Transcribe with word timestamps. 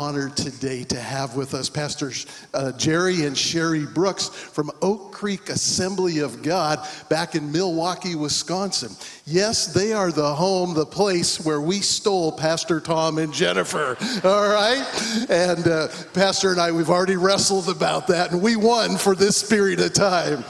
honored 0.00 0.34
today 0.34 0.82
to 0.82 0.98
have 0.98 1.36
with 1.36 1.52
us 1.52 1.68
Pastors 1.68 2.24
uh, 2.54 2.72
Jerry 2.72 3.26
and 3.26 3.36
Sherry 3.36 3.84
Brooks 3.84 4.28
from 4.30 4.70
Oak 4.80 5.12
Creek 5.12 5.50
Assembly 5.50 6.20
of 6.20 6.42
God 6.42 6.88
back 7.10 7.34
in 7.34 7.52
Milwaukee, 7.52 8.14
Wisconsin. 8.14 8.96
Yes, 9.26 9.66
they 9.66 9.92
are 9.92 10.10
the 10.10 10.34
home, 10.34 10.72
the 10.72 10.86
place 10.86 11.44
where 11.44 11.60
we 11.60 11.80
stole 11.80 12.32
Pastor 12.32 12.80
Tom 12.80 13.18
and 13.18 13.30
Jennifer, 13.30 13.98
all 14.24 14.48
right? 14.48 15.26
And 15.28 15.68
uh, 15.68 15.88
Pastor 16.14 16.52
and 16.52 16.60
I, 16.62 16.72
we've 16.72 16.88
already 16.88 17.16
wrestled 17.16 17.68
about 17.68 18.06
that, 18.06 18.32
and 18.32 18.40
we 18.40 18.56
won 18.56 18.96
for 18.96 19.14
this 19.14 19.46
period 19.46 19.80
of 19.80 19.92
time. 19.92 20.44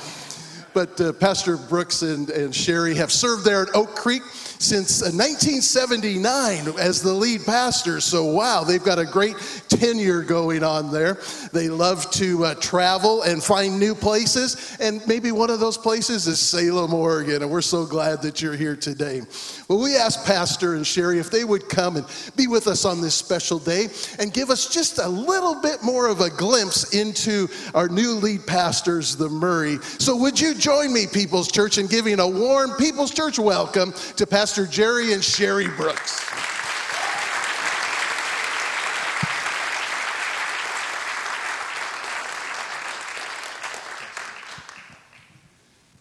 But 0.73 1.01
uh, 1.01 1.13
Pastor 1.15 1.57
Brooks 1.57 2.03
and, 2.03 2.31
and 2.31 2.55
Sherry 2.55 2.95
have 2.95 3.11
served 3.11 3.45
there 3.45 3.63
at 3.63 3.75
Oak 3.75 3.95
Creek 3.97 4.23
since 4.61 5.01
1979 5.01 6.69
uh, 6.69 6.73
as 6.75 7.01
the 7.01 7.13
lead 7.13 7.45
pastor. 7.47 7.99
So, 7.99 8.27
wow, 8.27 8.63
they've 8.63 8.83
got 8.83 8.99
a 8.99 9.07
great 9.07 9.37
tenure 9.69 10.21
going 10.21 10.63
on 10.63 10.93
there. 10.93 11.19
They 11.53 11.71
love 11.71 12.11
to 12.13 12.45
uh, 12.45 12.55
travel 12.57 13.23
and 13.23 13.43
find 13.43 13.81
new 13.81 13.95
places. 13.95 14.77
And 14.79 15.01
maybe 15.07 15.33
one 15.33 15.49
of 15.49 15.61
those 15.61 15.79
places 15.79 16.27
is 16.27 16.39
Salem, 16.39 16.93
Oregon. 16.93 17.43
And 17.43 17.51
we're 17.51 17.63
so 17.63 17.87
glad 17.87 18.21
that 18.23 18.43
you're 18.43 18.55
here 18.55 18.77
today. 18.77 19.23
Well, 19.69 19.81
we 19.81 19.97
asked 19.97 20.27
Pastor 20.27 20.75
and 20.75 20.87
Sherry 20.87 21.19
if 21.19 21.31
they 21.31 21.45
would 21.45 21.71
come 21.71 21.97
and 21.97 22.07
be 22.37 22.47
with 22.47 22.67
us 22.67 22.85
on 22.85 23.01
this 23.01 23.15
special 23.15 23.59
day 23.59 23.89
and 24.19 24.31
give 24.33 24.51
us 24.51 24.73
just 24.73 24.99
a 24.99 25.09
little 25.09 25.55
bit 25.63 25.83
more 25.83 26.07
of 26.09 26.21
a 26.21 26.29
glimpse 26.29 26.95
into 26.95 27.49
our 27.75 27.89
new 27.89 28.13
lead 28.13 28.47
pastors, 28.47 29.17
the 29.17 29.29
Murray. 29.29 29.79
So, 29.99 30.17
would 30.17 30.39
you 30.39 30.55
join 30.61 30.93
me, 30.93 31.07
People's 31.07 31.51
Church, 31.51 31.79
in 31.79 31.87
giving 31.87 32.21
a 32.21 32.29
warm 32.29 32.73
People's 32.73 33.13
Church 33.13 33.39
welcome 33.39 33.95
to 34.17 34.27
Pastor? 34.27 34.67
Jerry 34.67 35.15
and 35.15 35.25
Sherry 35.25 35.69
Brooks. 35.69 36.29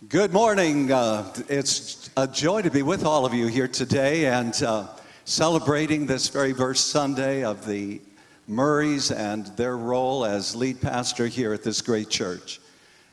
Good 0.10 0.34
morning. 0.34 0.92
Uh, 0.92 1.32
it's 1.48 2.10
a 2.18 2.28
joy 2.28 2.62
to 2.62 2.70
be 2.70 2.82
with 2.82 3.06
all 3.06 3.26
of 3.26 3.34
you 3.34 3.48
here 3.48 3.68
today 3.70 4.26
and 4.26 4.62
uh, 4.62 4.88
celebrating 5.24 6.06
this 6.06 6.28
very 6.28 6.52
first 6.52 6.90
Sunday 6.90 7.46
of 7.46 7.66
the 7.66 8.02
Murrays 8.46 9.12
and 9.12 9.46
their 9.56 9.78
role 9.78 10.26
as 10.26 10.54
lead 10.54 10.82
pastor 10.82 11.28
here 11.28 11.54
at 11.54 11.64
this 11.64 11.82
great 11.82 12.10
church. 12.10 12.60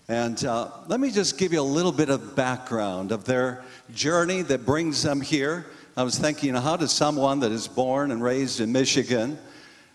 And 0.09 0.45
uh, 0.45 0.71
let 0.87 1.01
me 1.01 1.11
just 1.11 1.37
give 1.37 1.53
you 1.53 1.61
a 1.61 1.63
little 1.63 1.91
bit 1.91 2.11
of 2.11 2.37
background 2.37 3.11
of 3.11 3.25
their 3.25 3.65
journey 3.93 4.43
that 4.43 4.65
brings 4.65 5.03
them 5.03 5.21
here. 5.21 5.67
I 5.97 6.05
was 6.05 6.17
thinking, 6.17 6.55
how 6.55 6.77
does 6.77 6.93
someone 6.93 7.41
that 7.41 7.51
is 7.51 7.67
born 7.67 8.13
and 8.13 8.23
raised 8.23 8.61
in 8.61 8.71
Michigan, 8.71 9.37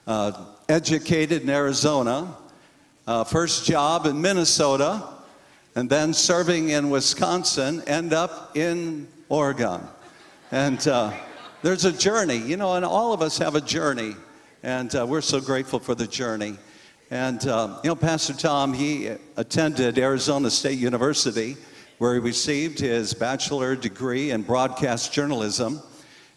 uh, 0.07 0.33
educated 0.67 1.43
in 1.43 1.49
Arizona, 1.49 2.35
uh, 3.07 3.23
first 3.23 3.65
job 3.65 4.05
in 4.05 4.21
Minnesota, 4.21 5.01
and 5.75 5.89
then 5.89 6.13
serving 6.13 6.69
in 6.69 6.89
Wisconsin, 6.89 7.81
end 7.87 8.11
up 8.11 8.57
in 8.57 9.07
Oregon? 9.29 9.79
And 10.51 10.85
uh, 10.89 11.13
there's 11.61 11.85
a 11.85 11.93
journey, 11.93 12.37
you 12.37 12.57
know, 12.57 12.75
and 12.75 12.83
all 12.83 13.13
of 13.13 13.21
us 13.21 13.37
have 13.37 13.55
a 13.55 13.61
journey, 13.61 14.17
and 14.61 14.93
uh, 14.93 15.05
we're 15.07 15.21
so 15.21 15.39
grateful 15.39 15.79
for 15.79 15.95
the 15.95 16.07
journey. 16.07 16.57
And, 17.11 17.45
uh, 17.45 17.77
you 17.83 17.89
know, 17.89 17.95
Pastor 17.97 18.31
Tom, 18.31 18.73
he 18.73 19.11
attended 19.35 19.99
Arizona 19.99 20.49
State 20.49 20.79
University, 20.79 21.57
where 21.97 22.13
he 22.13 22.21
received 22.21 22.79
his 22.79 23.13
bachelor 23.13 23.75
degree 23.75 24.31
in 24.31 24.43
broadcast 24.43 25.11
journalism. 25.11 25.81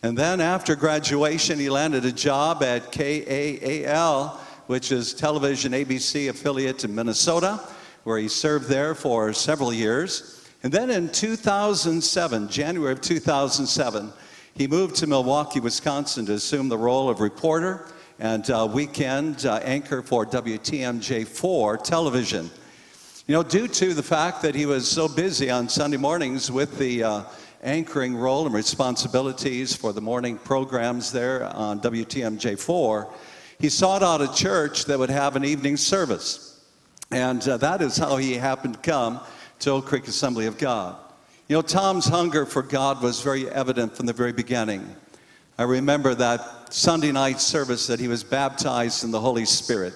And 0.02 0.18
then 0.18 0.40
after 0.40 0.74
graduation, 0.74 1.60
he 1.60 1.70
landed 1.70 2.04
a 2.04 2.10
job 2.10 2.64
at 2.64 2.90
KAAL, 2.90 4.40
which 4.66 4.90
is 4.90 5.14
television 5.14 5.70
ABC 5.70 6.28
affiliate 6.28 6.82
in 6.82 6.92
Minnesota, 6.92 7.60
where 8.02 8.18
he 8.18 8.26
served 8.26 8.68
there 8.68 8.96
for 8.96 9.32
several 9.32 9.72
years. 9.72 10.44
And 10.64 10.72
then 10.72 10.90
in 10.90 11.08
2007, 11.08 12.48
January 12.48 12.92
of 12.92 13.00
2007, 13.00 14.12
he 14.54 14.66
moved 14.66 14.96
to 14.96 15.06
Milwaukee, 15.06 15.60
Wisconsin 15.60 16.26
to 16.26 16.32
assume 16.32 16.68
the 16.68 16.76
role 16.76 17.08
of 17.08 17.20
reporter 17.20 17.86
and 18.18 18.48
uh, 18.50 18.68
weekend 18.70 19.44
uh, 19.44 19.56
anchor 19.62 20.02
for 20.02 20.24
WTMJ4 20.24 21.82
television. 21.82 22.50
You 23.26 23.34
know, 23.34 23.42
due 23.42 23.68
to 23.68 23.94
the 23.94 24.02
fact 24.02 24.42
that 24.42 24.54
he 24.54 24.66
was 24.66 24.88
so 24.88 25.08
busy 25.08 25.50
on 25.50 25.68
Sunday 25.68 25.96
mornings 25.96 26.50
with 26.52 26.78
the 26.78 27.02
uh, 27.02 27.22
anchoring 27.62 28.14
role 28.14 28.46
and 28.46 28.54
responsibilities 28.54 29.74
for 29.74 29.92
the 29.92 30.00
morning 30.00 30.36
programs 30.38 31.10
there 31.10 31.44
on 31.44 31.80
WTMJ4, 31.80 33.10
he 33.58 33.68
sought 33.68 34.02
out 34.02 34.20
a 34.20 34.32
church 34.32 34.84
that 34.84 34.98
would 34.98 35.10
have 35.10 35.36
an 35.36 35.44
evening 35.44 35.76
service. 35.76 36.62
And 37.10 37.46
uh, 37.48 37.56
that 37.58 37.80
is 37.80 37.96
how 37.96 38.16
he 38.16 38.34
happened 38.34 38.74
to 38.74 38.80
come 38.80 39.20
to 39.60 39.70
Oak 39.70 39.86
Creek 39.86 40.06
Assembly 40.06 40.46
of 40.46 40.58
God. 40.58 40.96
You 41.48 41.56
know, 41.56 41.62
Tom's 41.62 42.06
hunger 42.06 42.46
for 42.46 42.62
God 42.62 43.02
was 43.02 43.20
very 43.20 43.48
evident 43.50 43.96
from 43.96 44.06
the 44.06 44.12
very 44.12 44.32
beginning. 44.32 44.94
I 45.58 45.62
remember 45.62 46.14
that 46.14 46.63
Sunday 46.74 47.12
night 47.12 47.40
service 47.40 47.86
that 47.86 48.00
he 48.00 48.08
was 48.08 48.24
baptized 48.24 49.04
in 49.04 49.12
the 49.12 49.20
Holy 49.20 49.44
Spirit. 49.44 49.94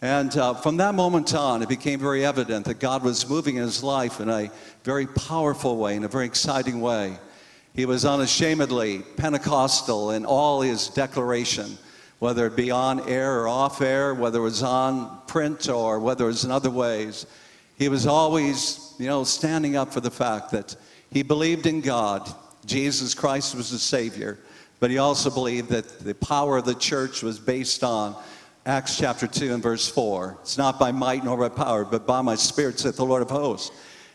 And 0.00 0.34
uh, 0.38 0.54
from 0.54 0.78
that 0.78 0.94
moment 0.94 1.34
on, 1.34 1.60
it 1.60 1.68
became 1.68 2.00
very 2.00 2.24
evident 2.24 2.64
that 2.64 2.80
God 2.80 3.02
was 3.02 3.28
moving 3.28 3.56
in 3.56 3.62
his 3.62 3.82
life 3.82 4.18
in 4.18 4.30
a 4.30 4.50
very 4.84 5.06
powerful 5.06 5.76
way, 5.76 5.96
in 5.96 6.04
a 6.04 6.08
very 6.08 6.24
exciting 6.24 6.80
way. 6.80 7.18
He 7.74 7.84
was 7.84 8.06
unashamedly 8.06 9.00
Pentecostal 9.18 10.12
in 10.12 10.24
all 10.24 10.62
his 10.62 10.88
declaration, 10.88 11.76
whether 12.20 12.46
it 12.46 12.56
be 12.56 12.70
on 12.70 13.06
air 13.06 13.40
or 13.40 13.46
off 13.46 13.82
air, 13.82 14.14
whether 14.14 14.38
it 14.38 14.44
was 14.44 14.62
on 14.62 15.20
print 15.26 15.68
or 15.68 16.00
whether 16.00 16.24
it 16.24 16.28
was 16.28 16.44
in 16.46 16.50
other 16.50 16.70
ways. 16.70 17.26
He 17.76 17.90
was 17.90 18.06
always, 18.06 18.94
you 18.98 19.08
know, 19.08 19.24
standing 19.24 19.76
up 19.76 19.92
for 19.92 20.00
the 20.00 20.10
fact 20.10 20.52
that 20.52 20.74
he 21.10 21.22
believed 21.22 21.66
in 21.66 21.82
God. 21.82 22.26
Jesus 22.64 23.14
Christ 23.14 23.54
was 23.54 23.70
the 23.70 23.78
Savior 23.78 24.38
but 24.80 24.90
he 24.90 24.98
also 24.98 25.30
believed 25.30 25.70
that 25.70 26.00
the 26.00 26.14
power 26.14 26.58
of 26.58 26.64
the 26.64 26.74
church 26.74 27.22
was 27.22 27.38
based 27.38 27.82
on 27.82 28.16
Acts 28.64 28.98
chapter 28.98 29.26
2 29.26 29.54
and 29.54 29.62
verse 29.62 29.88
4. 29.88 30.38
It's 30.42 30.58
not 30.58 30.78
by 30.78 30.92
might 30.92 31.24
nor 31.24 31.36
by 31.36 31.48
power, 31.48 31.84
but 31.84 32.06
by 32.06 32.20
my 32.20 32.34
spirit, 32.34 32.78
saith 32.78 32.96
the 32.96 33.04
Lord 33.04 33.22
of 33.22 33.30
hosts. 33.30 33.70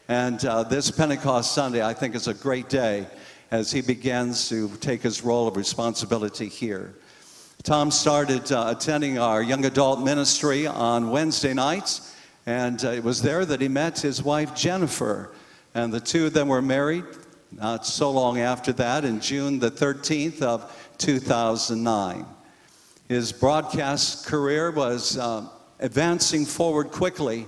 And 0.08 0.44
uh, 0.46 0.64
this 0.64 0.92
Pentecost 0.92 1.54
Sunday, 1.54 1.84
I 1.84 1.94
think, 1.94 2.14
is 2.16 2.28
a 2.28 2.34
great 2.34 2.70
day 2.70 3.08
as 3.52 3.72
he 3.72 3.82
begins 3.82 4.50
to 4.50 4.70
take 4.78 5.02
his 5.02 5.24
role 5.24 5.48
of 5.48 5.58
responsibility 5.58 6.50
here. 6.50 6.96
Tom 7.64 7.92
started 7.92 8.52
uh, 8.52 8.74
attending 8.76 9.18
our 9.18 9.42
young 9.42 9.66
adult 9.66 10.02
ministry 10.02 10.68
on 10.68 11.10
Wednesday 11.10 11.54
nights, 11.54 12.16
and 12.46 12.84
uh, 12.84 12.90
it 12.90 13.04
was 13.04 13.22
there 13.22 13.46
that 13.46 13.62
he 13.62 13.68
met 13.68 14.00
his 14.00 14.22
wife, 14.22 14.54
Jennifer. 14.54 15.34
And 15.74 15.92
the 15.92 16.00
two 16.00 16.28
of 16.28 16.34
them 16.34 16.48
were 16.48 16.62
married 16.62 17.06
not 17.58 17.86
so 17.86 18.12
long 18.12 18.40
after 18.40 18.74
that, 18.74 19.06
in 19.06 19.20
June 19.20 19.60
the 19.60 19.72
13th 19.72 20.42
of 20.42 20.94
2009. 20.98 22.26
His 23.08 23.32
broadcast 23.32 24.26
career 24.26 24.72
was 24.72 25.18
uh, 25.18 25.48
advancing 25.80 26.46
forward 26.46 26.92
quickly, 26.92 27.46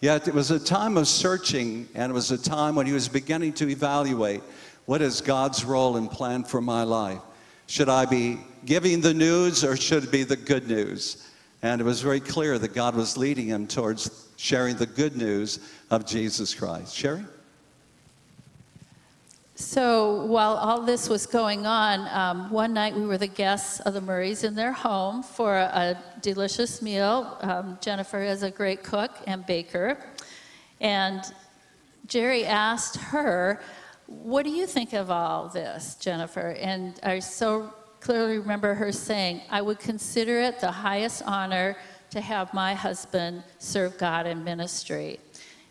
yet 0.00 0.26
it 0.28 0.34
was 0.34 0.50
a 0.50 0.58
time 0.58 0.96
of 0.96 1.06
searching, 1.06 1.88
and 1.94 2.10
it 2.10 2.14
was 2.14 2.30
a 2.30 2.38
time 2.38 2.74
when 2.74 2.86
he 2.86 2.92
was 2.92 3.08
beginning 3.08 3.52
to 3.54 3.68
evaluate 3.68 4.42
what 4.86 5.00
is 5.00 5.20
God's 5.20 5.64
role 5.64 5.96
and 5.96 6.10
plan 6.10 6.44
for 6.44 6.60
my 6.60 6.82
life? 6.82 7.20
Should 7.66 7.88
I 7.88 8.04
be 8.04 8.38
giving 8.66 9.00
the 9.00 9.14
news 9.14 9.64
or 9.64 9.76
should 9.76 10.04
it 10.04 10.12
be 10.12 10.24
the 10.24 10.36
good 10.36 10.68
news? 10.68 11.30
And 11.62 11.80
it 11.80 11.84
was 11.84 12.02
very 12.02 12.20
clear 12.20 12.58
that 12.58 12.74
God 12.74 12.94
was 12.94 13.16
leading 13.16 13.46
him 13.46 13.66
towards 13.66 14.28
sharing 14.36 14.76
the 14.76 14.86
good 14.86 15.16
news 15.16 15.60
of 15.90 16.04
Jesus 16.04 16.54
Christ. 16.54 16.94
Sherry? 16.94 17.24
So 19.56 20.24
while 20.24 20.54
all 20.54 20.82
this 20.82 21.08
was 21.08 21.26
going 21.26 21.64
on, 21.64 22.08
um, 22.08 22.50
one 22.50 22.74
night 22.74 22.92
we 22.92 23.06
were 23.06 23.18
the 23.18 23.28
guests 23.28 23.78
of 23.80 23.94
the 23.94 24.00
Murrays 24.00 24.42
in 24.42 24.56
their 24.56 24.72
home 24.72 25.22
for 25.22 25.56
a, 25.56 25.62
a 25.62 26.20
delicious 26.20 26.82
meal. 26.82 27.38
Um, 27.40 27.78
Jennifer 27.80 28.20
is 28.20 28.42
a 28.42 28.50
great 28.50 28.82
cook 28.82 29.12
and 29.28 29.46
baker. 29.46 30.04
And 30.80 31.22
Jerry 32.08 32.44
asked 32.44 32.96
her, 32.96 33.60
What 34.08 34.42
do 34.42 34.50
you 34.50 34.66
think 34.66 34.92
of 34.92 35.08
all 35.08 35.48
this, 35.48 35.94
Jennifer? 36.00 36.56
And 36.58 36.98
I 37.04 37.20
so 37.20 37.72
clearly 38.00 38.38
remember 38.38 38.74
her 38.74 38.90
saying, 38.90 39.40
I 39.50 39.62
would 39.62 39.78
consider 39.78 40.40
it 40.40 40.58
the 40.58 40.72
highest 40.72 41.22
honor 41.26 41.76
to 42.10 42.20
have 42.20 42.52
my 42.52 42.74
husband 42.74 43.44
serve 43.60 43.98
God 43.98 44.26
in 44.26 44.42
ministry. 44.42 45.20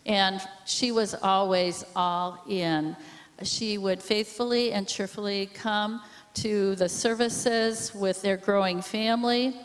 And 0.05 0.39
she 0.65 0.93
was 0.93 1.15
always 1.15 1.83
all 1.97 2.41
in 2.47 2.95
she 3.43 3.77
would 3.77 4.01
faithfully 4.01 4.71
and 4.71 4.87
cheerfully 4.87 5.49
come 5.53 6.01
to 6.35 6.75
the 6.75 6.89
services 6.89 7.93
with 7.93 8.21
their 8.21 8.37
growing 8.37 8.81
family. 8.81 9.55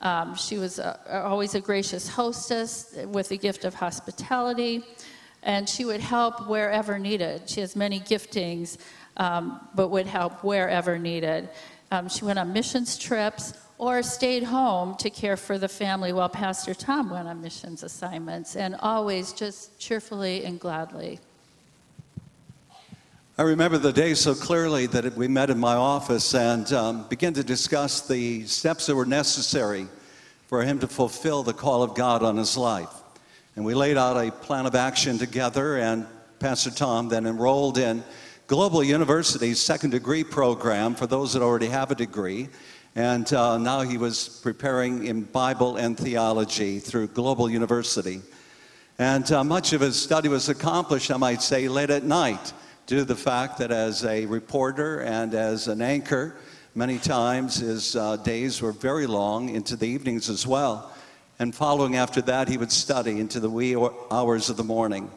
Um, 0.00 0.34
she 0.34 0.58
was 0.58 0.78
a, 0.78 1.22
always 1.24 1.54
a 1.54 1.60
gracious 1.60 2.08
hostess 2.08 2.96
with 3.06 3.30
a 3.30 3.36
gift 3.36 3.64
of 3.64 3.74
hospitality, 3.74 4.84
and 5.42 5.68
she 5.68 5.84
would 5.84 6.00
help 6.00 6.48
wherever 6.48 6.98
needed. 6.98 7.48
She 7.48 7.60
has 7.60 7.76
many 7.76 8.00
giftings, 8.00 8.78
um, 9.16 9.68
but 9.74 9.88
would 9.88 10.06
help 10.06 10.42
wherever 10.42 10.98
needed. 10.98 11.50
Um, 11.90 12.08
she 12.08 12.24
went 12.24 12.38
on 12.38 12.52
missions 12.52 12.96
trips 12.96 13.52
or 13.78 14.02
stayed 14.02 14.42
home 14.42 14.94
to 14.96 15.10
care 15.10 15.36
for 15.36 15.58
the 15.58 15.68
family 15.68 16.12
while 16.12 16.28
Pastor 16.28 16.74
Tom 16.74 17.10
went 17.10 17.26
on 17.26 17.40
missions 17.40 17.82
assignments, 17.82 18.56
and 18.56 18.76
always 18.80 19.32
just 19.32 19.78
cheerfully 19.78 20.44
and 20.44 20.60
gladly. 20.60 21.18
I 23.40 23.44
remember 23.44 23.78
the 23.78 23.90
day 23.90 24.12
so 24.12 24.34
clearly 24.34 24.84
that 24.88 25.16
we 25.16 25.26
met 25.26 25.48
in 25.48 25.58
my 25.58 25.74
office 25.74 26.34
and 26.34 26.70
um, 26.74 27.08
began 27.08 27.32
to 27.32 27.42
discuss 27.42 28.06
the 28.06 28.46
steps 28.46 28.84
that 28.84 28.94
were 28.94 29.06
necessary 29.06 29.88
for 30.46 30.62
him 30.62 30.78
to 30.80 30.86
fulfill 30.86 31.42
the 31.42 31.54
call 31.54 31.82
of 31.82 31.94
God 31.94 32.22
on 32.22 32.36
his 32.36 32.58
life. 32.58 32.92
And 33.56 33.64
we 33.64 33.72
laid 33.72 33.96
out 33.96 34.22
a 34.22 34.30
plan 34.30 34.66
of 34.66 34.74
action 34.74 35.16
together, 35.16 35.78
and 35.78 36.06
Pastor 36.38 36.70
Tom 36.70 37.08
then 37.08 37.24
enrolled 37.24 37.78
in 37.78 38.04
Global 38.46 38.84
University's 38.84 39.58
second 39.58 39.88
degree 39.88 40.22
program 40.22 40.94
for 40.94 41.06
those 41.06 41.32
that 41.32 41.40
already 41.40 41.68
have 41.68 41.90
a 41.90 41.94
degree. 41.94 42.50
And 42.94 43.32
uh, 43.32 43.56
now 43.56 43.80
he 43.80 43.96
was 43.96 44.38
preparing 44.42 45.06
in 45.06 45.22
Bible 45.22 45.78
and 45.78 45.96
theology 45.96 46.78
through 46.78 47.06
Global 47.06 47.48
University. 47.48 48.20
And 48.98 49.32
uh, 49.32 49.44
much 49.44 49.72
of 49.72 49.80
his 49.80 49.96
study 49.96 50.28
was 50.28 50.50
accomplished, 50.50 51.10
I 51.10 51.16
might 51.16 51.40
say, 51.40 51.68
late 51.68 51.88
at 51.88 52.04
night, 52.04 52.52
due 52.86 52.98
to 52.98 53.04
the 53.04 53.16
fact 53.16 53.58
that 53.58 53.70
as 53.70 54.04
a 54.04 54.26
reporter 54.26 55.00
and 55.00 55.34
as 55.34 55.68
an 55.68 55.82
anchor, 55.82 56.36
many 56.74 56.98
times 56.98 57.56
his 57.56 57.96
uh, 57.96 58.16
days 58.16 58.60
were 58.62 58.72
very 58.72 59.06
long 59.06 59.48
into 59.48 59.76
the 59.76 59.86
evenings 59.86 60.28
as 60.28 60.46
well. 60.46 60.92
And 61.38 61.54
following 61.54 61.96
after 61.96 62.20
that, 62.22 62.48
he 62.48 62.58
would 62.58 62.72
study 62.72 63.18
into 63.18 63.40
the 63.40 63.48
wee 63.48 63.76
hours 64.10 64.50
of 64.50 64.56
the 64.56 64.64
morning. 64.64 65.10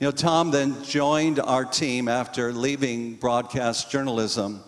You 0.00 0.08
know, 0.08 0.10
Tom 0.10 0.50
then 0.50 0.82
joined 0.82 1.38
our 1.38 1.64
team 1.64 2.08
after 2.08 2.52
leaving 2.52 3.14
broadcast 3.14 3.90
journalism, 3.90 4.60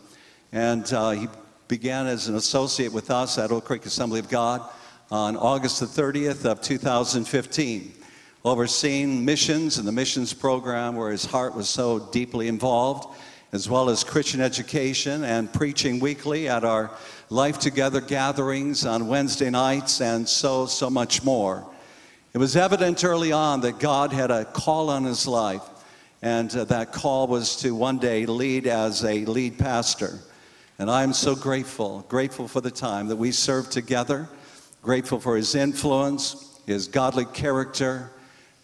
and 0.53 0.91
uh, 0.93 1.11
he 1.11 1.29
began 1.69 2.07
as 2.07 2.29
an 2.29 2.37
associate 2.37 2.93
with 2.93 3.11
us 3.11 3.37
at 3.37 3.51
Oak 3.51 3.65
Creek 3.65 3.85
Assembly 3.87 4.21
of 4.21 4.29
God 4.29 4.63
on 5.11 5.37
August 5.37 5.81
the 5.81 5.87
30th 5.87 6.45
of 6.45 6.61
2015, 6.61 7.93
overseeing 8.47 9.25
missions 9.25 9.77
and 9.77 9.89
the 9.89 9.93
missions 9.93 10.33
program 10.33 10.95
where 10.95 11.11
his 11.11 11.25
heart 11.25 11.53
was 11.53 11.69
so 11.69 11.99
deeply 12.13 12.47
involved, 12.47 13.19
as 13.51 13.69
well 13.69 13.91
as 13.91 14.05
Christian 14.05 14.41
education 14.41 15.25
and 15.25 15.53
preaching 15.53 15.99
weekly 15.99 16.49
at 16.49 16.63
our 16.63 16.93
Life 17.29 17.59
Together 17.59 18.01
gatherings 18.01 18.87
on 18.87 19.09
Wednesday 19.09 19.51
nights, 19.51 20.01
and 20.01 20.29
so, 20.29 20.67
so 20.67 20.89
much 20.89 21.25
more. 21.25 21.69
It 22.35 22.39
was 22.39 22.55
evident 22.55 23.03
early 23.03 23.33
on 23.33 23.63
that 23.63 23.81
God 23.81 24.13
had 24.13 24.31
a 24.31 24.45
call 24.45 24.91
on 24.91 25.03
his 25.03 25.27
life, 25.27 25.65
and 26.23 26.55
uh, 26.55 26.63
that 26.67 26.93
call 26.93 27.27
was 27.27 27.57
to 27.63 27.75
one 27.75 27.99
day 27.99 28.27
lead 28.27 28.69
as 28.69 29.05
a 29.05 29.25
lead 29.25 29.59
pastor. 29.59 30.21
And 30.79 30.89
I'm 30.89 31.15
so 31.15 31.35
grateful, 31.35 32.07
grateful 32.09 32.47
for 32.47 32.61
the 32.61 32.71
time 32.71 33.09
that 33.09 33.17
we 33.17 33.33
served 33.33 33.73
together, 33.73 34.29
grateful 34.83 35.19
for 35.19 35.37
his 35.37 35.57
influence, 35.57 36.61
his 36.65 36.87
godly 36.87 37.25
character, 37.25 38.13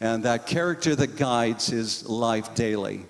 and 0.02 0.22
that 0.24 0.46
character 0.46 0.94
that 0.94 1.16
guides 1.16 1.68
his 1.68 2.06
life 2.06 2.54
daily. 2.54 3.06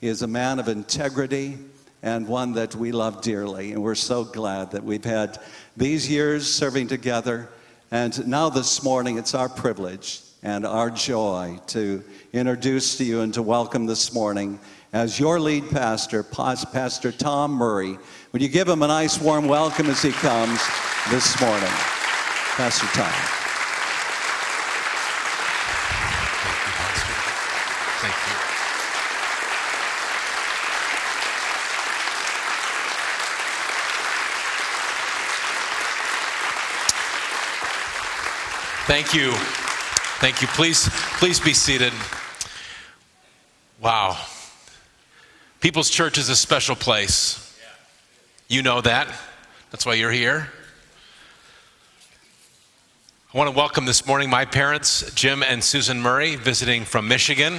He 0.00 0.08
is 0.08 0.22
a 0.22 0.26
man 0.26 0.58
of 0.58 0.68
integrity 0.68 1.58
and 2.02 2.26
one 2.26 2.52
that 2.54 2.74
we 2.74 2.92
love 2.92 3.20
dearly. 3.20 3.72
And 3.72 3.82
we're 3.82 3.94
so 3.94 4.24
glad 4.24 4.70
that 4.70 4.82
we've 4.82 5.04
had 5.04 5.38
these 5.76 6.08
years 6.08 6.50
serving 6.50 6.88
together 6.88 7.50
and 7.90 8.26
now 8.26 8.48
this 8.48 8.82
morning, 8.82 9.16
it's 9.16 9.32
our 9.34 9.48
privilege 9.48 10.20
and 10.42 10.66
our 10.66 10.90
joy 10.90 11.60
to 11.68 12.02
introduce 12.32 12.98
to 12.98 13.04
you 13.04 13.20
and 13.20 13.32
to 13.34 13.42
welcome 13.42 13.86
this 13.86 14.12
morning 14.12 14.58
as 14.92 15.20
your 15.20 15.38
lead 15.38 15.70
pastor, 15.70 16.24
Pastor 16.24 17.12
Tom 17.12 17.52
Murray. 17.52 17.96
Would 18.32 18.42
you 18.42 18.48
give 18.48 18.68
him 18.68 18.82
a 18.82 18.88
nice 18.88 19.20
warm 19.20 19.46
welcome 19.46 19.86
as 19.86 20.02
he 20.02 20.10
comes 20.10 20.60
this 21.10 21.40
morning? 21.40 21.70
Pastor 22.56 22.86
Tom. 22.88 23.12
Thank 26.42 26.66
you, 26.66 26.72
Pastor. 26.72 27.12
Thank 28.02 28.14
you. 28.30 28.46
Thank 38.86 39.14
you. 39.14 39.32
Thank 40.20 40.40
you. 40.40 40.46
Please, 40.46 40.88
please 41.18 41.40
be 41.40 41.52
seated. 41.54 41.92
Wow. 43.80 44.16
People's 45.58 45.90
Church 45.90 46.18
is 46.18 46.28
a 46.28 46.36
special 46.36 46.76
place. 46.76 47.58
You 48.46 48.62
know 48.62 48.80
that. 48.80 49.12
That's 49.72 49.84
why 49.84 49.94
you're 49.94 50.12
here. 50.12 50.48
I 53.34 53.36
want 53.36 53.50
to 53.50 53.56
welcome 53.56 53.86
this 53.86 54.06
morning 54.06 54.30
my 54.30 54.44
parents, 54.44 55.10
Jim 55.16 55.42
and 55.42 55.64
Susan 55.64 56.00
Murray, 56.00 56.36
visiting 56.36 56.84
from 56.84 57.08
Michigan. 57.08 57.54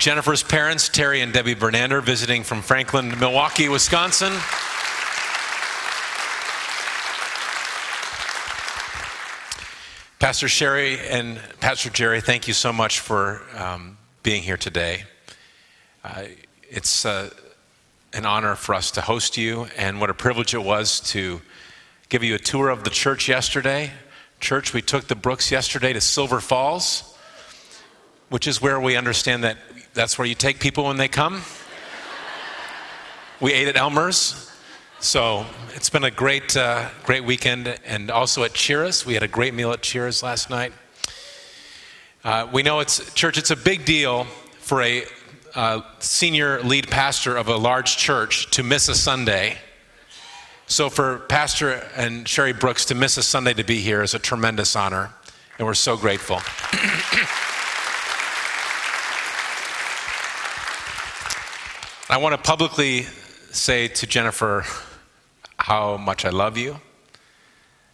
Jennifer's 0.00 0.42
parents, 0.42 0.88
Terry 0.88 1.20
and 1.20 1.32
Debbie 1.32 1.54
Bernander, 1.54 2.02
visiting 2.02 2.42
from 2.42 2.60
Franklin, 2.60 3.16
Milwaukee, 3.20 3.68
Wisconsin. 3.68 4.32
Pastor 10.20 10.48
Sherry 10.48 10.98
and 10.98 11.40
Pastor 11.60 11.88
Jerry, 11.88 12.20
thank 12.20 12.46
you 12.46 12.52
so 12.52 12.74
much 12.74 13.00
for 13.00 13.40
um, 13.56 13.96
being 14.22 14.42
here 14.42 14.58
today. 14.58 15.04
Uh, 16.04 16.24
it's 16.68 17.06
uh, 17.06 17.30
an 18.12 18.26
honor 18.26 18.54
for 18.54 18.74
us 18.74 18.90
to 18.90 19.00
host 19.00 19.38
you, 19.38 19.66
and 19.78 19.98
what 19.98 20.10
a 20.10 20.14
privilege 20.14 20.52
it 20.52 20.62
was 20.62 21.00
to 21.12 21.40
give 22.10 22.22
you 22.22 22.34
a 22.34 22.38
tour 22.38 22.68
of 22.68 22.84
the 22.84 22.90
church 22.90 23.30
yesterday. 23.30 23.92
Church, 24.40 24.74
we 24.74 24.82
took 24.82 25.06
the 25.06 25.14
Brooks 25.14 25.50
yesterday 25.50 25.94
to 25.94 26.02
Silver 26.02 26.40
Falls, 26.40 27.16
which 28.28 28.46
is 28.46 28.60
where 28.60 28.78
we 28.78 28.96
understand 28.96 29.42
that 29.44 29.56
that's 29.94 30.18
where 30.18 30.26
you 30.26 30.34
take 30.34 30.60
people 30.60 30.84
when 30.84 30.98
they 30.98 31.08
come. 31.08 31.40
We 33.40 33.54
ate 33.54 33.68
at 33.68 33.76
Elmer's. 33.78 34.49
So 35.02 35.46
it's 35.74 35.88
been 35.88 36.04
a 36.04 36.10
great, 36.10 36.54
uh, 36.54 36.90
great 37.04 37.24
weekend, 37.24 37.66
and 37.86 38.10
also 38.10 38.44
at 38.44 38.52
Cheers. 38.52 39.06
We 39.06 39.14
had 39.14 39.22
a 39.22 39.28
great 39.28 39.54
meal 39.54 39.72
at 39.72 39.80
Cheers 39.80 40.22
last 40.22 40.50
night. 40.50 40.74
Uh, 42.22 42.46
we 42.52 42.62
know 42.62 42.80
it's 42.80 43.14
church. 43.14 43.38
It's 43.38 43.50
a 43.50 43.56
big 43.56 43.86
deal 43.86 44.24
for 44.58 44.82
a 44.82 45.04
uh, 45.54 45.80
senior 46.00 46.62
lead 46.62 46.90
pastor 46.90 47.34
of 47.34 47.48
a 47.48 47.56
large 47.56 47.96
church 47.96 48.50
to 48.50 48.62
miss 48.62 48.90
a 48.90 48.94
Sunday. 48.94 49.56
So 50.66 50.90
for 50.90 51.20
Pastor 51.30 51.82
and 51.96 52.28
Sherry 52.28 52.52
Brooks 52.52 52.84
to 52.86 52.94
miss 52.94 53.16
a 53.16 53.22
Sunday 53.22 53.54
to 53.54 53.64
be 53.64 53.80
here 53.80 54.02
is 54.02 54.12
a 54.12 54.18
tremendous 54.18 54.76
honor, 54.76 55.14
and 55.58 55.66
we're 55.66 55.72
so 55.72 55.96
grateful. 55.96 56.36
I 62.10 62.18
want 62.18 62.34
to 62.34 62.42
publicly 62.42 63.04
say 63.50 63.88
to 63.88 64.06
Jennifer 64.06 64.66
how 65.60 65.96
much 65.98 66.24
I 66.24 66.30
love 66.30 66.56
you. 66.56 66.80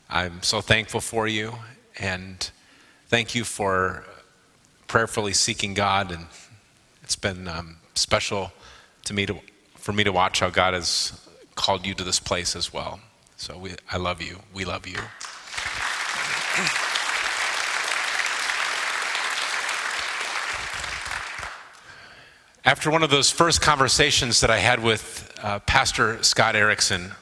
I'm 0.08 0.42
so 0.42 0.60
thankful 0.60 1.00
for 1.00 1.26
you, 1.26 1.52
and 1.98 2.48
thank 3.08 3.34
you 3.34 3.42
for 3.42 4.04
prayerfully 4.86 5.32
seeking 5.32 5.74
God. 5.74 6.12
And 6.12 6.26
it's 7.02 7.16
been 7.16 7.48
um, 7.48 7.78
special 7.94 8.52
to 9.04 9.14
me 9.14 9.26
to, 9.26 9.40
for 9.74 9.92
me 9.92 10.04
to 10.04 10.12
watch 10.12 10.40
how 10.40 10.48
God 10.48 10.74
has 10.74 11.20
called 11.56 11.84
you 11.84 11.94
to 11.94 12.04
this 12.04 12.20
place 12.20 12.54
as 12.54 12.72
well. 12.72 13.00
So 13.36 13.58
we, 13.58 13.74
I 13.90 13.96
love 13.96 14.22
you. 14.22 14.38
We 14.54 14.64
love 14.64 14.86
you. 14.86 14.98
After 22.64 22.90
one 22.90 23.02
of 23.02 23.10
those 23.10 23.30
first 23.30 23.60
conversations 23.60 24.40
that 24.40 24.50
I 24.50 24.58
had 24.58 24.82
with 24.82 25.32
uh, 25.42 25.58
Pastor 25.60 26.22
Scott 26.22 26.56
Erickson 26.56 27.12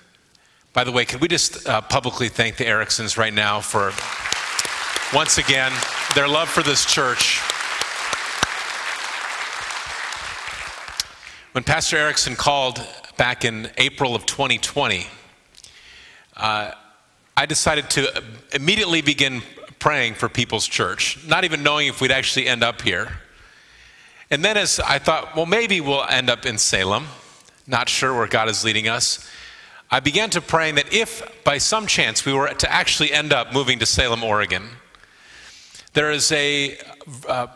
by 0.74 0.82
the 0.82 0.90
way, 0.90 1.04
can 1.04 1.20
we 1.20 1.28
just 1.28 1.68
uh, 1.68 1.80
publicly 1.82 2.28
thank 2.28 2.56
the 2.56 2.64
Ericksons 2.64 3.16
right 3.16 3.32
now 3.32 3.60
for, 3.60 3.92
once 5.16 5.38
again, 5.38 5.72
their 6.16 6.26
love 6.26 6.48
for 6.48 6.64
this 6.64 6.84
church. 6.84 7.38
When 11.52 11.62
Pastor 11.62 11.96
Erickson 11.96 12.34
called 12.34 12.84
back 13.16 13.44
in 13.44 13.70
April 13.78 14.16
of 14.16 14.26
2020, 14.26 15.06
uh, 16.36 16.72
I 17.36 17.46
decided 17.46 17.88
to 17.90 18.24
immediately 18.52 19.00
begin 19.00 19.42
praying 19.78 20.14
for 20.14 20.28
People's 20.28 20.66
Church, 20.66 21.24
not 21.24 21.44
even 21.44 21.62
knowing 21.62 21.86
if 21.86 22.00
we'd 22.00 22.10
actually 22.10 22.48
end 22.48 22.64
up 22.64 22.82
here. 22.82 23.20
And 24.28 24.44
then, 24.44 24.56
as 24.56 24.80
I 24.80 24.98
thought, 24.98 25.36
well, 25.36 25.46
maybe 25.46 25.80
we'll 25.80 26.02
end 26.02 26.28
up 26.28 26.44
in 26.44 26.58
Salem, 26.58 27.06
not 27.68 27.88
sure 27.88 28.12
where 28.12 28.26
God 28.26 28.48
is 28.48 28.64
leading 28.64 28.88
us. 28.88 29.30
I 29.90 30.00
began 30.00 30.30
to 30.30 30.40
praying 30.40 30.76
that 30.76 30.92
if 30.92 31.22
by 31.44 31.58
some 31.58 31.86
chance 31.86 32.24
we 32.24 32.32
were 32.32 32.48
to 32.48 32.72
actually 32.72 33.12
end 33.12 33.32
up 33.32 33.52
moving 33.52 33.78
to 33.78 33.86
Salem, 33.86 34.24
Oregon, 34.24 34.68
there 35.92 36.10
is 36.10 36.32
a 36.32 36.76
uh, 37.28 37.46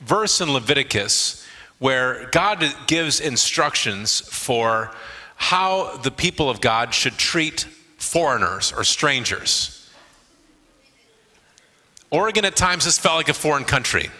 verse 0.00 0.40
in 0.40 0.52
Leviticus 0.52 1.44
where 1.78 2.28
God 2.30 2.64
gives 2.86 3.20
instructions 3.20 4.20
for 4.20 4.92
how 5.36 5.96
the 5.98 6.10
people 6.10 6.50
of 6.50 6.60
God 6.60 6.92
should 6.94 7.16
treat 7.16 7.66
foreigners 7.96 8.72
or 8.72 8.84
strangers. 8.84 9.74
Oregon 12.10 12.44
at 12.44 12.56
times 12.56 12.84
has 12.84 12.98
felt 12.98 13.16
like 13.16 13.28
a 13.28 13.34
foreign 13.34 13.64
country. 13.64 14.10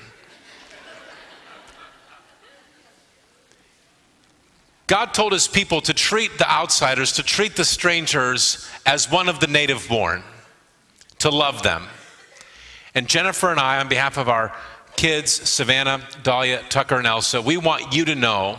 God 4.88 5.12
told 5.12 5.32
his 5.32 5.46
people 5.46 5.82
to 5.82 5.92
treat 5.92 6.38
the 6.38 6.50
outsiders, 6.50 7.12
to 7.12 7.22
treat 7.22 7.56
the 7.56 7.64
strangers 7.64 8.66
as 8.86 9.10
one 9.10 9.28
of 9.28 9.38
the 9.38 9.46
native 9.46 9.86
born, 9.86 10.22
to 11.18 11.28
love 11.28 11.62
them. 11.62 11.86
And 12.94 13.06
Jennifer 13.06 13.50
and 13.50 13.60
I, 13.60 13.80
on 13.80 13.88
behalf 13.90 14.16
of 14.16 14.30
our 14.30 14.56
kids, 14.96 15.30
Savannah, 15.30 16.00
Dahlia, 16.22 16.62
Tucker, 16.70 16.96
and 16.96 17.06
Elsa, 17.06 17.42
we 17.42 17.58
want 17.58 17.94
you 17.94 18.06
to 18.06 18.14
know 18.14 18.58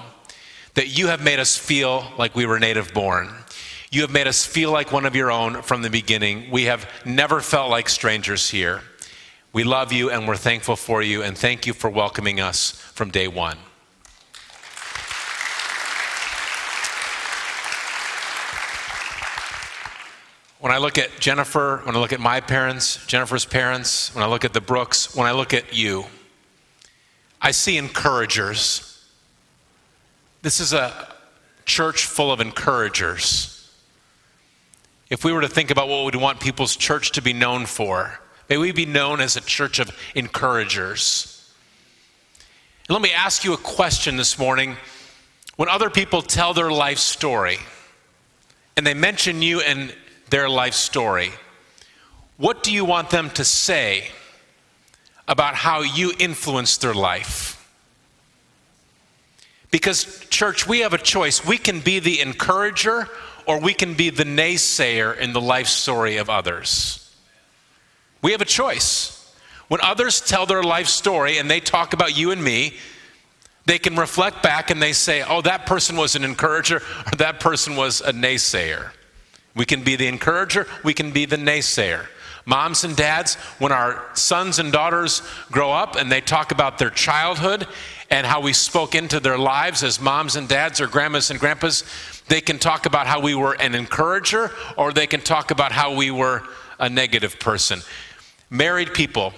that 0.75 0.87
you 0.87 1.07
have 1.07 1.23
made 1.23 1.39
us 1.39 1.57
feel 1.57 2.05
like 2.15 2.35
we 2.35 2.45
were 2.45 2.59
native 2.59 2.93
born. 2.93 3.33
You 3.89 4.01
have 4.01 4.11
made 4.11 4.27
us 4.27 4.45
feel 4.45 4.71
like 4.71 4.91
one 4.91 5.07
of 5.07 5.15
your 5.15 5.31
own 5.31 5.63
from 5.63 5.81
the 5.81 5.89
beginning. 5.89 6.51
We 6.51 6.65
have 6.65 6.87
never 7.05 7.41
felt 7.41 7.71
like 7.71 7.89
strangers 7.89 8.51
here. 8.51 8.81
We 9.51 9.63
love 9.63 9.91
you 9.91 10.11
and 10.11 10.27
we're 10.27 10.37
thankful 10.37 10.75
for 10.75 11.01
you, 11.01 11.23
and 11.23 11.35
thank 11.35 11.65
you 11.65 11.73
for 11.73 11.89
welcoming 11.89 12.39
us 12.39 12.69
from 12.93 13.09
day 13.09 13.27
one. 13.27 13.57
When 20.59 20.73
I 20.73 20.77
look 20.77 20.97
at 20.97 21.21
Jennifer, 21.21 21.77
when 21.85 21.95
I 21.95 21.99
look 21.99 22.11
at 22.11 22.19
my 22.19 22.41
parents, 22.41 23.05
Jennifer's 23.07 23.45
parents, 23.45 24.13
when 24.13 24.25
I 24.25 24.27
look 24.27 24.43
at 24.43 24.51
the 24.51 24.59
Brooks, 24.59 25.15
when 25.15 25.25
I 25.25 25.31
look 25.31 25.53
at 25.53 25.73
you, 25.73 26.05
I 27.41 27.51
see 27.51 27.77
encouragers. 27.77 29.07
This 30.41 30.59
is 30.59 30.73
a 30.73 31.15
church 31.63 32.03
full 32.03 32.29
of 32.29 32.41
encouragers. 32.41 33.71
If 35.09 35.23
we 35.23 35.31
were 35.31 35.39
to 35.39 35.47
think 35.47 35.71
about 35.71 35.87
what 35.87 36.03
we'd 36.03 36.15
want 36.15 36.41
people's 36.41 36.75
church 36.75 37.13
to 37.13 37.21
be 37.21 37.31
known 37.31 37.65
for, 37.65 38.19
may 38.49 38.57
we 38.57 38.73
be 38.73 38.85
known 38.85 39.21
as 39.21 39.37
a 39.37 39.41
church 39.41 39.79
of 39.79 39.97
encouragers. 40.13 41.53
And 42.89 42.93
let 42.93 43.01
me 43.01 43.13
ask 43.13 43.45
you 43.45 43.53
a 43.53 43.57
question 43.57 44.17
this 44.17 44.37
morning. 44.37 44.75
When 45.55 45.69
other 45.69 45.89
people 45.89 46.21
tell 46.21 46.53
their 46.53 46.69
life 46.69 46.97
story 46.97 47.59
and 48.75 48.85
they 48.85 48.93
mention 48.93 49.41
you 49.41 49.61
and 49.61 49.93
their 50.29 50.49
life 50.49 50.73
story, 50.73 51.31
what 52.37 52.63
do 52.63 52.71
you 52.71 52.85
want 52.85 53.09
them 53.09 53.29
to 53.31 53.43
say 53.43 54.09
about 55.27 55.55
how 55.55 55.81
you 55.81 56.13
influenced 56.19 56.81
their 56.81 56.93
life? 56.93 57.55
Because, 59.71 60.25
church, 60.29 60.67
we 60.67 60.79
have 60.79 60.93
a 60.93 60.97
choice. 60.97 61.45
We 61.45 61.57
can 61.57 61.79
be 61.79 61.99
the 61.99 62.21
encourager 62.21 63.07
or 63.45 63.59
we 63.59 63.73
can 63.73 63.93
be 63.93 64.09
the 64.09 64.23
naysayer 64.23 65.17
in 65.17 65.33
the 65.33 65.41
life 65.41 65.67
story 65.67 66.17
of 66.17 66.29
others. 66.29 67.13
We 68.21 68.31
have 68.31 68.41
a 68.41 68.45
choice. 68.45 69.15
When 69.67 69.81
others 69.81 70.21
tell 70.21 70.45
their 70.45 70.63
life 70.63 70.87
story 70.87 71.37
and 71.37 71.49
they 71.49 71.59
talk 71.59 71.93
about 71.93 72.17
you 72.17 72.31
and 72.31 72.43
me, 72.43 72.75
they 73.65 73.77
can 73.77 73.95
reflect 73.95 74.41
back 74.41 74.71
and 74.71 74.81
they 74.81 74.93
say, 74.93 75.21
oh, 75.21 75.41
that 75.41 75.67
person 75.67 75.95
was 75.95 76.15
an 76.15 76.23
encourager 76.23 76.77
or 76.77 77.15
that 77.17 77.39
person 77.39 77.75
was 77.75 78.01
a 78.01 78.11
naysayer. 78.11 78.91
We 79.59 79.65
can 79.65 79.83
be 79.83 79.97
the 79.97 80.07
encourager, 80.07 80.65
we 80.85 80.93
can 80.93 81.11
be 81.11 81.25
the 81.25 81.35
naysayer. 81.35 82.05
Moms 82.45 82.85
and 82.85 82.95
dads, 82.95 83.35
when 83.59 83.73
our 83.73 84.05
sons 84.13 84.57
and 84.57 84.71
daughters 84.71 85.21
grow 85.51 85.69
up 85.69 85.97
and 85.97 86.09
they 86.09 86.21
talk 86.21 86.53
about 86.53 86.77
their 86.77 86.89
childhood 86.89 87.67
and 88.09 88.25
how 88.25 88.39
we 88.39 88.53
spoke 88.53 88.95
into 88.95 89.19
their 89.19 89.37
lives 89.37 89.83
as 89.83 89.99
moms 89.99 90.37
and 90.37 90.47
dads 90.47 90.79
or 90.79 90.87
grandmas 90.87 91.29
and 91.29 91.41
grandpas, 91.41 91.83
they 92.29 92.39
can 92.39 92.57
talk 92.57 92.85
about 92.85 93.05
how 93.05 93.19
we 93.19 93.35
were 93.35 93.51
an 93.59 93.75
encourager 93.75 94.49
or 94.77 94.93
they 94.93 95.05
can 95.05 95.19
talk 95.19 95.51
about 95.51 95.73
how 95.73 95.93
we 95.93 96.09
were 96.09 96.41
a 96.79 96.89
negative 96.89 97.37
person. 97.37 97.81
Married 98.49 98.93
people, 98.93 99.33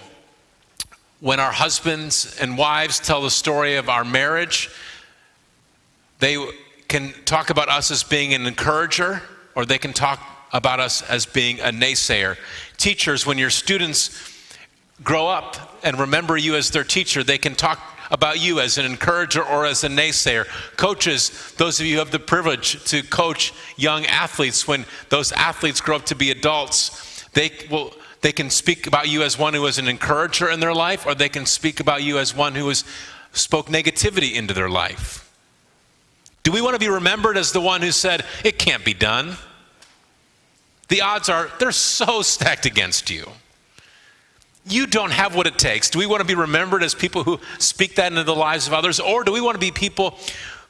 when 1.18 1.40
our 1.40 1.52
husbands 1.52 2.38
and 2.40 2.56
wives 2.56 3.00
tell 3.00 3.22
the 3.22 3.30
story 3.30 3.74
of 3.74 3.88
our 3.88 4.04
marriage, 4.04 4.70
they 6.20 6.38
can 6.86 7.12
talk 7.24 7.50
about 7.50 7.68
us 7.68 7.90
as 7.90 8.04
being 8.04 8.32
an 8.34 8.46
encourager 8.46 9.20
or 9.54 9.64
they 9.64 9.78
can 9.78 9.92
talk 9.92 10.20
about 10.52 10.80
us 10.80 11.02
as 11.02 11.26
being 11.26 11.60
a 11.60 11.70
naysayer. 11.70 12.36
Teachers, 12.76 13.26
when 13.26 13.38
your 13.38 13.50
students 13.50 14.10
grow 15.02 15.26
up 15.26 15.78
and 15.82 15.98
remember 15.98 16.36
you 16.36 16.54
as 16.54 16.70
their 16.70 16.84
teacher, 16.84 17.24
they 17.24 17.38
can 17.38 17.54
talk 17.54 17.80
about 18.10 18.40
you 18.40 18.60
as 18.60 18.76
an 18.76 18.84
encourager 18.84 19.42
or 19.42 19.64
as 19.64 19.82
a 19.84 19.88
naysayer. 19.88 20.46
Coaches, 20.76 21.54
those 21.56 21.80
of 21.80 21.86
you 21.86 21.94
who 21.94 21.98
have 22.00 22.10
the 22.10 22.18
privilege 22.18 22.84
to 22.84 23.02
coach 23.02 23.54
young 23.76 24.04
athletes, 24.06 24.68
when 24.68 24.84
those 25.08 25.32
athletes 25.32 25.80
grow 25.80 25.96
up 25.96 26.04
to 26.06 26.14
be 26.14 26.30
adults, 26.30 27.24
they 27.32 27.50
will 27.70 27.94
they 28.20 28.32
can 28.32 28.50
speak 28.50 28.86
about 28.86 29.08
you 29.08 29.24
as 29.24 29.36
one 29.36 29.52
who 29.52 29.62
was 29.62 29.78
an 29.78 29.88
encourager 29.88 30.48
in 30.48 30.60
their 30.60 30.72
life, 30.72 31.06
or 31.06 31.14
they 31.14 31.28
can 31.28 31.44
speak 31.44 31.80
about 31.80 32.04
you 32.04 32.18
as 32.18 32.34
one 32.34 32.54
who 32.54 32.68
has 32.68 32.84
spoke 33.32 33.66
negativity 33.66 34.34
into 34.34 34.54
their 34.54 34.70
life. 34.70 35.31
Do 36.42 36.50
we 36.50 36.60
want 36.60 36.74
to 36.74 36.80
be 36.80 36.88
remembered 36.88 37.36
as 37.36 37.52
the 37.52 37.60
one 37.60 37.82
who 37.82 37.92
said, 37.92 38.24
It 38.44 38.58
can't 38.58 38.84
be 38.84 38.94
done? 38.94 39.36
The 40.88 41.00
odds 41.00 41.28
are 41.28 41.50
they're 41.58 41.72
so 41.72 42.22
stacked 42.22 42.66
against 42.66 43.10
you. 43.10 43.26
You 44.66 44.86
don't 44.86 45.10
have 45.10 45.34
what 45.34 45.46
it 45.46 45.58
takes. 45.58 45.90
Do 45.90 45.98
we 45.98 46.06
want 46.06 46.20
to 46.20 46.26
be 46.26 46.34
remembered 46.34 46.82
as 46.82 46.94
people 46.94 47.24
who 47.24 47.40
speak 47.58 47.96
that 47.96 48.12
into 48.12 48.24
the 48.24 48.34
lives 48.34 48.66
of 48.66 48.72
others? 48.72 49.00
Or 49.00 49.24
do 49.24 49.32
we 49.32 49.40
want 49.40 49.54
to 49.54 49.60
be 49.60 49.72
people 49.72 50.18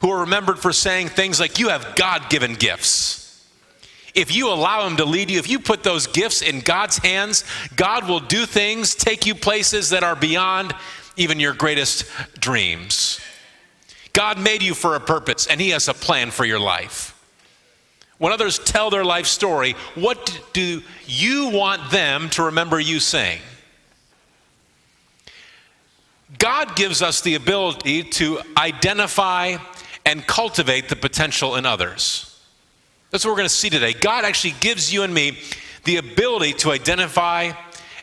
who 0.01 0.09
are 0.09 0.21
remembered 0.21 0.59
for 0.59 0.73
saying 0.73 1.09
things 1.09 1.39
like, 1.39 1.59
You 1.59 1.69
have 1.69 1.95
God 1.95 2.29
given 2.29 2.55
gifts? 2.55 3.19
If 4.15 4.35
you 4.35 4.49
allow 4.49 4.87
Him 4.87 4.97
to 4.97 5.05
lead 5.05 5.31
you, 5.31 5.39
if 5.39 5.49
you 5.49 5.59
put 5.59 5.83
those 5.83 6.07
gifts 6.07 6.41
in 6.41 6.59
God's 6.59 6.97
hands, 6.99 7.43
God 7.75 8.07
will 8.07 8.19
do 8.19 8.45
things, 8.45 8.95
take 8.95 9.25
you 9.25 9.33
places 9.33 9.89
that 9.89 10.03
are 10.03 10.15
beyond 10.15 10.73
even 11.17 11.39
your 11.39 11.53
greatest 11.53 12.05
dreams. 12.39 13.19
God 14.13 14.39
made 14.39 14.61
you 14.61 14.73
for 14.75 14.95
a 14.95 14.99
purpose, 14.99 15.47
and 15.47 15.59
He 15.59 15.71
has 15.71 15.87
a 15.87 15.93
plan 15.93 16.31
for 16.31 16.45
your 16.45 16.59
life. 16.59 17.09
When 18.19 18.31
others 18.31 18.59
tell 18.59 18.89
their 18.89 19.03
life 19.03 19.25
story, 19.25 19.75
what 19.95 20.39
do 20.53 20.81
you 21.07 21.49
want 21.49 21.91
them 21.91 22.29
to 22.29 22.43
remember 22.43 22.79
you 22.79 22.99
saying? 22.99 23.41
God 26.37 26.75
gives 26.75 27.01
us 27.01 27.21
the 27.21 27.35
ability 27.35 28.03
to 28.03 28.39
identify 28.55 29.57
and 30.05 30.25
cultivate 30.25 30.89
the 30.89 30.95
potential 30.95 31.55
in 31.55 31.65
others. 31.65 32.29
That's 33.11 33.25
what 33.25 33.31
we're 33.31 33.37
going 33.37 33.49
to 33.49 33.53
see 33.53 33.69
today. 33.69 33.93
God 33.93 34.25
actually 34.25 34.55
gives 34.59 34.91
you 34.91 35.03
and 35.03 35.13
me 35.13 35.37
the 35.83 35.97
ability 35.97 36.53
to 36.53 36.71
identify 36.71 37.51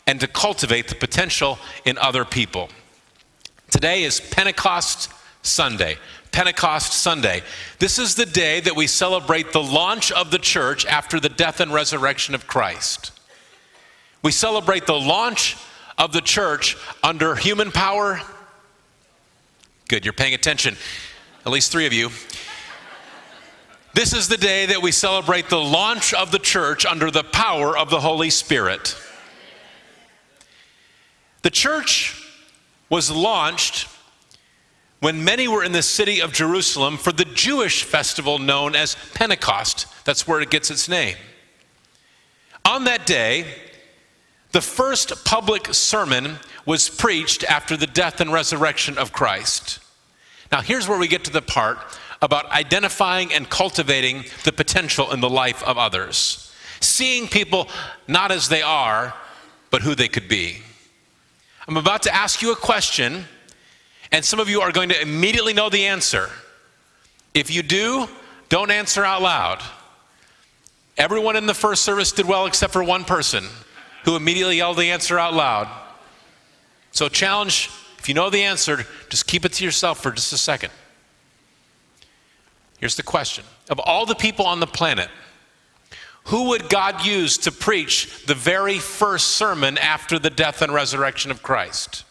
and 0.07 0.21
to 0.21 0.27
cultivate 0.27 0.89
the 0.89 0.95
potential 0.95 1.59
in 1.85 1.99
other 1.99 2.25
people. 2.25 2.69
Today 3.71 4.03
is 4.03 4.21
Pentecost 4.21 5.13
Sunday, 5.43 5.97
Pentecost 6.33 6.93
Sunday. 6.93 7.43
This 7.79 7.99
is 7.99 8.15
the 8.15 8.27
day 8.27 8.61
that 8.61 8.77
we 8.77 8.87
celebrate 8.87 9.53
the 9.53 9.63
launch 9.63 10.13
of 10.13 10.31
the 10.31 10.39
church 10.39 10.87
after 10.87 11.19
the 11.19 11.29
death 11.29 11.61
and 11.61 11.73
resurrection 11.73 12.35
of 12.35 12.47
Christ. 12.47 13.13
We 14.23 14.33
celebrate 14.33 14.87
the 14.87 14.99
launch 14.99 15.57
of 15.97 16.13
the 16.13 16.21
church 16.21 16.77
under 17.03 17.35
human 17.35 17.73
power. 17.73 18.21
Good, 19.89 20.05
you're 20.05 20.13
paying 20.13 20.35
attention. 20.35 20.77
At 21.45 21.53
least 21.53 21.73
three 21.73 21.87
of 21.87 21.93
you. 21.93 22.11
This 23.93 24.13
is 24.13 24.29
the 24.29 24.37
day 24.37 24.67
that 24.67 24.83
we 24.83 24.93
celebrate 24.93 25.49
the 25.49 25.61
launch 25.61 26.15
of 26.15 26.31
the 26.31 26.39
church 26.39 26.87
under 26.87 27.11
the 27.11 27.25
power 27.25 27.77
of 27.77 27.91
the 27.91 28.01
Holy 28.01 28.31
Spirit. 28.31 28.97
The 31.43 31.51
church 31.51 32.17
was 32.89 33.11
launched 33.11 33.89
when 35.01 35.25
many 35.25 35.49
were 35.49 35.65
in 35.65 35.73
the 35.73 35.83
city 35.83 36.21
of 36.21 36.33
Jerusalem 36.33 36.97
for 36.97 37.13
the 37.13 37.25
Jewish 37.25 37.85
festival 37.85 38.39
known 38.39 38.77
as 38.77 38.97
Pentecost. 39.15 39.87
That's 40.05 40.29
where 40.29 40.41
it 40.41 40.51
gets 40.51 40.71
its 40.71 40.89
name. 40.89 41.17
On 42.65 42.85
that 42.85 43.07
day, 43.07 43.47
the 44.53 44.61
first 44.61 45.25
public 45.25 45.73
sermon 45.75 46.37
was 46.67 46.91
preached 46.91 47.45
after 47.45 47.77
the 47.77 47.87
death 47.87 48.21
and 48.21 48.33
resurrection 48.33 48.99
of 48.99 49.13
Christ. 49.13 49.79
Now, 50.53 50.61
here's 50.61 50.89
where 50.89 50.99
we 50.99 51.09
get 51.09 51.25
to 51.25 51.33
the 51.33 51.43
part 51.43 51.79
about 52.21 52.51
identifying 52.51 53.33
and 53.33 53.49
cultivating 53.49 54.25
the 54.45 54.53
potential 54.53 55.13
in 55.13 55.21
the 55.21 55.31
life 55.31 55.63
of 55.63 55.79
others. 55.79 56.55
Seeing 56.81 57.29
people 57.29 57.69
not 58.07 58.31
as 58.31 58.49
they 58.49 58.61
are, 58.61 59.15
but 59.71 59.83
who 59.83 59.95
they 59.95 60.09
could 60.09 60.29
be. 60.29 60.59
I'm 61.67 61.77
about 61.77 62.03
to 62.03 62.15
ask 62.15 62.43
you 62.43 62.53
a 62.53 62.57
question 62.57 63.25
and 64.13 64.25
some 64.25 64.41
of 64.41 64.49
you 64.49 64.61
are 64.61 64.73
going 64.73 64.89
to 64.89 65.01
immediately 65.01 65.53
know 65.53 65.69
the 65.69 65.87
answer. 65.87 66.31
If 67.35 67.51
you 67.51 67.63
do, 67.63 68.09
don't 68.49 68.71
answer 68.71 69.05
out 69.05 69.23
loud. 69.23 69.63
Everyone 70.97 71.37
in 71.37 71.47
the 71.47 71.55
first 71.55 71.83
service 71.83 72.13
did 72.13 72.27
well 72.27 72.47
except 72.47 72.73
for 72.73 72.83
one 72.83 73.05
person 73.05 73.45
who 74.05 74.17
immediately 74.17 74.57
yelled 74.57 74.79
the 74.79 74.91
answer 74.91 75.19
out 75.19 75.35
loud. 75.35 75.69
So, 76.93 77.09
challenge 77.09 77.71
If 77.99 78.09
you 78.09 78.15
know 78.15 78.31
the 78.31 78.43
answer, 78.43 78.87
just 79.11 79.27
keep 79.27 79.45
it 79.45 79.53
to 79.55 79.65
yourself 79.65 80.03
for 80.03 80.11
just 80.11 80.33
a 80.33 80.39
second. 80.39 80.73
Here's 82.79 82.97
the 82.97 83.03
question 83.03 83.45
Of 83.69 83.79
all 83.79 84.07
the 84.07 84.15
people 84.15 84.47
on 84.47 84.59
the 84.59 84.67
planet, 84.67 85.09
who 86.25 86.49
would 86.49 86.69
God 86.69 87.05
use 87.05 87.39
to 87.39 87.53
preach 87.53 88.25
the 88.27 88.35
very 88.35 88.79
first 88.79 89.29
sermon 89.33 89.79
after 89.79 90.19
the 90.19 90.31
death 90.31 90.63
and 90.63 90.73
resurrection 90.73 91.31
of 91.31 91.43
Christ? 91.43 92.05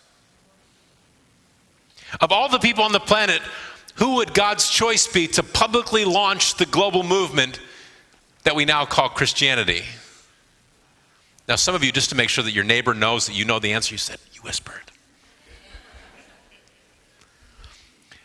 Of 2.22 2.32
all 2.32 2.50
the 2.50 2.60
people 2.60 2.84
on 2.84 2.92
the 2.92 3.00
planet, 3.00 3.42
who 3.96 4.16
would 4.16 4.34
God's 4.34 4.70
choice 4.70 5.08
be 5.08 5.28
to 5.28 5.44
publicly 5.44 6.06
launch 6.06 6.56
the 6.56 6.66
global 6.66 7.04
movement 7.04 7.60
that 8.44 8.56
we 8.56 8.66
now 8.66 8.86
call 8.86 9.10
Christianity? 9.10 9.84
Now, 11.48 11.56
some 11.56 11.76
of 11.76 11.84
you, 11.84 11.92
just 11.92 12.10
to 12.10 12.16
make 12.16 12.30
sure 12.30 12.44
that 12.44 12.52
your 12.52 12.64
neighbor 12.64 12.94
knows 12.94 13.26
that 13.26 13.34
you 13.34 13.44
know 13.44 13.60
the 13.60 13.74
answer, 13.74 13.94
you 13.94 13.98
said, 13.98 14.20
You 14.34 14.42
whispered. 14.42 14.92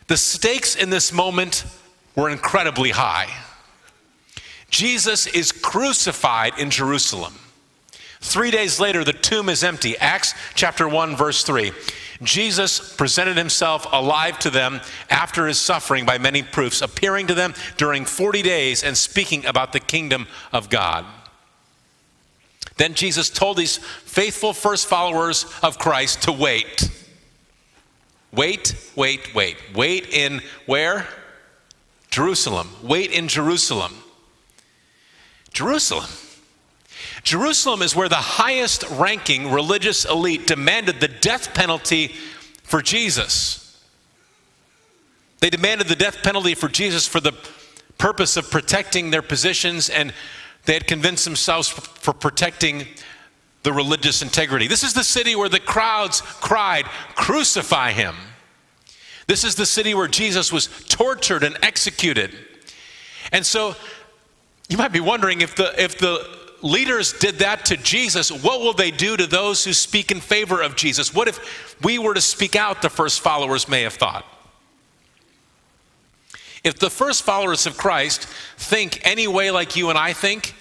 The 0.07 0.17
stakes 0.17 0.75
in 0.75 0.91
this 0.91 1.11
moment 1.11 1.65
were 2.15 2.29
incredibly 2.29 2.91
high. 2.91 3.27
Jesus 4.69 5.25
is 5.27 5.51
crucified 5.51 6.59
in 6.59 6.69
Jerusalem. 6.69 7.33
Three 8.21 8.51
days 8.51 8.79
later, 8.79 9.03
the 9.03 9.13
tomb 9.13 9.49
is 9.49 9.63
empty. 9.63 9.97
Acts 9.97 10.33
chapter 10.53 10.87
1, 10.87 11.15
verse 11.15 11.43
3. 11.43 11.71
Jesus 12.21 12.95
presented 12.95 13.37
himself 13.37 13.85
alive 13.91 14.39
to 14.39 14.49
them 14.49 14.81
after 15.09 15.47
his 15.47 15.59
suffering 15.59 16.05
by 16.05 16.17
many 16.17 16.43
proofs, 16.43 16.81
appearing 16.81 17.27
to 17.27 17.33
them 17.33 17.53
during 17.77 18.05
40 18.05 18.41
days 18.41 18.83
and 18.83 18.97
speaking 18.97 19.45
about 19.45 19.73
the 19.73 19.79
kingdom 19.79 20.27
of 20.53 20.69
God. 20.69 21.05
Then 22.77 22.93
Jesus 22.93 23.29
told 23.29 23.57
these 23.57 23.77
faithful 23.77 24.53
first 24.53 24.87
followers 24.87 25.45
of 25.63 25.79
Christ 25.79 26.23
to 26.23 26.31
wait. 26.31 26.89
Wait, 28.31 28.75
wait, 28.95 29.33
wait. 29.33 29.57
Wait 29.73 30.09
in 30.09 30.41
where? 30.65 31.07
Jerusalem. 32.09 32.69
Wait 32.83 33.11
in 33.11 33.27
Jerusalem. 33.27 33.93
Jerusalem. 35.53 36.09
Jerusalem 37.25 37.81
is 37.81 37.95
where 37.95 38.07
the 38.07 38.15
highest 38.15 38.83
ranking 38.91 39.51
religious 39.51 40.05
elite 40.05 40.45
demanded 40.45 40.99
the 40.99 41.07
death 41.07 41.55
penalty 41.55 42.09
for 42.63 42.83
Jesus. 42.83 43.83
They 45.39 45.49
demanded 45.49 45.87
the 45.87 45.95
death 45.95 46.21
penalty 46.21 46.53
for 46.53 46.69
Jesus 46.69 47.07
for 47.07 47.19
the 47.19 47.33
purpose 47.97 48.37
of 48.37 48.51
protecting 48.51 49.09
their 49.09 49.23
positions, 49.23 49.89
and 49.89 50.13
they 50.65 50.73
had 50.73 50.85
convinced 50.85 51.25
themselves 51.25 51.67
for 51.67 52.13
protecting 52.13 52.85
the 53.63 53.73
religious 53.73 54.21
integrity. 54.21 54.67
This 54.67 54.83
is 54.83 54.93
the 54.93 55.03
city 55.03 55.35
where 55.35 55.49
the 55.49 55.59
crowds 55.59 56.21
cried, 56.21 56.85
Crucify 57.15 57.91
him. 57.91 58.15
This 59.25 59.43
is 59.43 59.55
the 59.55 59.65
city 59.65 59.95
where 59.95 60.07
Jesus 60.07 60.53
was 60.53 60.67
tortured 60.87 61.43
and 61.43 61.57
executed. 61.63 62.35
And 63.31 63.43
so 63.43 63.75
you 64.69 64.77
might 64.77 64.91
be 64.91 64.99
wondering 64.99 65.41
if 65.41 65.55
the, 65.55 65.73
if 65.81 65.97
the 65.97 66.44
leaders 66.65 67.13
did 67.13 67.35
that 67.35 67.65
to 67.65 67.77
Jesus, 67.77 68.31
what 68.31 68.59
will 68.59 68.73
they 68.73 68.91
do 68.91 69.15
to 69.15 69.27
those 69.27 69.63
who 69.63 69.71
speak 69.71 70.11
in 70.11 70.19
favor 70.19 70.61
of 70.61 70.75
Jesus? 70.75 71.13
What 71.13 71.27
if 71.27 71.77
we 71.83 71.99
were 71.99 72.15
to 72.15 72.21
speak 72.21 72.55
out, 72.55 72.81
the 72.81 72.89
first 72.89 73.21
followers 73.21 73.69
may 73.69 73.83
have 73.83 73.93
thought? 73.93 74.25
If 76.63 76.79
the 76.79 76.89
first 76.89 77.21
followers 77.21 77.67
of 77.67 77.77
Christ 77.77 78.27
think 78.57 78.99
any 79.03 79.27
way 79.27 79.51
like 79.51 79.75
you 79.75 79.89
and 79.89 79.97
I 79.97 80.13
think, 80.13 80.55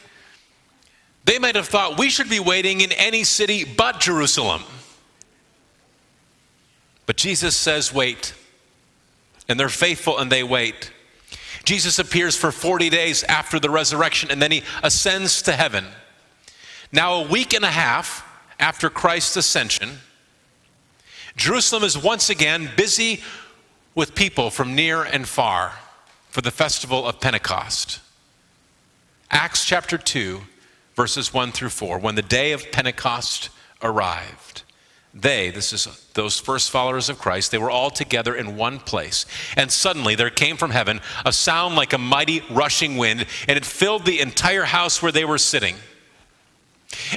they 1.25 1.38
might 1.38 1.56
have 1.56 1.68
thought 1.68 1.99
we 1.99 2.11
should 2.11 2.28
be 2.28 2.40
waiting 2.40 2.82
in 2.82 2.92
any 2.92 3.25
city 3.25 3.64
but 3.64 3.99
Jerusalem. 3.99 4.62
But 7.06 7.16
Jesus 7.16 7.56
says, 7.56 7.94
wait. 7.94 8.34
And 9.49 9.58
they're 9.58 9.70
faithful 9.70 10.18
and 10.18 10.30
they 10.30 10.42
wait. 10.42 10.92
Jesus 11.64 11.99
appears 11.99 12.37
for 12.37 12.52
40 12.52 12.90
days 12.90 13.25
after 13.25 13.58
the 13.58 13.70
resurrection 13.70 14.30
and 14.30 14.42
then 14.42 14.50
he 14.50 14.62
ascends 14.82 15.40
to 15.42 15.52
heaven. 15.52 15.87
Now, 16.94 17.14
a 17.14 17.26
week 17.26 17.54
and 17.54 17.64
a 17.64 17.72
half 17.72 18.24
after 18.61 18.88
Christ's 18.88 19.37
ascension, 19.37 19.98
Jerusalem 21.37 21.83
is 21.83 21.98
once 21.98 22.30
again 22.30 22.70
busy 22.76 23.20
with 23.96 24.14
people 24.14 24.48
from 24.48 24.76
near 24.76 25.02
and 25.02 25.26
far 25.26 25.72
for 26.28 26.40
the 26.40 26.52
festival 26.52 27.04
of 27.04 27.18
Pentecost. 27.18 27.98
Acts 29.28 29.64
chapter 29.64 29.98
2, 29.98 30.42
verses 30.94 31.35
1 31.35 31.50
through 31.50 31.70
4. 31.70 31.98
When 31.98 32.14
the 32.14 32.22
day 32.22 32.52
of 32.52 32.70
Pentecost 32.70 33.48
arrived, 33.83 34.62
they, 35.12 35.50
this 35.50 35.72
is 35.72 35.88
those 36.14 36.38
first 36.38 36.70
followers 36.70 37.09
of 37.09 37.18
Christ, 37.18 37.50
they 37.50 37.59
were 37.59 37.70
all 37.70 37.90
together 37.90 38.37
in 38.37 38.57
one 38.57 38.78
place. 38.78 39.26
And 39.57 39.72
suddenly 39.72 40.14
there 40.14 40.30
came 40.30 40.57
from 40.57 40.70
heaven 40.70 41.00
a 41.26 41.33
sound 41.33 41.74
like 41.74 41.92
a 41.92 41.98
mighty 41.98 42.44
rushing 42.52 42.98
wind, 42.98 43.26
and 43.48 43.57
it 43.57 43.64
filled 43.64 44.04
the 44.04 44.20
entire 44.20 44.62
house 44.62 45.02
where 45.02 45.11
they 45.11 45.24
were 45.24 45.38
sitting. 45.38 45.74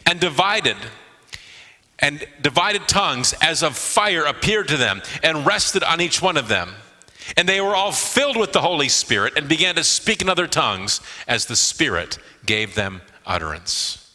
And 0.06 0.20
divided, 0.20 0.78
and 2.00 2.26
divided 2.42 2.88
tongues 2.88 3.34
as 3.42 3.64
of 3.64 3.78
fire 3.78 4.24
appeared 4.24 4.68
to 4.70 4.78
them 4.78 5.02
and 5.24 5.46
rested 5.46 5.84
on 5.84 6.02
each 6.02 6.22
one 6.22 6.38
of 6.38 6.48
them. 6.48 6.76
And 7.36 7.48
they 7.48 7.60
were 7.60 7.76
all 7.76 7.92
filled 7.92 8.38
with 8.38 8.54
the 8.54 8.62
Holy 8.62 8.88
Spirit 8.88 9.34
and 9.36 9.50
began 9.50 9.76
to 9.76 9.84
speak 9.84 10.22
in 10.22 10.30
other 10.30 10.48
tongues 10.48 11.02
as 11.28 11.46
the 11.46 11.56
Spirit 11.56 12.18
gave 12.46 12.76
them 12.76 13.02
utterance. 13.26 14.14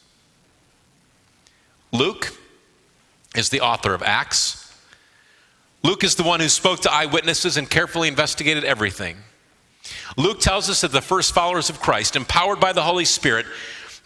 Luke 1.93 2.35
is 3.37 3.51
the 3.51 3.61
author 3.61 3.93
of 3.93 4.03
Acts. 4.03 4.75
Luke 5.83 6.05
is 6.05 6.15
the 6.15 6.23
one 6.23 6.41
who 6.41 6.49
spoke 6.49 6.81
to 6.81 6.93
eyewitnesses 6.93 7.57
and 7.57 7.69
carefully 7.69 8.09
investigated 8.09 8.65
everything. 8.65 9.19
Luke 10.17 10.41
tells 10.41 10.71
us 10.71 10.81
that 10.83 10.93
the 10.93 11.01
first 11.01 11.35
followers 11.35 11.69
of 11.69 11.81
Christ, 11.81 12.17
empowered 12.17 12.61
by 12.61 12.73
the 12.73 12.83
Holy 12.83 13.05
Spirit, 13.05 13.47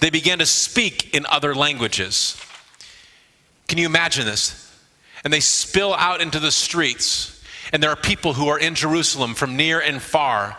they 0.00 0.10
began 0.10 0.38
to 0.38 0.46
speak 0.46 1.14
in 1.14 1.26
other 1.26 1.54
languages. 1.54 2.40
Can 3.68 3.78
you 3.78 3.86
imagine 3.86 4.26
this? 4.26 4.62
And 5.24 5.32
they 5.32 5.40
spill 5.40 5.94
out 5.94 6.20
into 6.20 6.38
the 6.38 6.52
streets, 6.52 7.42
and 7.72 7.82
there 7.82 7.90
are 7.90 7.96
people 7.96 8.34
who 8.34 8.48
are 8.48 8.58
in 8.58 8.74
Jerusalem 8.74 9.34
from 9.34 9.56
near 9.56 9.80
and 9.80 10.00
far 10.00 10.56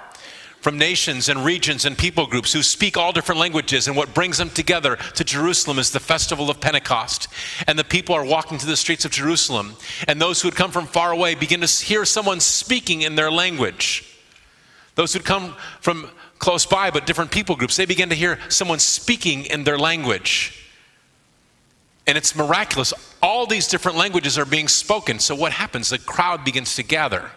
from 0.67 0.77
nations 0.77 1.29
and 1.29 1.45
regions 1.45 1.85
and 1.85 1.97
people 1.97 2.27
groups 2.27 2.51
who 2.51 2.61
speak 2.61 2.97
all 2.97 3.13
different 3.13 3.39
languages. 3.39 3.87
And 3.87 3.95
what 3.95 4.13
brings 4.13 4.37
them 4.37 4.49
together 4.49 4.97
to 5.15 5.23
Jerusalem 5.23 5.79
is 5.79 5.91
the 5.91 5.99
festival 6.01 6.49
of 6.49 6.59
Pentecost. 6.59 7.29
And 7.67 7.79
the 7.79 7.85
people 7.85 8.15
are 8.15 8.25
walking 8.25 8.57
to 8.57 8.65
the 8.65 8.75
streets 8.75 9.05
of 9.05 9.11
Jerusalem. 9.11 9.77
And 10.09 10.19
those 10.19 10.41
who 10.41 10.49
had 10.49 10.57
come 10.57 10.71
from 10.71 10.85
far 10.85 11.11
away 11.11 11.35
begin 11.35 11.61
to 11.61 11.67
hear 11.85 12.03
someone 12.03 12.41
speaking 12.41 13.03
in 13.03 13.15
their 13.15 13.31
language. 13.31 14.13
Those 14.95 15.13
who'd 15.13 15.23
come 15.23 15.55
from 15.79 16.09
close 16.39 16.65
by, 16.65 16.91
but 16.91 17.05
different 17.05 17.31
people 17.31 17.55
groups, 17.55 17.75
they 17.75 17.85
begin 17.85 18.09
to 18.09 18.15
hear 18.15 18.39
someone 18.49 18.79
speaking 18.79 19.45
in 19.45 19.63
their 19.63 19.77
language. 19.77 20.63
And 22.05 22.17
it's 22.17 22.35
miraculous. 22.35 22.93
All 23.21 23.45
these 23.45 23.67
different 23.67 23.97
languages 23.97 24.37
are 24.37 24.45
being 24.45 24.67
spoken. 24.67 25.19
So 25.19 25.35
what 25.35 25.51
happens? 25.51 25.89
The 25.89 25.99
crowd 25.99 26.45
begins 26.45 26.75
to 26.75 26.83
gather. 26.83 27.31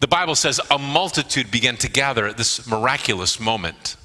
The 0.00 0.08
Bible 0.08 0.36
says 0.36 0.60
a 0.70 0.78
multitude 0.78 1.50
began 1.50 1.76
to 1.78 1.90
gather 1.90 2.26
at 2.26 2.36
this 2.36 2.66
miraculous 2.66 3.38
moment. 3.38 3.96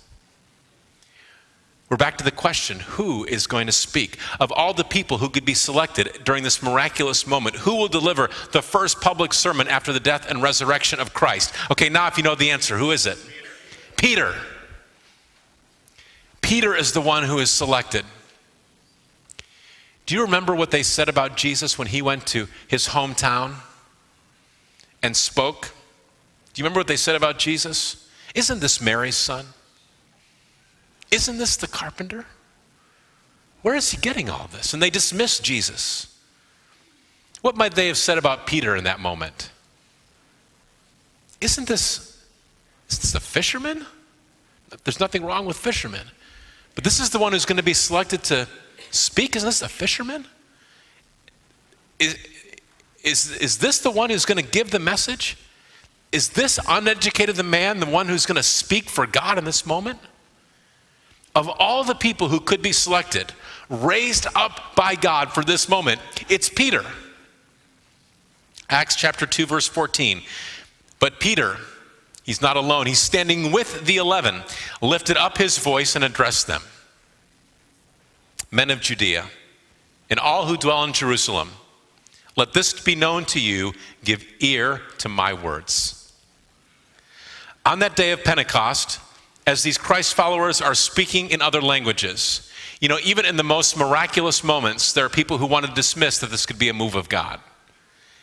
We're 1.90 1.98
back 1.98 2.18
to 2.18 2.24
the 2.24 2.32
question 2.32 2.80
who 2.80 3.24
is 3.24 3.46
going 3.46 3.68
to 3.68 3.72
speak? 3.72 4.18
Of 4.40 4.52
all 4.52 4.74
the 4.74 4.84
people 4.84 5.20
who 5.20 5.30
could 5.30 5.46
be 5.46 5.54
selected 5.54 6.10
during 6.24 6.44
this 6.44 6.64
miraculous 6.64 7.28
moment, 7.28 7.58
who 7.58 7.76
will 7.76 7.88
deliver 7.88 8.32
the 8.52 8.64
first 8.64 9.00
public 9.00 9.32
sermon 9.32 9.68
after 9.68 9.94
the 9.94 10.00
death 10.00 10.28
and 10.28 10.42
resurrection 10.42 11.00
of 11.00 11.14
Christ? 11.14 11.54
Okay, 11.70 11.90
now 11.90 12.08
if 12.08 12.18
you 12.18 12.24
know 12.24 12.34
the 12.34 12.50
answer, 12.50 12.78
who 12.80 12.90
is 12.90 13.06
it? 13.06 13.20
Peter. 14.04 14.36
Peter, 16.42 16.76
is 16.76 16.92
the 16.92 17.00
one 17.00 17.24
who 17.24 17.40
is 17.40 17.50
selected. 17.50 18.04
Do 20.06 20.14
you 20.14 20.24
remember 20.24 20.54
what 20.54 20.72
they 20.72 20.84
said 20.84 21.08
about 21.08 21.38
Jesus 21.38 21.78
when 21.80 21.88
he 21.88 22.02
went 22.02 22.28
to 22.28 22.50
his 22.68 22.90
hometown 22.90 23.56
and 25.02 25.16
spoke? 25.16 25.72
Do 26.54 26.60
you 26.60 26.66
remember 26.66 26.82
what 26.82 26.88
they 26.88 26.98
said 26.98 27.16
about 27.16 27.40
Jesus? 27.40 28.10
Isn't 28.36 28.60
this 28.60 28.82
Mary's 28.82 29.16
son? 29.16 29.46
Isn't 31.10 31.38
this 31.38 31.56
the 31.56 31.68
carpenter? 31.68 32.26
Where 33.62 33.74
is 33.74 33.92
he 33.92 33.98
getting 33.98 34.30
all 34.30 34.50
this? 34.52 34.74
And 34.74 34.84
they 34.84 34.90
dismissed 34.90 35.46
Jesus. 35.46 36.14
What 37.42 37.56
might 37.56 37.74
they 37.74 37.88
have 37.88 37.98
said 37.98 38.18
about 38.18 38.48
Peter 38.48 38.76
in 38.76 38.84
that 38.84 39.00
moment? 39.00 39.50
Isn't 41.40 41.70
this, 41.70 42.13
is 43.02 43.14
the 43.14 43.20
fisherman? 43.20 43.86
There's 44.84 45.00
nothing 45.00 45.24
wrong 45.24 45.46
with 45.46 45.58
fishermen. 45.58 46.08
But 46.76 46.84
this 46.84 47.00
is 47.00 47.10
the 47.12 47.20
one 47.20 47.32
who's 47.32 47.46
going 47.46 47.58
to 47.58 47.64
be 47.64 47.74
selected 47.74 48.24
to 48.26 48.48
speak. 48.92 49.36
Isn't 49.36 49.48
this 49.48 49.62
a 49.62 49.70
fisherman? 49.70 50.26
Is, 52.00 52.18
is, 53.04 53.32
is 53.38 53.58
this 53.60 53.80
the 53.80 53.92
one 53.92 54.10
who's 54.10 54.26
going 54.26 54.44
to 54.44 54.50
give 54.50 54.72
the 54.72 54.80
message? 54.80 55.38
Is 56.12 56.30
this 56.30 56.60
uneducated 56.68 57.36
the 57.36 57.44
man 57.44 57.80
the 57.80 57.86
one 57.86 58.08
who's 58.08 58.26
going 58.26 58.36
to 58.36 58.44
speak 58.44 58.90
for 58.90 59.06
God 59.08 59.38
in 59.38 59.46
this 59.46 59.66
moment? 59.66 60.00
Of 61.36 61.50
all 61.50 61.84
the 61.84 61.96
people 61.96 62.28
who 62.28 62.40
could 62.40 62.62
be 62.62 62.72
selected, 62.72 63.32
raised 63.70 64.28
up 64.36 64.76
by 64.76 64.96
God 64.96 65.32
for 65.32 65.44
this 65.44 65.68
moment, 65.68 66.00
it's 66.30 66.50
Peter. 66.50 66.86
Acts 68.70 68.96
chapter 68.96 69.26
2, 69.26 69.46
verse 69.46 69.68
14. 69.68 70.22
But 71.00 71.20
Peter, 71.20 71.58
he's 72.24 72.42
not 72.42 72.58
alone, 72.58 72.88
he's 72.88 73.00
standing 73.00 73.52
with 73.52 73.86
the 73.86 73.98
eleven, 73.98 74.44
lifted 74.82 75.18
up 75.18 75.38
his 75.38 75.58
voice 75.58 75.96
and 75.96 76.04
addressed 76.04 76.48
them 76.48 76.62
Men 78.54 78.70
of 78.70 78.82
Judea, 78.82 79.26
and 80.12 80.20
all 80.20 80.46
who 80.46 80.58
dwell 80.58 80.84
in 80.84 80.94
Jerusalem, 80.94 81.50
let 82.36 82.54
this 82.54 82.80
be 82.80 82.94
known 82.94 83.26
to 83.26 83.40
you, 83.40 83.74
give 84.04 84.24
ear 84.42 84.82
to 85.00 85.10
my 85.10 85.34
words. 85.34 86.14
On 87.66 87.80
that 87.80 87.96
day 87.96 88.12
of 88.12 88.24
Pentecost, 88.24 89.00
as 89.48 89.64
these 89.64 89.80
Christ 89.80 90.14
followers 90.14 90.62
are 90.62 90.76
speaking 90.76 91.32
in 91.32 91.42
other 91.42 91.62
languages, 91.62 92.52
you 92.80 92.88
know, 92.88 93.00
even 93.04 93.26
in 93.26 93.38
the 93.38 93.44
most 93.44 93.76
miraculous 93.76 94.44
moments, 94.44 94.94
there 94.94 95.06
are 95.06 95.10
people 95.10 95.40
who 95.40 95.48
want 95.48 95.66
to 95.66 95.72
dismiss 95.74 96.20
that 96.20 96.30
this 96.30 96.46
could 96.46 96.60
be 96.60 96.70
a 96.70 96.74
move 96.74 96.94
of 96.94 97.10
God. 97.10 97.40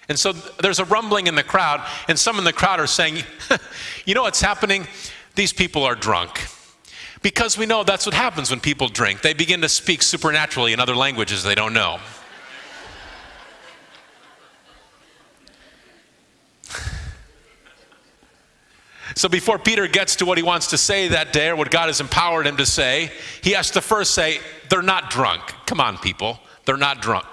And 0.09 0.19
so 0.19 0.33
there's 0.33 0.81
a 0.81 0.85
rumbling 0.85 1.27
in 1.27 1.35
the 1.35 1.43
crowd, 1.43 1.87
and 2.09 2.19
some 2.19 2.39
in 2.39 2.45
the 2.45 2.53
crowd 2.53 2.81
are 2.81 2.87
saying, 2.87 3.23
You 4.05 4.15
know 4.15 4.23
what's 4.23 4.41
happening? 4.41 4.87
These 5.37 5.53
people 5.53 5.85
are 5.85 5.95
drunk. 5.95 6.47
Because 7.23 7.59
we 7.59 7.67
know 7.67 7.85
that's 7.85 8.07
what 8.07 8.15
happens 8.15 8.51
when 8.51 8.61
people 8.61 8.89
drink. 8.89 9.21
They 9.21 9.35
begin 9.35 9.61
to 9.61 9.69
speak 9.69 10.03
supernaturally 10.03 10.73
in 10.73 10.81
other 10.81 10.97
languages 10.97 11.43
they 11.43 11.55
don't 11.55 11.75
know. 11.75 12.01
So 19.17 19.29
before 19.29 19.59
Peter 19.59 19.87
gets 19.87 20.17
to 20.17 20.25
what 20.25 20.39
he 20.39 20.43
wants 20.43 20.69
to 20.69 20.79
say 20.79 21.09
that 21.09 21.33
day 21.33 21.49
or 21.49 21.57
what 21.57 21.71
God 21.71 21.89
has 21.89 22.01
empowered 22.01 22.47
him 22.47 22.57
to 22.57 22.67
say, 22.67 23.11
he 23.43 23.53
has 23.53 23.71
to 23.73 23.81
first 23.81 24.15
say, 24.15 24.41
They're 24.69 24.83
not 24.83 25.11
drunk. 25.11 25.43
Come 25.67 25.81
on, 25.81 25.99
people. 25.99 26.39
They're 26.65 26.77
not 26.77 27.03
drunk. 27.03 27.27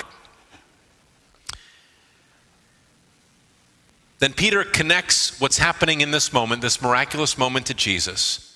Then 4.19 4.34
Peter 4.34 4.63
connects 4.63 5.39
what's 5.39 5.58
happening 5.58 6.01
in 6.01 6.12
this 6.12 6.34
moment, 6.34 6.62
this 6.62 6.82
miraculous 6.82 7.38
moment, 7.38 7.67
to 7.67 7.73
Jesus. 7.73 8.56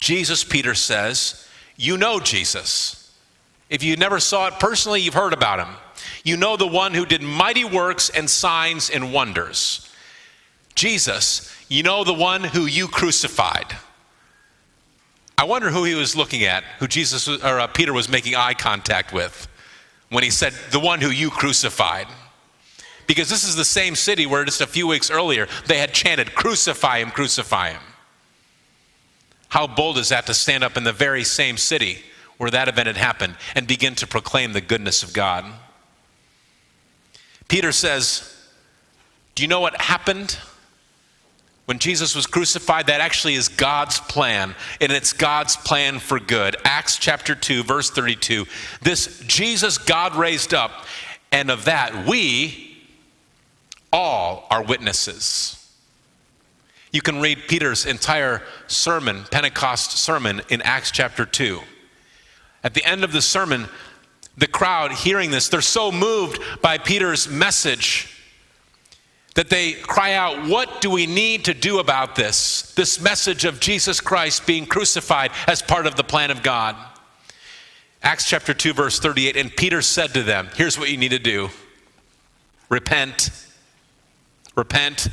Jesus, 0.00 0.44
Peter 0.44 0.74
says, 0.74 1.46
You 1.76 1.96
know 1.96 2.20
Jesus. 2.20 3.12
If 3.68 3.82
you 3.82 3.96
never 3.96 4.20
saw 4.20 4.48
it 4.48 4.54
personally, 4.60 5.00
you've 5.00 5.14
heard 5.14 5.32
about 5.32 5.58
him. 5.58 5.74
You 6.22 6.36
know 6.36 6.56
the 6.56 6.66
one 6.66 6.94
who 6.94 7.06
did 7.06 7.22
mighty 7.22 7.64
works 7.64 8.08
and 8.10 8.28
signs 8.28 8.90
and 8.90 9.12
wonders. 9.12 9.90
Jesus, 10.74 11.54
you 11.68 11.82
know 11.82 12.04
the 12.04 12.14
one 12.14 12.42
who 12.42 12.66
you 12.66 12.88
crucified. 12.88 13.76
I 15.36 15.44
wonder 15.44 15.70
who 15.70 15.84
he 15.84 15.94
was 15.94 16.16
looking 16.16 16.44
at, 16.44 16.64
who 16.78 16.86
Jesus 16.86 17.28
or 17.28 17.60
uh, 17.60 17.66
Peter 17.66 17.92
was 17.92 18.08
making 18.08 18.34
eye 18.36 18.54
contact 18.54 19.12
with 19.12 19.48
when 20.08 20.22
he 20.22 20.30
said, 20.30 20.52
"The 20.70 20.80
one 20.80 21.00
who 21.00 21.10
you 21.10 21.30
crucified." 21.30 22.06
Because 23.06 23.28
this 23.28 23.44
is 23.44 23.56
the 23.56 23.64
same 23.64 23.94
city 23.94 24.26
where 24.26 24.44
just 24.44 24.60
a 24.60 24.66
few 24.66 24.86
weeks 24.86 25.10
earlier 25.10 25.46
they 25.66 25.78
had 25.78 25.92
chanted, 25.92 26.34
"Crucify 26.34 26.98
him, 26.98 27.10
crucify 27.10 27.70
him." 27.70 27.82
How 29.48 29.68
bold 29.68 29.98
is 29.98 30.08
that 30.08 30.26
to 30.26 30.34
stand 30.34 30.64
up 30.64 30.76
in 30.76 30.82
the 30.82 30.92
very 30.92 31.22
same 31.22 31.56
city 31.56 32.02
where 32.38 32.50
that 32.50 32.68
event 32.68 32.88
had 32.88 32.96
happened 32.96 33.36
and 33.54 33.68
begin 33.68 33.94
to 33.94 34.06
proclaim 34.06 34.52
the 34.52 34.60
goodness 34.60 35.04
of 35.04 35.12
God? 35.12 35.44
Peter 37.46 37.70
says, 37.70 38.36
Do 39.36 39.44
you 39.44 39.48
know 39.48 39.60
what 39.60 39.80
happened? 39.80 40.38
When 41.66 41.78
Jesus 41.78 42.16
was 42.16 42.26
crucified, 42.26 42.88
that 42.88 43.00
actually 43.00 43.34
is 43.34 43.48
God's 43.48 44.00
plan, 44.00 44.54
and 44.80 44.92
it's 44.92 45.12
God's 45.12 45.56
plan 45.56 45.98
for 45.98 46.18
good. 46.18 46.56
Acts 46.64 46.98
chapter 46.98 47.34
2, 47.34 47.62
verse 47.62 47.90
32. 47.90 48.46
This 48.82 49.20
Jesus 49.20 49.78
God 49.78 50.14
raised 50.14 50.52
up, 50.52 50.84
and 51.32 51.50
of 51.50 51.64
that 51.66 52.06
we 52.06 52.73
all 53.94 54.46
are 54.50 54.62
witnesses. 54.62 55.72
You 56.90 57.00
can 57.00 57.20
read 57.20 57.38
Peter's 57.48 57.86
entire 57.86 58.42
sermon, 58.66 59.24
Pentecost 59.30 59.92
sermon, 59.92 60.42
in 60.48 60.60
Acts 60.62 60.90
chapter 60.90 61.24
2. 61.24 61.60
At 62.64 62.74
the 62.74 62.84
end 62.84 63.04
of 63.04 63.12
the 63.12 63.22
sermon, 63.22 63.68
the 64.36 64.48
crowd 64.48 64.90
hearing 64.90 65.30
this, 65.30 65.48
they're 65.48 65.60
so 65.60 65.92
moved 65.92 66.40
by 66.60 66.76
Peter's 66.76 67.28
message 67.28 68.10
that 69.36 69.48
they 69.48 69.72
cry 69.72 70.14
out, 70.14 70.48
What 70.48 70.80
do 70.80 70.90
we 70.90 71.06
need 71.06 71.44
to 71.44 71.54
do 71.54 71.78
about 71.78 72.16
this? 72.16 72.72
This 72.74 73.00
message 73.00 73.44
of 73.44 73.60
Jesus 73.60 74.00
Christ 74.00 74.44
being 74.44 74.66
crucified 74.66 75.30
as 75.46 75.62
part 75.62 75.86
of 75.86 75.94
the 75.94 76.04
plan 76.04 76.32
of 76.32 76.42
God. 76.42 76.74
Acts 78.02 78.28
chapter 78.28 78.54
2, 78.54 78.72
verse 78.72 78.98
38. 78.98 79.36
And 79.36 79.54
Peter 79.54 79.82
said 79.82 80.14
to 80.14 80.24
them, 80.24 80.48
Here's 80.56 80.78
what 80.78 80.90
you 80.90 80.96
need 80.96 81.12
to 81.12 81.20
do 81.20 81.50
repent, 82.68 83.30
repent, 84.54 85.08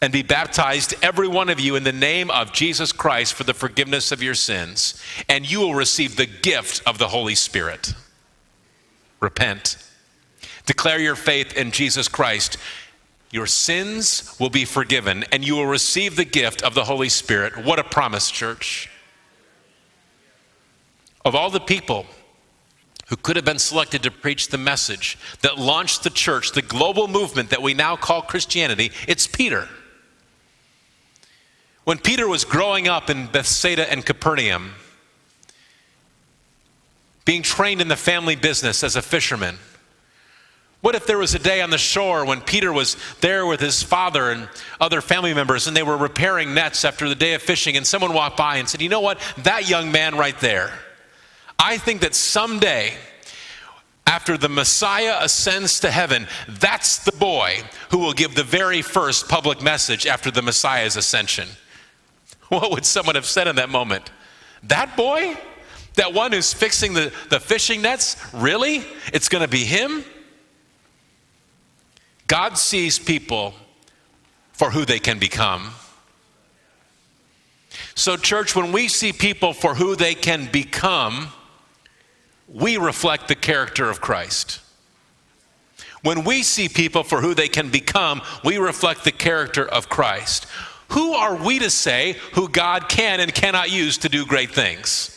and 0.00 0.12
be 0.12 0.22
baptized, 0.22 0.94
every 1.02 1.26
one 1.26 1.48
of 1.48 1.58
you, 1.58 1.74
in 1.74 1.84
the 1.84 1.92
name 1.92 2.30
of 2.30 2.52
Jesus 2.52 2.92
Christ 2.92 3.34
for 3.34 3.44
the 3.44 3.54
forgiveness 3.54 4.12
of 4.12 4.22
your 4.22 4.34
sins, 4.34 5.02
and 5.28 5.50
you 5.50 5.60
will 5.60 5.74
receive 5.74 6.16
the 6.16 6.26
gift 6.26 6.82
of 6.86 6.98
the 6.98 7.08
Holy 7.08 7.34
Spirit. 7.34 7.94
Repent. 9.20 9.76
Declare 10.66 11.00
your 11.00 11.16
faith 11.16 11.56
in 11.56 11.72
Jesus 11.72 12.06
Christ 12.08 12.58
your 13.30 13.46
sins 13.46 14.34
will 14.40 14.50
be 14.50 14.64
forgiven, 14.64 15.24
and 15.32 15.46
you 15.46 15.56
will 15.56 15.66
receive 15.66 16.16
the 16.16 16.24
gift 16.24 16.62
of 16.62 16.74
the 16.74 16.84
Holy 16.84 17.10
Spirit. 17.10 17.62
What 17.64 17.78
a 17.78 17.84
promise, 17.84 18.30
church. 18.30 18.88
Of 21.24 21.34
all 21.34 21.50
the 21.50 21.60
people 21.60 22.06
who 23.08 23.16
could 23.16 23.36
have 23.36 23.44
been 23.44 23.58
selected 23.58 24.02
to 24.02 24.10
preach 24.10 24.48
the 24.48 24.58
message 24.58 25.18
that 25.40 25.58
launched 25.58 26.02
the 26.02 26.10
church, 26.10 26.52
the 26.52 26.62
global 26.62 27.08
movement 27.08 27.50
that 27.50 27.62
we 27.62 27.74
now 27.74 27.96
call 27.96 28.22
Christianity, 28.22 28.92
it's 29.06 29.26
Peter. 29.26 29.68
When 31.84 31.98
Peter 31.98 32.28
was 32.28 32.44
growing 32.44 32.86
up 32.86 33.08
in 33.08 33.26
Bethsaida 33.26 33.90
and 33.90 34.04
Capernaum, 34.04 34.74
being 37.24 37.42
trained 37.42 37.80
in 37.80 37.88
the 37.88 37.96
family 37.96 38.36
business 38.36 38.84
as 38.84 38.94
a 38.94 39.02
fisherman, 39.02 39.56
what 40.80 40.94
if 40.94 41.06
there 41.06 41.18
was 41.18 41.34
a 41.34 41.38
day 41.38 41.62
on 41.62 41.70
the 41.70 41.78
shore 41.78 42.26
when 42.26 42.42
Peter 42.42 42.72
was 42.72 42.96
there 43.20 43.46
with 43.46 43.58
his 43.58 43.82
father 43.82 44.30
and 44.30 44.48
other 44.80 45.00
family 45.00 45.32
members 45.32 45.66
and 45.66 45.76
they 45.76 45.82
were 45.82 45.96
repairing 45.96 46.54
nets 46.54 46.84
after 46.84 47.08
the 47.08 47.14
day 47.14 47.34
of 47.34 47.42
fishing 47.42 47.76
and 47.76 47.86
someone 47.86 48.12
walked 48.12 48.36
by 48.36 48.58
and 48.58 48.68
said, 48.68 48.82
You 48.82 48.88
know 48.88 49.00
what? 49.00 49.18
That 49.38 49.68
young 49.68 49.90
man 49.90 50.16
right 50.16 50.38
there, 50.40 50.78
I 51.58 51.76
think 51.78 52.02
that 52.02 52.14
someday, 52.14 52.94
after 54.06 54.38
the 54.38 54.48
Messiah 54.48 55.18
ascends 55.20 55.80
to 55.80 55.90
heaven, 55.90 56.26
that's 56.48 57.04
the 57.04 57.12
boy 57.12 57.60
who 57.90 57.98
will 57.98 58.12
give 58.12 58.34
the 58.34 58.44
very 58.44 58.80
first 58.80 59.28
public 59.28 59.60
message 59.60 60.06
after 60.06 60.30
the 60.30 60.42
Messiah's 60.42 60.96
ascension. 60.96 61.48
What 62.48 62.70
would 62.70 62.86
someone 62.86 63.14
have 63.14 63.26
said 63.26 63.46
in 63.46 63.56
that 63.56 63.68
moment? 63.68 64.10
That 64.62 64.96
boy? 64.96 65.36
That 65.96 66.14
one 66.14 66.32
who's 66.32 66.54
fixing 66.54 66.94
the, 66.94 67.12
the 67.28 67.40
fishing 67.40 67.82
nets? 67.82 68.16
Really? 68.32 68.86
It's 69.12 69.28
going 69.28 69.42
to 69.42 69.48
be 69.48 69.64
him? 69.64 70.02
God 72.26 72.56
sees 72.56 72.98
people 72.98 73.54
for 74.52 74.70
who 74.70 74.84
they 74.84 74.98
can 74.98 75.18
become. 75.18 75.72
So, 77.94 78.16
church, 78.16 78.56
when 78.56 78.72
we 78.72 78.88
see 78.88 79.12
people 79.12 79.52
for 79.52 79.74
who 79.74 79.96
they 79.96 80.14
can 80.14 80.48
become, 80.50 81.32
we 82.52 82.76
reflect 82.76 83.28
the 83.28 83.34
character 83.34 83.88
of 83.88 84.00
Christ. 84.00 84.60
When 86.02 86.24
we 86.24 86.42
see 86.42 86.68
people 86.68 87.02
for 87.02 87.20
who 87.20 87.34
they 87.34 87.48
can 87.48 87.70
become, 87.70 88.22
we 88.44 88.58
reflect 88.58 89.04
the 89.04 89.12
character 89.12 89.66
of 89.66 89.88
Christ. 89.88 90.46
Who 90.90 91.12
are 91.12 91.34
we 91.36 91.58
to 91.58 91.70
say 91.70 92.16
who 92.32 92.48
God 92.48 92.88
can 92.88 93.20
and 93.20 93.34
cannot 93.34 93.70
use 93.70 93.98
to 93.98 94.08
do 94.08 94.24
great 94.24 94.50
things? 94.50 95.14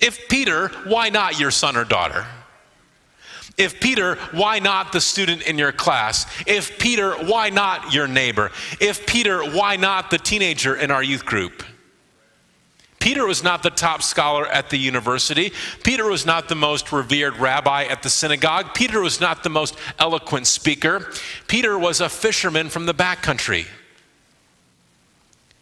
If 0.00 0.28
Peter, 0.28 0.68
why 0.84 1.10
not 1.10 1.38
your 1.38 1.50
son 1.50 1.76
or 1.76 1.84
daughter? 1.84 2.26
If 3.58 3.80
Peter, 3.80 4.16
why 4.32 4.58
not 4.58 4.92
the 4.92 5.00
student 5.00 5.42
in 5.42 5.58
your 5.58 5.72
class? 5.72 6.26
If 6.46 6.78
Peter, 6.78 7.12
why 7.12 7.48
not 7.50 7.92
your 7.92 8.06
neighbor? 8.06 8.50
If 8.80 9.06
Peter, 9.06 9.42
why 9.42 9.76
not 9.76 10.10
the 10.10 10.18
teenager 10.18 10.76
in 10.76 10.90
our 10.90 11.02
youth 11.02 11.24
group? 11.24 11.62
Peter 13.06 13.24
was 13.24 13.44
not 13.44 13.62
the 13.62 13.70
top 13.70 14.02
scholar 14.02 14.48
at 14.48 14.68
the 14.68 14.76
university. 14.76 15.52
Peter 15.84 16.10
was 16.10 16.26
not 16.26 16.48
the 16.48 16.56
most 16.56 16.90
revered 16.90 17.36
rabbi 17.36 17.84
at 17.84 18.02
the 18.02 18.10
synagogue. 18.10 18.74
Peter 18.74 19.00
was 19.00 19.20
not 19.20 19.44
the 19.44 19.48
most 19.48 19.76
eloquent 20.00 20.44
speaker. 20.44 21.08
Peter 21.46 21.78
was 21.78 22.00
a 22.00 22.08
fisherman 22.08 22.68
from 22.68 22.84
the 22.84 22.92
backcountry. 22.92 23.68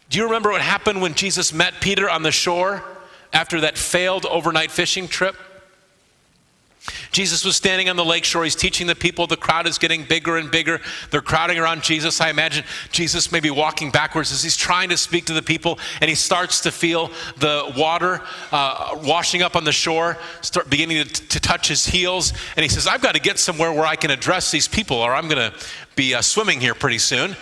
Do 0.09 0.19
you 0.19 0.25
remember 0.25 0.53
what 0.53 0.63
happened 0.63 1.03
when 1.03 1.13
Jesus 1.13 1.53
met 1.53 1.75
Peter 1.83 2.09
on 2.09 2.23
the 2.23 2.33
shore 2.33 2.83
after 3.31 3.61
that 3.61 3.77
failed 3.77 4.25
overnight 4.25 4.71
fishing 4.71 5.07
trip? 5.07 5.37
Jesus 7.13 7.45
was 7.45 7.57
standing 7.57 7.89
on 7.89 7.97
the 7.97 8.05
lakeshore. 8.05 8.45
He's 8.45 8.55
teaching 8.55 8.87
the 8.87 8.95
people. 8.95 9.27
The 9.27 9.37
crowd 9.37 9.67
is 9.67 9.79
getting 9.79 10.05
bigger 10.05 10.37
and 10.37 10.51
bigger. 10.51 10.81
They're 11.11 11.23
crowding 11.23 11.59
around 11.59 11.83
Jesus. 11.83 12.21
I 12.21 12.29
imagine 12.29 12.65
Jesus 12.93 13.33
maybe 13.33 13.51
walking 13.51 13.91
backwards 13.91 14.33
as 14.33 14.43
he's 14.43 14.57
trying 14.57 14.91
to 14.91 14.97
speak 14.97 15.25
to 15.27 15.33
the 15.33 15.43
people, 15.43 15.79
and 16.01 16.09
he 16.09 16.15
starts 16.15 16.61
to 16.63 16.71
feel 16.71 17.11
the 17.39 17.73
water 17.77 18.21
uh, 18.53 18.99
washing 19.03 19.43
up 19.43 19.57
on 19.57 19.65
the 19.65 19.73
shore, 19.73 20.19
start 20.43 20.69
beginning 20.69 21.05
to, 21.05 21.29
to, 21.29 21.41
touch 21.41 21.69
his 21.69 21.87
heels. 21.87 22.33
And 22.57 22.63
he 22.63 22.69
says, 22.69 22.87
I've 22.87 23.03
got 23.03 23.15
to 23.15 23.21
get 23.21 23.39
somewhere 23.39 23.73
where 23.73 23.87
I 23.87 23.97
can 23.97 24.11
address 24.11 24.51
these 24.51 24.69
people, 24.69 24.97
or 24.97 25.15
I'm 25.15 25.29
going 25.29 25.51
to 25.51 25.59
be 25.97 26.15
uh, 26.15 26.23
swimming 26.23 26.61
here 26.61 26.75
pretty 26.75 26.99
soon. 26.99 27.37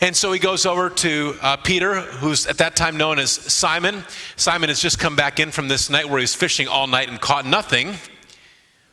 And 0.00 0.14
so 0.14 0.30
he 0.30 0.38
goes 0.38 0.66
over 0.66 0.90
to 0.90 1.36
uh, 1.42 1.56
Peter, 1.56 2.00
who's 2.00 2.46
at 2.46 2.58
that 2.58 2.76
time 2.76 2.96
known 2.96 3.18
as 3.18 3.32
Simon. 3.32 4.04
Simon 4.36 4.68
has 4.68 4.80
just 4.80 5.00
come 5.00 5.16
back 5.16 5.40
in 5.40 5.50
from 5.50 5.66
this 5.66 5.90
night 5.90 6.08
where 6.08 6.18
he 6.18 6.22
was 6.22 6.36
fishing 6.36 6.68
all 6.68 6.86
night 6.86 7.08
and 7.08 7.20
caught 7.20 7.44
nothing. 7.44 7.96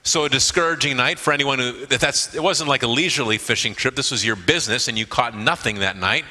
So 0.05 0.25
a 0.25 0.29
discouraging 0.29 0.97
night 0.97 1.17
for 1.17 1.33
anyone 1.33 1.57
who 1.57 1.87
that 1.87 1.99
that's 1.99 2.35
it 2.35 2.41
wasn't 2.41 2.69
like 2.69 2.83
a 2.83 2.87
leisurely 2.87 3.39
fishing 3.39 3.73
trip. 3.73 3.95
This 3.95 4.11
was 4.11 4.23
your 4.23 4.35
business, 4.35 4.87
and 4.87 4.97
you 4.97 5.07
caught 5.07 5.35
nothing 5.35 5.79
that 5.79 5.97
night. 5.97 6.25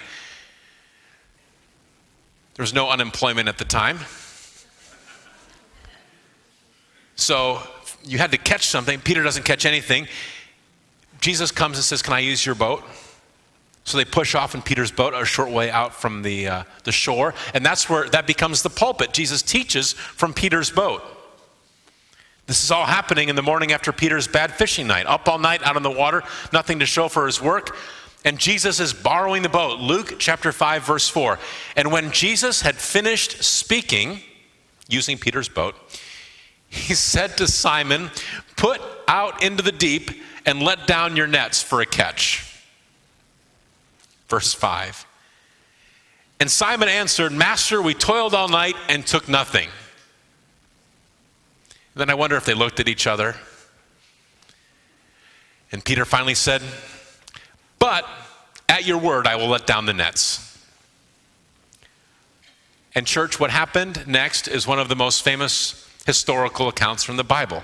There 2.54 2.62
was 2.62 2.72
no 2.72 2.88
unemployment 2.88 3.48
at 3.48 3.58
the 3.58 3.64
time. 3.64 3.98
So 7.16 7.60
you 8.04 8.18
had 8.18 8.30
to 8.30 8.38
catch 8.38 8.66
something. 8.66 9.00
Peter 9.00 9.24
doesn't 9.24 9.44
catch 9.44 9.66
anything. 9.66 10.06
Jesus 11.20 11.50
comes 11.50 11.76
and 11.76 11.84
says, 11.84 12.00
Can 12.00 12.12
I 12.12 12.20
use 12.20 12.46
your 12.46 12.54
boat? 12.54 12.84
So 13.82 13.98
they 13.98 14.04
push 14.04 14.36
off 14.36 14.54
in 14.54 14.62
Peter's 14.62 14.92
boat 14.92 15.14
a 15.14 15.24
short 15.24 15.50
way 15.50 15.70
out 15.70 15.94
from 15.94 16.22
the, 16.22 16.48
uh, 16.48 16.64
the 16.84 16.92
shore, 16.92 17.34
and 17.52 17.66
that's 17.66 17.90
where 17.90 18.08
that 18.10 18.26
becomes 18.26 18.62
the 18.62 18.70
pulpit. 18.70 19.12
Jesus 19.12 19.42
teaches 19.42 19.92
from 19.92 20.32
Peter's 20.32 20.70
boat. 20.70 21.02
This 22.46 22.62
is 22.62 22.70
all 22.70 22.84
happening 22.84 23.28
in 23.28 23.36
the 23.36 23.42
morning 23.42 23.72
after 23.72 23.90
Peter's 23.92 24.28
bad 24.28 24.52
fishing 24.52 24.86
night. 24.86 25.06
Up 25.06 25.28
all 25.28 25.38
night 25.38 25.62
out 25.62 25.76
on 25.76 25.82
the 25.82 25.90
water, 25.90 26.22
nothing 26.52 26.80
to 26.80 26.86
show 26.86 27.08
for 27.08 27.26
his 27.26 27.40
work. 27.40 27.76
And 28.24 28.38
Jesus 28.38 28.80
is 28.80 28.92
borrowing 28.92 29.42
the 29.42 29.48
boat. 29.48 29.80
Luke 29.80 30.16
chapter 30.18 30.52
5, 30.52 30.84
verse 30.84 31.08
4. 31.08 31.38
And 31.76 31.90
when 31.90 32.10
Jesus 32.10 32.62
had 32.62 32.76
finished 32.76 33.42
speaking, 33.42 34.20
using 34.88 35.18
Peter's 35.18 35.48
boat, 35.48 35.74
he 36.68 36.94
said 36.94 37.36
to 37.38 37.46
Simon, 37.48 38.10
Put 38.56 38.80
out 39.08 39.42
into 39.42 39.62
the 39.62 39.72
deep 39.72 40.10
and 40.46 40.62
let 40.62 40.86
down 40.86 41.16
your 41.16 41.26
nets 41.26 41.62
for 41.62 41.80
a 41.80 41.86
catch. 41.86 42.62
Verse 44.28 44.52
5. 44.54 45.06
And 46.40 46.50
Simon 46.50 46.88
answered, 46.88 47.32
Master, 47.32 47.80
we 47.80 47.94
toiled 47.94 48.34
all 48.34 48.48
night 48.48 48.76
and 48.88 49.06
took 49.06 49.28
nothing. 49.28 49.68
Then 51.94 52.10
I 52.10 52.14
wonder 52.14 52.36
if 52.36 52.44
they 52.44 52.54
looked 52.54 52.80
at 52.80 52.88
each 52.88 53.06
other. 53.06 53.36
And 55.70 55.84
Peter 55.84 56.04
finally 56.04 56.34
said, 56.34 56.62
But 57.78 58.08
at 58.68 58.84
your 58.86 58.98
word, 58.98 59.26
I 59.26 59.36
will 59.36 59.48
let 59.48 59.66
down 59.66 59.86
the 59.86 59.94
nets. 59.94 60.40
And, 62.94 63.06
church, 63.06 63.40
what 63.40 63.50
happened 63.50 64.06
next 64.06 64.46
is 64.46 64.66
one 64.66 64.78
of 64.78 64.88
the 64.88 64.96
most 64.96 65.22
famous 65.22 65.88
historical 66.06 66.68
accounts 66.68 67.02
from 67.02 67.16
the 67.16 67.24
Bible. 67.24 67.62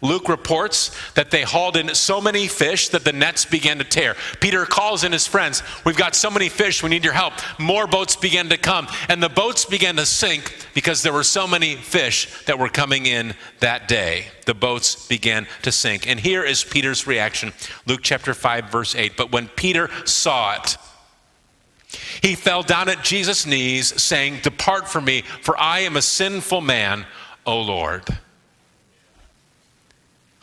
Luke 0.00 0.28
reports 0.28 0.90
that 1.14 1.30
they 1.30 1.42
hauled 1.42 1.76
in 1.76 1.94
so 1.94 2.20
many 2.20 2.46
fish 2.48 2.88
that 2.90 3.04
the 3.04 3.12
nets 3.12 3.44
began 3.44 3.78
to 3.78 3.84
tear. 3.84 4.16
Peter 4.40 4.64
calls 4.66 5.04
in 5.04 5.12
his 5.12 5.26
friends, 5.26 5.62
We've 5.84 5.96
got 5.96 6.14
so 6.14 6.30
many 6.30 6.48
fish, 6.48 6.82
we 6.82 6.90
need 6.90 7.04
your 7.04 7.12
help. 7.12 7.34
More 7.58 7.86
boats 7.86 8.16
began 8.16 8.48
to 8.48 8.56
come, 8.56 8.88
and 9.08 9.22
the 9.22 9.28
boats 9.28 9.64
began 9.64 9.96
to 9.96 10.06
sink 10.06 10.54
because 10.74 11.02
there 11.02 11.12
were 11.12 11.24
so 11.24 11.46
many 11.46 11.76
fish 11.76 12.44
that 12.44 12.58
were 12.58 12.68
coming 12.68 13.06
in 13.06 13.34
that 13.60 13.88
day. 13.88 14.26
The 14.46 14.54
boats 14.54 15.06
began 15.06 15.46
to 15.62 15.72
sink. 15.72 16.08
And 16.08 16.20
here 16.20 16.44
is 16.44 16.64
Peter's 16.64 17.06
reaction 17.06 17.52
Luke 17.86 18.00
chapter 18.02 18.34
5, 18.34 18.70
verse 18.70 18.94
8. 18.94 19.16
But 19.16 19.32
when 19.32 19.48
Peter 19.48 19.88
saw 20.04 20.54
it, 20.54 20.76
he 22.22 22.34
fell 22.34 22.62
down 22.62 22.88
at 22.88 23.02
Jesus' 23.02 23.46
knees, 23.46 24.00
saying, 24.02 24.40
Depart 24.42 24.88
from 24.88 25.04
me, 25.04 25.22
for 25.42 25.58
I 25.58 25.80
am 25.80 25.96
a 25.96 26.02
sinful 26.02 26.60
man, 26.60 27.06
O 27.46 27.60
Lord. 27.60 28.04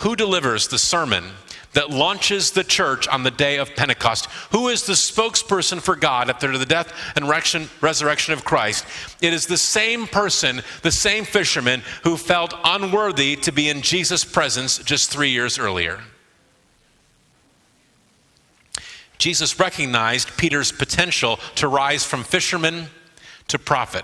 Who 0.02 0.16
delivers 0.16 0.68
the 0.68 0.80
sermon 0.80 1.26
that 1.74 1.92
launches 1.92 2.52
the 2.52 2.64
church 2.64 3.08
on 3.08 3.24
the 3.24 3.32
day 3.32 3.58
of 3.58 3.76
Pentecost? 3.76 4.26
Who 4.52 4.68
is 4.68 4.86
the 4.86 4.94
spokesperson 4.94 5.80
for 5.80 5.96
God 5.96 6.30
after 6.30 6.58
the 6.58 6.66
death 6.66 6.92
and 7.16 7.30
resurrection 7.30 8.34
of 8.34 8.44
Christ? 8.44 8.84
It 9.22 9.32
is 9.32 9.46
the 9.46 9.58
same 9.58 10.08
person, 10.08 10.64
the 10.82 10.92
same 10.92 11.24
fisherman 11.24 11.84
who 12.04 12.18
felt 12.18 12.54
unworthy 12.64 13.36
to 13.38 13.52
be 13.52 13.70
in 13.70 13.82
Jesus' 13.82 14.26
presence 14.26 14.80
just 14.80 15.12
three 15.12 15.30
years 15.30 15.60
earlier. 15.60 16.02
Jesus 19.20 19.60
recognized 19.60 20.36
Peter's 20.36 20.72
potential 20.72 21.40
to 21.56 21.68
rise 21.68 22.04
from 22.04 22.24
fisherman 22.24 22.88
to 23.50 23.60
prophet. 23.60 24.04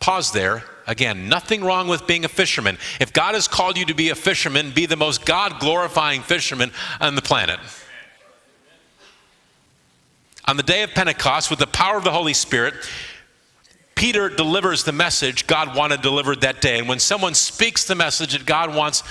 Pause 0.00 0.32
there 0.32 0.64
Again, 0.86 1.28
nothing 1.28 1.62
wrong 1.62 1.88
with 1.88 2.06
being 2.06 2.24
a 2.24 2.28
fisherman. 2.28 2.78
If 3.00 3.12
God 3.12 3.34
has 3.34 3.46
called 3.48 3.76
you 3.76 3.84
to 3.86 3.94
be 3.94 4.08
a 4.08 4.14
fisherman, 4.14 4.72
be 4.72 4.86
the 4.86 4.96
most 4.96 5.24
God 5.24 5.60
glorifying 5.60 6.22
fisherman 6.22 6.72
on 7.00 7.14
the 7.14 7.22
planet. 7.22 7.60
On 10.46 10.56
the 10.56 10.62
day 10.62 10.82
of 10.82 10.90
Pentecost, 10.90 11.50
with 11.50 11.58
the 11.58 11.66
power 11.66 11.96
of 11.96 12.04
the 12.04 12.10
Holy 12.10 12.34
Spirit, 12.34 12.74
Peter 13.94 14.30
delivers 14.30 14.82
the 14.84 14.92
message 14.92 15.46
God 15.46 15.76
wanted 15.76 16.00
delivered 16.00 16.40
that 16.40 16.62
day. 16.62 16.78
And 16.78 16.88
when 16.88 16.98
someone 16.98 17.34
speaks 17.34 17.84
the 17.84 17.94
message 17.94 18.32
that 18.32 18.46
God 18.46 18.74
wants 18.74 19.02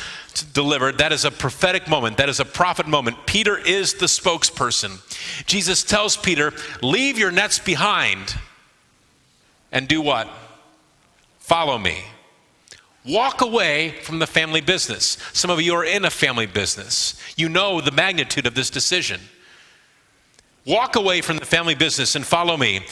delivered, 0.54 0.98
that 0.98 1.14
is 1.14 1.26
a 1.26 1.32
prophetic 1.32 1.88
moment. 1.88 2.18
That 2.18 2.28
is 2.28 2.40
a 2.40 2.46
prophet 2.46 2.88
moment. 2.88 3.28
Peter 3.28 3.56
is 3.56 3.94
the 3.94 4.08
spokesperson. 4.08 5.00
Jesus 5.46 5.84
tells 5.84 6.18
Peter, 6.18 6.54
Leave 6.82 7.20
your 7.20 7.30
nets 7.30 7.60
behind 7.60 8.36
and 9.72 9.88
do 9.88 10.02
what? 10.02 10.28
Follow 11.50 11.80
me. 11.80 12.04
Walk 13.04 13.42
away 13.42 13.96
from 14.04 14.20
the 14.20 14.28
family 14.28 14.62
business. 14.62 15.18
Some 15.34 15.50
of 15.50 15.60
you 15.60 15.74
are 15.74 15.84
in 15.84 16.06
a 16.06 16.12
family 16.12 16.46
business. 16.46 17.20
You 17.38 17.50
know 17.50 17.82
the 17.82 17.90
magnitude 17.90 18.46
of 18.46 18.54
this 18.54 18.70
decision. 18.70 19.20
Walk 20.68 20.96
away 20.96 21.22
from 21.22 21.38
the 21.38 21.46
family 21.48 21.74
business 21.74 22.16
and 22.16 22.24
follow 22.24 22.56
me. 22.56 22.86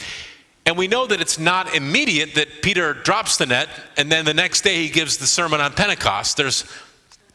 And 0.66 0.76
we 0.76 0.88
know 0.88 1.06
that 1.06 1.20
it's 1.20 1.38
not 1.38 1.72
immediate 1.72 2.34
that 2.34 2.60
Peter 2.60 2.94
drops 2.94 3.36
the 3.36 3.46
net 3.46 3.68
and 3.96 4.10
then 4.10 4.24
the 4.24 4.34
next 4.34 4.62
day 4.62 4.82
he 4.82 4.88
gives 4.88 5.18
the 5.18 5.26
sermon 5.28 5.60
on 5.60 5.72
Pentecost. 5.74 6.36
There's 6.36 6.64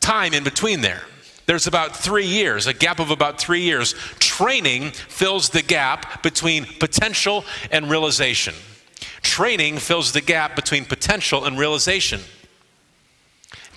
time 0.01 0.33
in 0.33 0.43
between 0.43 0.81
there. 0.81 1.03
There's 1.45 1.67
about 1.67 1.95
three 1.95 2.27
years, 2.27 2.67
a 2.67 2.73
gap 2.73 2.99
of 2.99 3.11
about 3.11 3.39
three 3.39 3.61
years. 3.61 3.93
Training 4.19 4.91
fills 4.91 5.47
the 5.47 5.61
gap 5.61 6.21
between 6.21 6.65
potential 6.65 7.45
and 7.71 7.89
realization. 7.89 8.55
Training 9.23 9.79
fills 9.79 10.11
the 10.11 10.21
gap 10.21 10.55
between 10.55 10.85
potential 10.85 11.45
and 11.45 11.57
realization. 11.57 12.21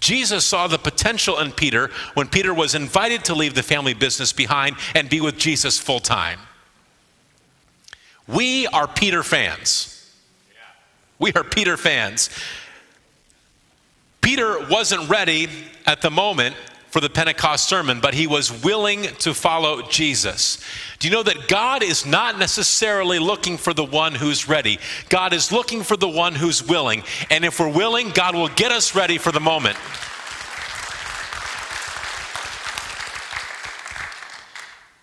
Jesus 0.00 0.44
saw 0.44 0.66
the 0.66 0.78
potential 0.78 1.38
in 1.38 1.52
Peter 1.52 1.90
when 2.14 2.28
Peter 2.28 2.52
was 2.52 2.74
invited 2.74 3.24
to 3.24 3.35
leave 3.35 3.54
the 3.54 3.62
family 3.62 3.94
business 3.94 4.32
behind 4.32 4.76
and 4.94 5.09
be 5.09 5.20
with 5.20 5.38
Jesus 5.38 5.78
full 5.78 6.00
time. 6.00 6.40
We 8.28 8.66
are 8.66 8.87
Peter 8.87 9.22
fans. 9.22 9.92
We 11.18 11.32
are 11.32 11.44
Peter 11.44 11.76
fans. 11.76 12.28
Peter 14.20 14.66
wasn't 14.68 15.09
ready 15.09 15.48
at 15.87 16.02
the 16.02 16.11
moment 16.11 16.56
for 16.88 17.01
the 17.01 17.11
Pentecost 17.11 17.68
sermon, 17.68 18.01
but 18.01 18.14
he 18.14 18.27
was 18.27 18.62
willing 18.64 19.03
to 19.18 19.35
follow 19.35 19.83
Jesus. 19.83 20.62
Do 20.99 21.09
you 21.09 21.12
know 21.12 21.22
that 21.22 21.49
God 21.49 21.83
is 21.83 22.07
not 22.07 22.38
necessarily 22.38 23.18
looking 23.18 23.59
for 23.59 23.75
the 23.75 23.85
one 23.85 24.14
who's 24.14 24.49
ready? 24.49 24.79
God 25.09 25.33
is 25.33 25.53
looking 25.53 25.83
for 25.83 25.96
the 25.96 26.09
one 26.09 26.35
who's 26.35 26.66
willing. 26.66 27.03
And 27.31 27.44
if 27.44 27.61
we're 27.61 27.68
willing, 27.68 28.11
God 28.11 28.35
will 28.35 28.49
get 28.49 28.72
us 28.72 28.94
ready 28.94 29.18
for 29.18 29.33
the 29.33 29.40
moment. 29.40 29.77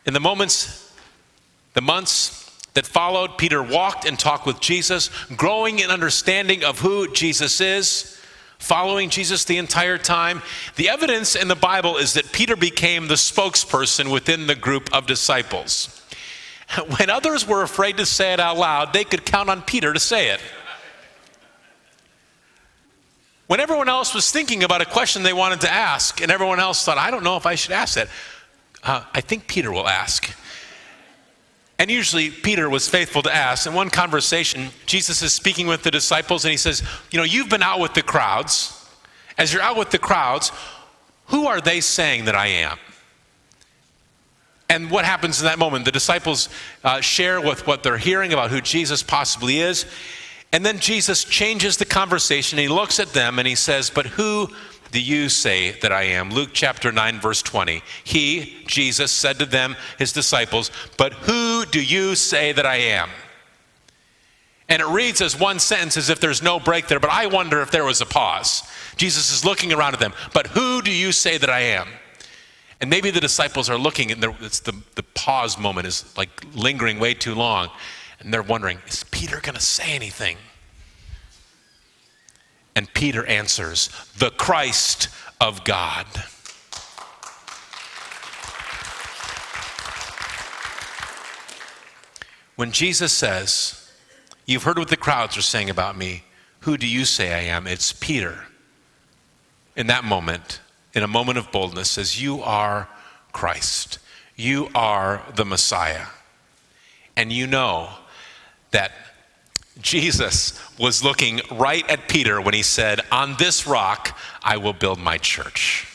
In 0.05 0.13
the 0.13 0.19
moments, 0.19 0.91
the 1.73 1.81
months 1.81 2.51
that 2.73 2.85
followed, 2.85 3.37
Peter 3.37 3.61
walked 3.61 4.05
and 4.05 4.17
talked 4.17 4.45
with 4.45 4.59
Jesus, 4.59 5.09
growing 5.35 5.79
in 5.79 5.91
understanding 5.91 6.63
of 6.63 6.79
who 6.79 7.11
Jesus 7.13 7.61
is 7.61 8.19
following 8.63 9.09
Jesus 9.09 9.43
the 9.43 9.57
entire 9.57 9.97
time. 9.97 10.41
The 10.77 10.89
evidence 10.89 11.35
in 11.35 11.49
the 11.49 11.55
Bible 11.55 11.97
is 11.97 12.13
that 12.13 12.31
Peter 12.31 12.55
became 12.55 13.07
the 13.07 13.15
spokesperson 13.15 14.11
within 14.11 14.47
the 14.47 14.55
group 14.55 14.89
of 14.93 15.05
disciples. 15.05 15.99
When 16.97 17.09
others 17.09 17.47
were 17.47 17.61
afraid 17.61 17.97
to 17.97 18.05
say 18.05 18.33
it 18.33 18.39
out 18.39 18.57
loud, 18.57 18.93
they 18.93 19.03
could 19.03 19.25
count 19.25 19.49
on 19.49 19.61
Peter 19.61 19.93
to 19.93 19.99
say 19.99 20.29
it. 20.29 20.39
When 23.47 23.59
everyone 23.59 23.89
else 23.89 24.15
was 24.15 24.31
thinking 24.31 24.63
about 24.63 24.81
a 24.81 24.85
question 24.85 25.21
they 25.21 25.33
wanted 25.33 25.61
to 25.61 25.71
ask, 25.71 26.21
and 26.21 26.31
everyone 26.31 26.59
else 26.59 26.83
thought, 26.83 26.97
I 26.97 27.11
don't 27.11 27.23
know 27.23 27.37
if 27.37 27.45
I 27.45 27.55
should 27.55 27.73
ask 27.73 27.95
that, 27.95 28.07
uh, 28.81 29.03
I 29.13 29.21
think 29.21 29.47
Peter 29.47 29.71
will 29.71 29.87
ask. 29.87 30.33
And 31.79 31.89
usually 31.89 32.29
Peter 32.29 32.69
was 32.69 32.87
faithful 32.87 33.23
to 33.23 33.33
ask. 33.33 33.65
In 33.65 33.73
one 33.73 33.89
conversation, 33.89 34.69
Jesus 34.85 35.21
is 35.21 35.33
speaking 35.33 35.67
with 35.67 35.83
the 35.83 35.91
disciples 35.91 36.45
and 36.45 36.51
he 36.51 36.57
says, 36.57 36.83
You 37.11 37.17
know, 37.17 37.23
you've 37.23 37.49
been 37.49 37.63
out 37.63 37.79
with 37.79 37.93
the 37.93 38.03
crowds. 38.03 38.79
As 39.37 39.51
you're 39.51 39.63
out 39.63 39.77
with 39.77 39.89
the 39.89 39.97
crowds, 39.97 40.51
Who 41.27 41.47
are 41.47 41.61
they 41.61 41.81
saying 41.81 42.25
that 42.25 42.35
I 42.35 42.47
am? 42.47 42.77
And 44.69 44.89
what 44.89 45.05
happens 45.05 45.39
in 45.39 45.45
that 45.45 45.59
moment? 45.59 45.85
The 45.85 45.91
disciples 45.91 46.49
uh, 46.83 47.01
share 47.01 47.41
with 47.41 47.67
what 47.67 47.83
they're 47.83 47.97
hearing 47.97 48.33
about 48.33 48.49
who 48.49 48.61
Jesus 48.61 49.03
possibly 49.03 49.59
is. 49.59 49.85
And 50.51 50.65
then 50.65 50.79
Jesus 50.79 51.23
changes 51.23 51.77
the 51.77 51.85
conversation. 51.85 52.59
He 52.59 52.67
looks 52.67 52.99
at 52.99 53.09
them 53.09 53.39
and 53.39 53.47
he 53.47 53.55
says, 53.55 53.89
But 53.89 54.05
who 54.05 54.49
do 54.93 55.01
you 55.01 55.27
say 55.27 55.71
that 55.81 55.91
I 55.91 56.03
am? 56.03 56.29
Luke 56.29 56.51
chapter 56.53 56.91
9, 56.91 57.19
verse 57.19 57.41
20. 57.41 57.81
He, 58.03 58.63
Jesus, 58.67 59.11
said 59.11 59.39
to 59.39 59.45
them, 59.45 59.75
his 59.97 60.13
disciples, 60.13 60.69
But 60.97 61.13
who 61.13 61.65
do 61.65 61.83
you 61.83 62.13
say 62.15 62.51
that 62.51 62.65
I 62.65 62.75
am? 62.75 63.09
And 64.69 64.81
it 64.81 64.87
reads 64.87 65.19
as 65.19 65.37
one 65.37 65.59
sentence 65.59 65.97
as 65.97 66.09
if 66.09 66.19
there's 66.19 66.43
no 66.43 66.59
break 66.59 66.87
there, 66.87 66.99
but 66.99 67.09
I 67.09 67.25
wonder 67.25 67.61
if 67.61 67.71
there 67.71 67.83
was 67.83 68.01
a 68.01 68.05
pause. 68.05 68.63
Jesus 68.95 69.31
is 69.33 69.43
looking 69.43 69.73
around 69.73 69.95
at 69.95 69.99
them, 69.99 70.13
But 70.31 70.47
who 70.47 70.81
do 70.83 70.91
you 70.91 71.11
say 71.11 71.39
that 71.39 71.49
I 71.49 71.61
am? 71.61 71.87
And 72.79 72.89
maybe 72.89 73.09
the 73.09 73.19
disciples 73.19 73.69
are 73.71 73.77
looking, 73.77 74.11
and 74.11 74.21
the, 74.21 74.75
the 74.93 75.03
pause 75.15 75.57
moment 75.57 75.87
is 75.87 76.15
like 76.15 76.29
lingering 76.53 76.99
way 76.99 77.15
too 77.15 77.33
long. 77.33 77.69
And 78.19 78.31
they're 78.31 78.43
wondering, 78.43 78.77
is 78.87 79.03
Peter 79.05 79.39
going 79.41 79.55
to 79.55 79.61
say 79.61 79.95
anything? 79.95 80.37
And 82.75 82.91
Peter 82.93 83.25
answers, 83.25 83.89
the 84.17 84.31
Christ 84.31 85.09
of 85.39 85.63
God. 85.63 86.05
When 92.55 92.71
Jesus 92.71 93.11
says, 93.11 93.79
You've 94.45 94.63
heard 94.63 94.77
what 94.77 94.89
the 94.89 94.97
crowds 94.97 95.37
are 95.37 95.41
saying 95.41 95.69
about 95.69 95.97
me, 95.97 96.23
who 96.61 96.77
do 96.77 96.87
you 96.87 97.05
say 97.05 97.33
I 97.33 97.53
am? 97.53 97.65
It's 97.65 97.93
Peter. 97.93 98.45
In 99.75 99.87
that 99.87 100.03
moment, 100.03 100.59
in 100.93 101.01
a 101.01 101.07
moment 101.07 101.37
of 101.37 101.51
boldness, 101.51 101.91
says, 101.91 102.21
You 102.21 102.41
are 102.41 102.89
Christ. 103.31 103.99
You 104.35 104.69
are 104.75 105.23
the 105.35 105.45
Messiah. 105.45 106.07
And 107.15 107.31
you 107.31 107.47
know 107.47 107.89
that 108.71 108.91
Jesus 109.81 110.59
was 110.77 111.03
looking 111.03 111.41
right 111.51 111.87
at 111.89 112.07
Peter 112.07 112.39
when 112.39 112.53
he 112.53 112.63
said, 112.63 113.01
On 113.11 113.35
this 113.37 113.65
rock 113.65 114.17
I 114.43 114.57
will 114.57 114.73
build 114.73 114.99
my 114.99 115.17
church. 115.17 115.87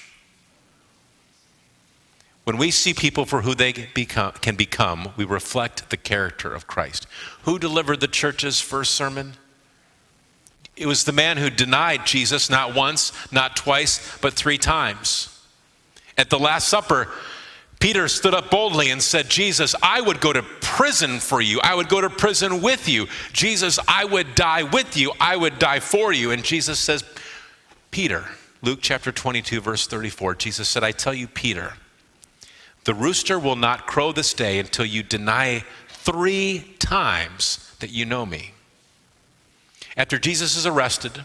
When 2.45 2.57
we 2.57 2.71
see 2.71 2.95
people 2.95 3.27
for 3.27 3.43
who 3.43 3.55
they 3.55 3.73
become, 3.95 4.33
can 4.41 4.57
become, 4.57 5.13
we 5.17 5.25
reflect 5.25 5.91
the 5.91 5.99
character 5.99 6.55
of 6.55 6.67
Christ. 6.67 7.07
Who 7.43 7.59
delivered 7.59 8.01
the 8.01 8.09
church's 8.09 8.59
first 8.59 8.95
sermon? 8.95 9.35
It 10.75 10.87
was 10.87 11.05
the 11.05 11.13
man 11.13 11.37
who 11.37 11.51
denied 11.51 12.07
Jesus 12.07 12.49
not 12.49 12.75
once, 12.75 13.13
not 13.31 13.55
twice, 13.55 14.17
but 14.23 14.33
three 14.33 14.59
times. 14.59 15.29
At 16.17 16.31
the 16.31 16.39
Last 16.39 16.69
Supper, 16.69 17.09
Peter 17.81 18.09
stood 18.09 18.35
up 18.35 18.51
boldly 18.51 18.91
and 18.91 19.01
said, 19.01 19.29
Jesus, 19.29 19.75
I 19.83 20.01
would 20.01 20.21
go 20.21 20.33
to 20.33 20.43
prison 20.43 21.21
for 21.21 21.41
you. 21.41 21.61
I 21.63 21.75
would 21.75 21.89
go 21.89 22.01
to 22.01 22.11
prison 22.11 22.61
with 22.61 22.89
you. 22.89 23.07
Jesus, 23.33 23.79
I 23.87 24.05
would 24.05 24.35
die 24.35 24.65
with 24.65 24.97
you. 24.97 25.13
I 25.21 25.37
would 25.37 25.59
die 25.59 25.79
for 25.81 26.13
you. 26.13 26.33
And 26.33 26.43
Jesus 26.43 26.81
says, 26.81 27.05
Peter, 27.91 28.25
Luke 28.63 28.81
chapter 28.83 29.13
22, 29.13 29.61
verse 29.61 29.87
34, 29.87 30.35
Jesus 30.35 30.69
said, 30.69 30.83
I 30.83 30.91
tell 30.91 31.15
you, 31.15 31.29
Peter, 31.29 31.75
the 32.85 32.95
rooster 32.95 33.39
will 33.39 33.57
not 33.57 33.87
crow 33.87 34.11
this 34.11 34.35
day 34.35 34.59
until 34.59 34.85
you 34.85 35.05
deny 35.05 35.65
three 35.89 36.75
times 36.81 37.77
that 37.79 37.91
you 37.91 38.05
know 38.05 38.27
me. 38.27 38.53
After 39.97 40.19
Jesus 40.19 40.57
is 40.57 40.67
arrested, 40.67 41.25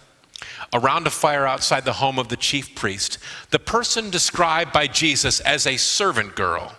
around 0.72 1.08
a 1.08 1.10
fire 1.10 1.48
outside 1.48 1.86
the 1.86 1.94
home 1.94 2.20
of 2.20 2.30
the 2.30 2.38
chief 2.38 2.76
priest, 2.76 3.18
the 3.50 3.60
person 3.60 4.10
described 4.10 4.72
by 4.72 4.88
Jesus 4.88 5.40
as 5.42 5.66
a 5.66 5.78
servant 5.78 6.36
girl 6.36 6.74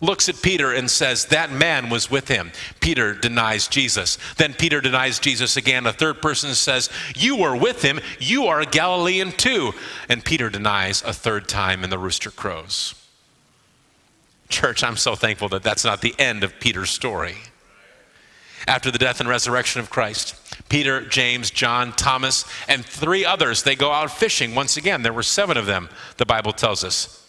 looks 0.00 0.28
at 0.28 0.42
Peter 0.42 0.72
and 0.72 0.90
says, 0.90 1.26
That 1.26 1.52
man 1.52 1.90
was 1.90 2.10
with 2.10 2.28
him. 2.28 2.52
Peter 2.80 3.14
denies 3.14 3.68
Jesus. 3.68 4.18
Then 4.36 4.54
Peter 4.54 4.80
denies 4.80 5.18
Jesus 5.18 5.56
again. 5.56 5.86
A 5.86 5.92
third 5.92 6.22
person 6.22 6.54
says, 6.54 6.90
You 7.16 7.36
were 7.36 7.56
with 7.56 7.82
him. 7.82 8.00
You 8.18 8.46
are 8.46 8.60
a 8.60 8.66
Galilean 8.66 9.32
too. 9.32 9.72
And 10.08 10.24
Peter 10.24 10.50
denies 10.50 11.02
a 11.02 11.12
third 11.12 11.48
time, 11.48 11.82
and 11.82 11.92
the 11.92 11.98
rooster 11.98 12.30
crows. 12.30 12.94
Church, 14.48 14.82
I'm 14.82 14.96
so 14.96 15.14
thankful 15.14 15.48
that 15.50 15.62
that's 15.62 15.84
not 15.84 16.00
the 16.00 16.14
end 16.18 16.42
of 16.42 16.58
Peter's 16.58 16.90
story. 16.90 17.36
After 18.66 18.90
the 18.90 18.98
death 18.98 19.20
and 19.20 19.28
resurrection 19.28 19.80
of 19.80 19.90
Christ, 19.90 20.34
Peter, 20.68 21.00
James, 21.00 21.50
John, 21.50 21.92
Thomas, 21.92 22.44
and 22.68 22.84
three 22.84 23.24
others, 23.24 23.62
they 23.62 23.74
go 23.74 23.90
out 23.90 24.10
fishing 24.10 24.54
once 24.54 24.76
again. 24.76 25.02
There 25.02 25.12
were 25.12 25.22
seven 25.22 25.56
of 25.56 25.66
them, 25.66 25.88
the 26.16 26.26
Bible 26.26 26.52
tells 26.52 26.84
us. 26.84 27.26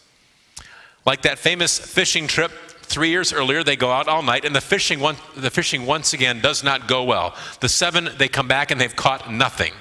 Like 1.06 1.21
that 1.21 1.39
famous 1.39 1.80
fishing 1.80 2.28
trip 2.28 2.52
three 2.82 3.10
years 3.10 3.32
earlier, 3.32 3.63
they 3.63 3.75
go 3.75 3.91
out 3.91 4.08
all 4.08 4.21
night, 4.21 4.45
and 4.45 4.56
the 4.56 4.62
fishing, 4.62 4.99
one, 4.99 5.15
the 5.36 5.52
fishing 5.52 5.86
once 5.86 6.13
again 6.13 6.41
does 6.41 6.63
not 6.63 6.88
go 6.88 7.04
well. 7.04 7.36
The 7.62 7.69
seven, 7.69 8.10
they 8.17 8.28
come 8.28 8.47
back 8.47 8.71
and 8.71 8.82
they've 8.82 8.95
caught 8.95 9.32
nothing. 9.32 9.73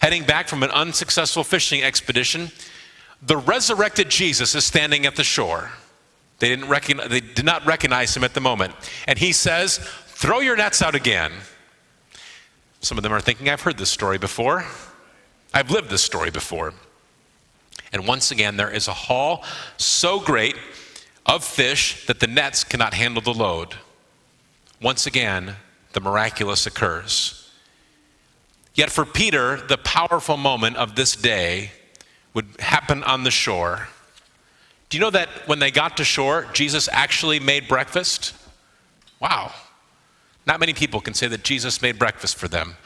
Heading 0.00 0.24
back 0.24 0.48
from 0.48 0.62
an 0.62 0.70
unsuccessful 0.70 1.44
fishing 1.44 1.82
expedition, 1.82 2.50
the 3.22 3.38
resurrected 3.38 4.10
Jesus 4.10 4.54
is 4.54 4.64
standing 4.64 5.06
at 5.06 5.16
the 5.16 5.24
shore. 5.24 5.70
They, 6.40 6.48
didn't 6.48 6.68
recognize, 6.68 7.08
they 7.08 7.20
did 7.20 7.44
not 7.44 7.64
recognize 7.64 8.14
him 8.14 8.22
at 8.22 8.34
the 8.34 8.40
moment. 8.40 8.74
And 9.06 9.18
he 9.18 9.32
says, 9.32 9.78
Throw 9.78 10.40
your 10.40 10.56
nets 10.56 10.82
out 10.82 10.94
again. 10.94 11.32
Some 12.84 12.98
of 12.98 13.02
them 13.02 13.12
are 13.12 13.20
thinking, 13.20 13.48
I've 13.48 13.62
heard 13.62 13.78
this 13.78 13.88
story 13.88 14.18
before. 14.18 14.66
I've 15.54 15.70
lived 15.70 15.88
this 15.88 16.02
story 16.02 16.30
before. 16.30 16.74
And 17.94 18.06
once 18.06 18.30
again, 18.30 18.58
there 18.58 18.70
is 18.70 18.88
a 18.88 18.92
haul 18.92 19.42
so 19.78 20.20
great 20.20 20.54
of 21.24 21.42
fish 21.42 22.04
that 22.06 22.20
the 22.20 22.26
nets 22.26 22.62
cannot 22.62 22.92
handle 22.92 23.22
the 23.22 23.32
load. 23.32 23.76
Once 24.82 25.06
again, 25.06 25.56
the 25.94 26.00
miraculous 26.00 26.66
occurs. 26.66 27.50
Yet 28.74 28.90
for 28.90 29.06
Peter, 29.06 29.56
the 29.56 29.78
powerful 29.78 30.36
moment 30.36 30.76
of 30.76 30.94
this 30.94 31.16
day 31.16 31.70
would 32.34 32.48
happen 32.58 33.02
on 33.04 33.24
the 33.24 33.30
shore. 33.30 33.88
Do 34.90 34.98
you 34.98 35.00
know 35.00 35.10
that 35.10 35.30
when 35.46 35.58
they 35.58 35.70
got 35.70 35.96
to 35.96 36.04
shore, 36.04 36.46
Jesus 36.52 36.86
actually 36.92 37.40
made 37.40 37.66
breakfast? 37.66 38.34
Wow. 39.20 39.52
Not 40.46 40.60
many 40.60 40.74
people 40.74 41.00
can 41.00 41.14
say 41.14 41.26
that 41.28 41.42
Jesus 41.42 41.80
made 41.80 41.98
breakfast 41.98 42.36
for 42.36 42.48
them. 42.48 42.76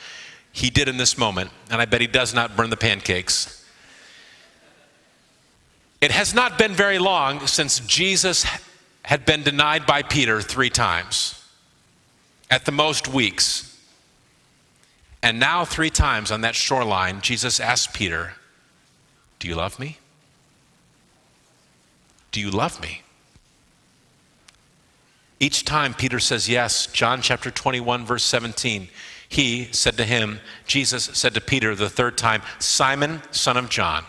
He 0.53 0.71
did 0.71 0.89
in 0.89 0.97
this 0.97 1.19
moment, 1.19 1.51
and 1.71 1.81
I 1.81 1.85
bet 1.85 2.01
he 2.01 2.07
does 2.07 2.35
not 2.35 2.57
burn 2.57 2.71
the 2.71 2.77
pancakes. 2.77 3.65
It 6.01 6.11
has 6.11 6.33
not 6.33 6.59
been 6.59 6.73
very 6.73 6.99
long 6.99 7.47
since 7.47 7.81
Jesus 7.81 8.47
had 9.03 9.25
been 9.25 9.43
denied 9.43 9.87
by 9.87 10.03
Peter 10.03 10.41
three 10.41 10.71
times, 10.71 11.43
at 12.51 12.65
the 12.65 12.73
most 12.73 13.09
weeks. 13.09 13.65
And 15.23 15.41
now, 15.41 15.65
three 15.65 15.91
times 15.91 16.31
on 16.31 16.43
that 16.43 16.55
shoreline, 16.55 17.21
Jesus 17.21 17.59
asked 17.59 17.93
Peter, 17.93 18.35
Do 19.41 19.49
you 19.49 19.57
love 19.57 19.79
me? 19.81 19.99
Do 22.31 22.41
you 22.41 22.51
love 22.51 22.81
me? 22.81 23.03
Each 25.41 25.65
time 25.65 25.95
Peter 25.95 26.19
says 26.19 26.49
yes, 26.49 26.87
John 26.87 27.23
chapter 27.23 27.51
21, 27.51 28.05
verse 28.05 28.25
17, 28.25 28.89
he 29.29 29.69
said 29.73 29.97
to 29.99 30.05
him, 30.05 30.41
Jesus 30.67 31.05
said 31.13 31.35
to 31.35 31.41
Peter 31.41 31.75
the 31.75 31.91
third 31.91 32.19
time, 32.19 32.43
Simon, 32.59 33.23
son 33.31 33.57
of 33.57 33.69
John, 33.69 34.05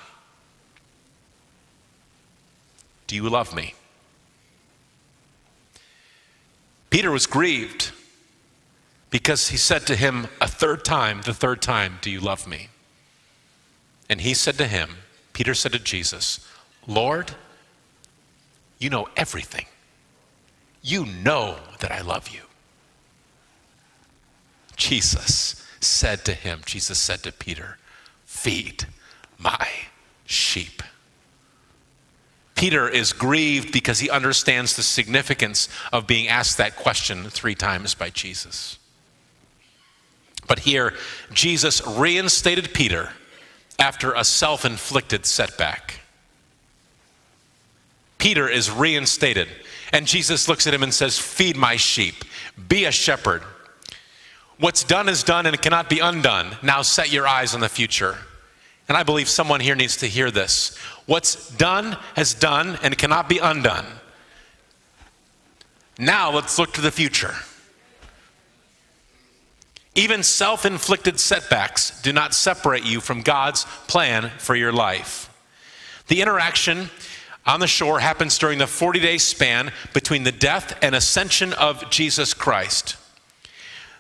do 3.05 3.15
you 3.15 3.29
love 3.29 3.55
me? 3.55 3.73
Peter 6.89 7.11
was 7.11 7.27
grieved 7.27 7.91
because 9.09 9.49
he 9.49 9.57
said 9.57 9.85
to 9.87 9.95
him 9.95 10.27
a 10.39 10.47
third 10.47 10.85
time, 10.85 11.21
the 11.21 11.33
third 11.33 11.61
time, 11.61 11.97
Do 12.01 12.09
you 12.09 12.19
love 12.19 12.47
me? 12.47 12.69
And 14.09 14.21
he 14.21 14.33
said 14.33 14.57
to 14.57 14.67
him, 14.67 14.97
Peter 15.33 15.53
said 15.53 15.71
to 15.73 15.79
Jesus, 15.79 16.47
Lord, 16.87 17.31
you 18.79 18.89
know 18.89 19.07
everything. 19.15 19.65
You 20.81 21.05
know 21.05 21.57
that 21.79 21.91
I 21.91 22.01
love 22.01 22.29
you. 22.29 22.41
Jesus 24.75 25.65
said 25.79 26.23
to 26.25 26.33
him, 26.33 26.61
Jesus 26.65 26.97
said 26.97 27.23
to 27.23 27.31
Peter, 27.31 27.77
Feed 28.25 28.85
my 29.37 29.67
sheep. 30.25 30.81
Peter 32.55 32.89
is 32.89 33.13
grieved 33.13 33.71
because 33.71 33.99
he 33.99 34.09
understands 34.09 34.75
the 34.75 34.83
significance 34.83 35.69
of 35.93 36.07
being 36.07 36.27
asked 36.27 36.57
that 36.57 36.75
question 36.75 37.29
three 37.29 37.55
times 37.55 37.95
by 37.95 38.09
Jesus. 38.09 38.77
But 40.47 40.59
here, 40.59 40.93
Jesus 41.33 41.85
reinstated 41.85 42.73
Peter 42.73 43.11
after 43.77 44.13
a 44.13 44.23
self 44.23 44.65
inflicted 44.65 45.25
setback. 45.25 46.01
Peter 48.17 48.49
is 48.49 48.69
reinstated. 48.69 49.47
And 49.91 50.05
Jesus 50.05 50.47
looks 50.47 50.67
at 50.67 50.73
him 50.73 50.83
and 50.83 50.93
says, 50.93 51.17
Feed 51.17 51.57
my 51.57 51.75
sheep, 51.75 52.23
be 52.67 52.85
a 52.85 52.91
shepherd. 52.91 53.43
What's 54.59 54.83
done 54.83 55.07
is 55.07 55.23
done 55.23 55.45
and 55.45 55.55
it 55.55 55.61
cannot 55.61 55.89
be 55.89 55.99
undone. 55.99 56.57
Now 56.61 56.81
set 56.81 57.11
your 57.11 57.27
eyes 57.27 57.53
on 57.53 57.61
the 57.61 57.69
future. 57.69 58.17
And 58.87 58.97
I 58.97 59.03
believe 59.03 59.29
someone 59.29 59.59
here 59.59 59.75
needs 59.75 59.97
to 59.97 60.07
hear 60.07 60.31
this. 60.31 60.75
What's 61.05 61.49
done 61.55 61.97
has 62.15 62.33
done 62.33 62.77
and 62.83 62.97
cannot 62.97 63.29
be 63.29 63.37
undone. 63.37 63.85
Now 65.97 66.31
let's 66.31 66.57
look 66.57 66.73
to 66.73 66.81
the 66.81 66.91
future. 66.91 67.35
Even 69.95 70.23
self 70.23 70.65
inflicted 70.65 71.19
setbacks 71.19 72.01
do 72.01 72.13
not 72.13 72.33
separate 72.33 72.85
you 72.85 73.01
from 73.01 73.21
God's 73.21 73.65
plan 73.87 74.31
for 74.37 74.55
your 74.55 74.71
life. 74.71 75.29
The 76.07 76.21
interaction 76.21 76.89
on 77.49 77.59
the 77.59 77.67
shore 77.67 77.99
happens 77.99 78.37
during 78.37 78.59
the 78.59 78.67
40 78.67 78.99
day 78.99 79.17
span 79.17 79.71
between 79.91 80.23
the 80.23 80.31
death 80.31 80.77
and 80.83 80.93
ascension 80.93 81.51
of 81.53 81.89
Jesus 81.89 82.35
Christ. 82.35 82.95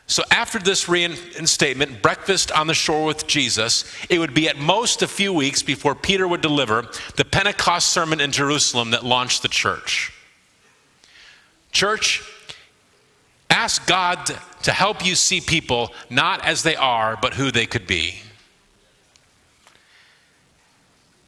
So, 0.05 0.23
after 0.29 0.59
this 0.59 0.87
reinstatement, 0.87 2.01
breakfast 2.03 2.51
on 2.51 2.67
the 2.67 2.73
shore 2.75 3.05
with 3.05 3.25
Jesus, 3.25 3.91
it 4.07 4.19
would 4.19 4.35
be 4.35 4.47
at 4.47 4.57
most 4.57 5.01
a 5.01 5.07
few 5.07 5.33
weeks 5.33 5.63
before 5.63 5.95
Peter 5.95 6.27
would 6.27 6.41
deliver 6.41 6.89
the 7.15 7.25
Pentecost 7.25 7.87
sermon 7.87 8.21
in 8.21 8.31
Jerusalem 8.31 8.91
that 8.91 9.03
launched 9.03 9.41
the 9.41 9.47
church. 9.47 10.13
Church, 11.71 12.23
ask 13.49 13.85
God 13.87 14.31
to 14.63 14.71
help 14.71 15.03
you 15.03 15.15
see 15.15 15.41
people 15.41 15.91
not 16.09 16.45
as 16.45 16.61
they 16.61 16.75
are, 16.75 17.17
but 17.19 17.33
who 17.33 17.51
they 17.51 17.65
could 17.65 17.87
be. 17.87 18.15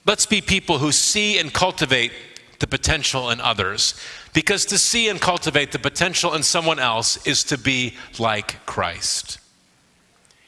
Let's 0.05 0.25
be 0.25 0.41
people 0.41 0.79
who 0.79 0.91
see 0.91 1.37
and 1.39 1.53
cultivate 1.53 2.11
the 2.59 2.67
potential 2.67 3.29
in 3.29 3.41
others. 3.41 3.95
Because 4.33 4.65
to 4.67 4.77
see 4.77 5.09
and 5.09 5.19
cultivate 5.19 5.71
the 5.71 5.79
potential 5.79 6.33
in 6.33 6.43
someone 6.43 6.79
else 6.79 7.25
is 7.27 7.43
to 7.45 7.57
be 7.57 7.95
like 8.17 8.65
Christ. 8.65 9.39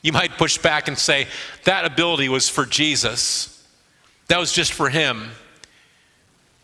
You 0.01 0.11
might 0.11 0.37
push 0.37 0.57
back 0.57 0.87
and 0.87 0.97
say, 0.97 1.27
that 1.63 1.85
ability 1.85 2.29
was 2.29 2.49
for 2.49 2.65
Jesus, 2.65 3.65
that 4.27 4.39
was 4.39 4.51
just 4.51 4.73
for 4.73 4.89
him. 4.89 5.31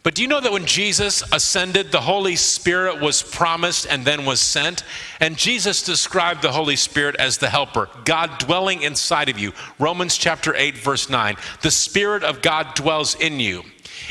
But 0.02 0.16
do 0.16 0.22
you 0.22 0.30
know 0.30 0.40
that 0.40 0.52
when 0.52 0.66
Jesus 0.66 1.24
ascended, 1.34 1.92
the 1.92 2.02
Holy 2.02 2.38
Spirit 2.38 3.02
was 3.02 3.22
promised 3.22 3.86
and 3.90 4.06
then 4.06 4.26
was 4.26 4.40
sent? 4.40 4.84
And 5.20 5.38
Jesus 5.38 5.84
described 5.84 6.42
the 6.42 6.54
Holy 6.54 6.78
Spirit 6.78 7.18
as 7.18 7.38
the 7.38 7.50
helper, 7.50 7.90
God 8.06 8.38
dwelling 8.40 8.82
inside 8.82 9.28
of 9.28 9.38
you. 9.38 9.52
Romans 9.78 10.18
chapter 10.18 10.56
8, 10.56 10.78
verse 10.78 11.10
9. 11.10 11.36
The 11.62 11.72
Spirit 11.72 12.24
of 12.24 12.42
God 12.42 12.76
dwells 12.76 13.16
in 13.16 13.42
you. 13.42 13.64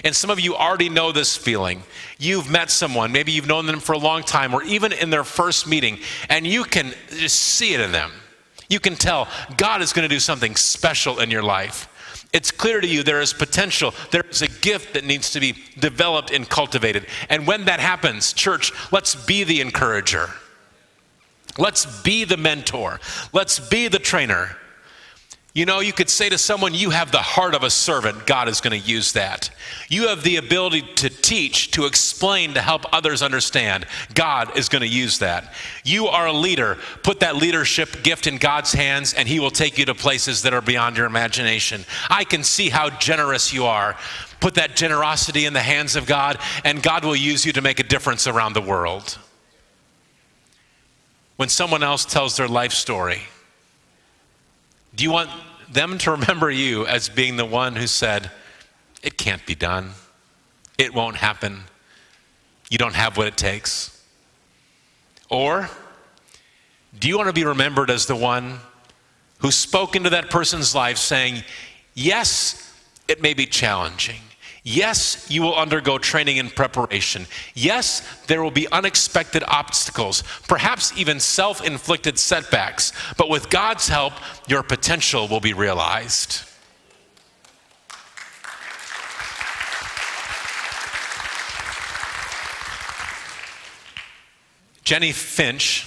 And 0.04 0.14
some 0.14 0.30
of 0.30 0.38
you 0.38 0.54
already 0.54 0.90
know 0.90 1.10
this 1.10 1.36
feeling. 1.36 1.82
You've 2.18 2.50
met 2.50 2.70
someone, 2.70 3.10
maybe 3.10 3.32
you've 3.32 3.46
known 3.46 3.66
them 3.66 3.80
for 3.80 3.92
a 3.92 3.98
long 3.98 4.22
time, 4.22 4.54
or 4.54 4.62
even 4.64 4.92
in 4.92 5.08
their 5.08 5.24
first 5.24 5.66
meeting, 5.66 5.98
and 6.28 6.46
you 6.46 6.64
can 6.64 6.92
just 7.10 7.36
see 7.36 7.74
it 7.74 7.80
in 7.80 7.92
them. 7.92 8.12
You 8.68 8.80
can 8.80 8.96
tell 8.96 9.28
God 9.56 9.80
is 9.80 9.92
going 9.94 10.06
to 10.06 10.14
do 10.14 10.20
something 10.20 10.54
special 10.54 11.20
in 11.20 11.30
your 11.30 11.42
life. 11.42 11.88
It's 12.32 12.50
clear 12.50 12.80
to 12.80 12.86
you 12.86 13.02
there 13.02 13.20
is 13.20 13.32
potential. 13.32 13.94
There 14.10 14.24
is 14.30 14.42
a 14.42 14.48
gift 14.48 14.94
that 14.94 15.04
needs 15.04 15.30
to 15.32 15.40
be 15.40 15.54
developed 15.78 16.30
and 16.30 16.48
cultivated. 16.48 17.06
And 17.30 17.46
when 17.46 17.64
that 17.64 17.80
happens, 17.80 18.32
church, 18.32 18.72
let's 18.92 19.14
be 19.14 19.44
the 19.44 19.60
encourager. 19.60 20.28
Let's 21.56 22.02
be 22.02 22.24
the 22.24 22.36
mentor. 22.36 23.00
Let's 23.32 23.58
be 23.58 23.88
the 23.88 23.98
trainer. 23.98 24.56
You 25.58 25.66
know, 25.66 25.80
you 25.80 25.92
could 25.92 26.08
say 26.08 26.28
to 26.28 26.38
someone, 26.38 26.72
You 26.72 26.90
have 26.90 27.10
the 27.10 27.18
heart 27.18 27.52
of 27.52 27.64
a 27.64 27.70
servant. 27.70 28.28
God 28.28 28.46
is 28.48 28.60
going 28.60 28.80
to 28.80 28.88
use 28.88 29.14
that. 29.14 29.50
You 29.88 30.06
have 30.06 30.22
the 30.22 30.36
ability 30.36 30.82
to 30.82 31.08
teach, 31.08 31.72
to 31.72 31.84
explain, 31.84 32.54
to 32.54 32.60
help 32.60 32.84
others 32.94 33.22
understand. 33.22 33.84
God 34.14 34.56
is 34.56 34.68
going 34.68 34.82
to 34.82 34.88
use 34.88 35.18
that. 35.18 35.52
You 35.82 36.06
are 36.06 36.28
a 36.28 36.32
leader. 36.32 36.78
Put 37.02 37.18
that 37.20 37.34
leadership 37.34 38.04
gift 38.04 38.28
in 38.28 38.38
God's 38.38 38.72
hands, 38.72 39.14
and 39.14 39.26
He 39.26 39.40
will 39.40 39.50
take 39.50 39.78
you 39.78 39.84
to 39.86 39.96
places 39.96 40.42
that 40.42 40.54
are 40.54 40.60
beyond 40.60 40.96
your 40.96 41.06
imagination. 41.06 41.84
I 42.08 42.22
can 42.22 42.44
see 42.44 42.68
how 42.68 42.90
generous 42.90 43.52
you 43.52 43.64
are. 43.64 43.96
Put 44.38 44.54
that 44.54 44.76
generosity 44.76 45.44
in 45.44 45.54
the 45.54 45.60
hands 45.60 45.96
of 45.96 46.06
God, 46.06 46.38
and 46.64 46.80
God 46.80 47.04
will 47.04 47.16
use 47.16 47.44
you 47.44 47.52
to 47.54 47.62
make 47.62 47.80
a 47.80 47.82
difference 47.82 48.28
around 48.28 48.52
the 48.52 48.62
world. 48.62 49.18
When 51.34 51.48
someone 51.48 51.82
else 51.82 52.04
tells 52.04 52.36
their 52.36 52.46
life 52.46 52.72
story, 52.72 53.22
do 54.94 55.02
you 55.02 55.10
want 55.10 55.30
them 55.70 55.98
to 55.98 56.12
remember 56.12 56.50
you 56.50 56.86
as 56.86 57.08
being 57.08 57.36
the 57.36 57.44
one 57.44 57.76
who 57.76 57.86
said, 57.86 58.30
It 59.02 59.18
can't 59.18 59.44
be 59.46 59.54
done, 59.54 59.90
it 60.76 60.94
won't 60.94 61.16
happen, 61.16 61.64
you 62.70 62.78
don't 62.78 62.94
have 62.94 63.16
what 63.16 63.26
it 63.26 63.36
takes? 63.36 63.94
Or 65.30 65.68
do 66.98 67.08
you 67.08 67.16
want 67.16 67.28
to 67.28 67.32
be 67.32 67.44
remembered 67.44 67.90
as 67.90 68.06
the 68.06 68.16
one 68.16 68.58
who 69.38 69.50
spoke 69.50 69.94
into 69.94 70.10
that 70.10 70.30
person's 70.30 70.74
life 70.74 70.98
saying, 70.98 71.42
Yes, 71.94 72.74
it 73.08 73.22
may 73.22 73.34
be 73.34 73.46
challenging. 73.46 74.20
Yes, 74.70 75.26
you 75.30 75.40
will 75.40 75.56
undergo 75.56 75.96
training 75.96 76.38
and 76.38 76.54
preparation. 76.54 77.26
Yes, 77.54 78.02
there 78.26 78.42
will 78.42 78.50
be 78.50 78.70
unexpected 78.70 79.42
obstacles, 79.48 80.22
perhaps 80.46 80.92
even 80.94 81.20
self 81.20 81.64
inflicted 81.64 82.18
setbacks, 82.18 82.92
but 83.16 83.30
with 83.30 83.48
God's 83.48 83.88
help, 83.88 84.12
your 84.46 84.62
potential 84.62 85.26
will 85.26 85.40
be 85.40 85.54
realized. 85.54 86.42
Jennie 94.84 95.12
Finch 95.12 95.86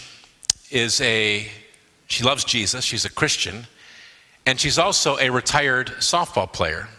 is 0.72 1.00
a, 1.02 1.48
she 2.08 2.24
loves 2.24 2.44
Jesus, 2.44 2.84
she's 2.84 3.06
a 3.06 3.12
Christian, 3.12 3.68
and 4.48 4.60
she's 4.60 4.80
also 4.80 5.20
a 5.20 5.30
retired 5.30 5.90
softball 6.00 6.52
player. 6.52 6.90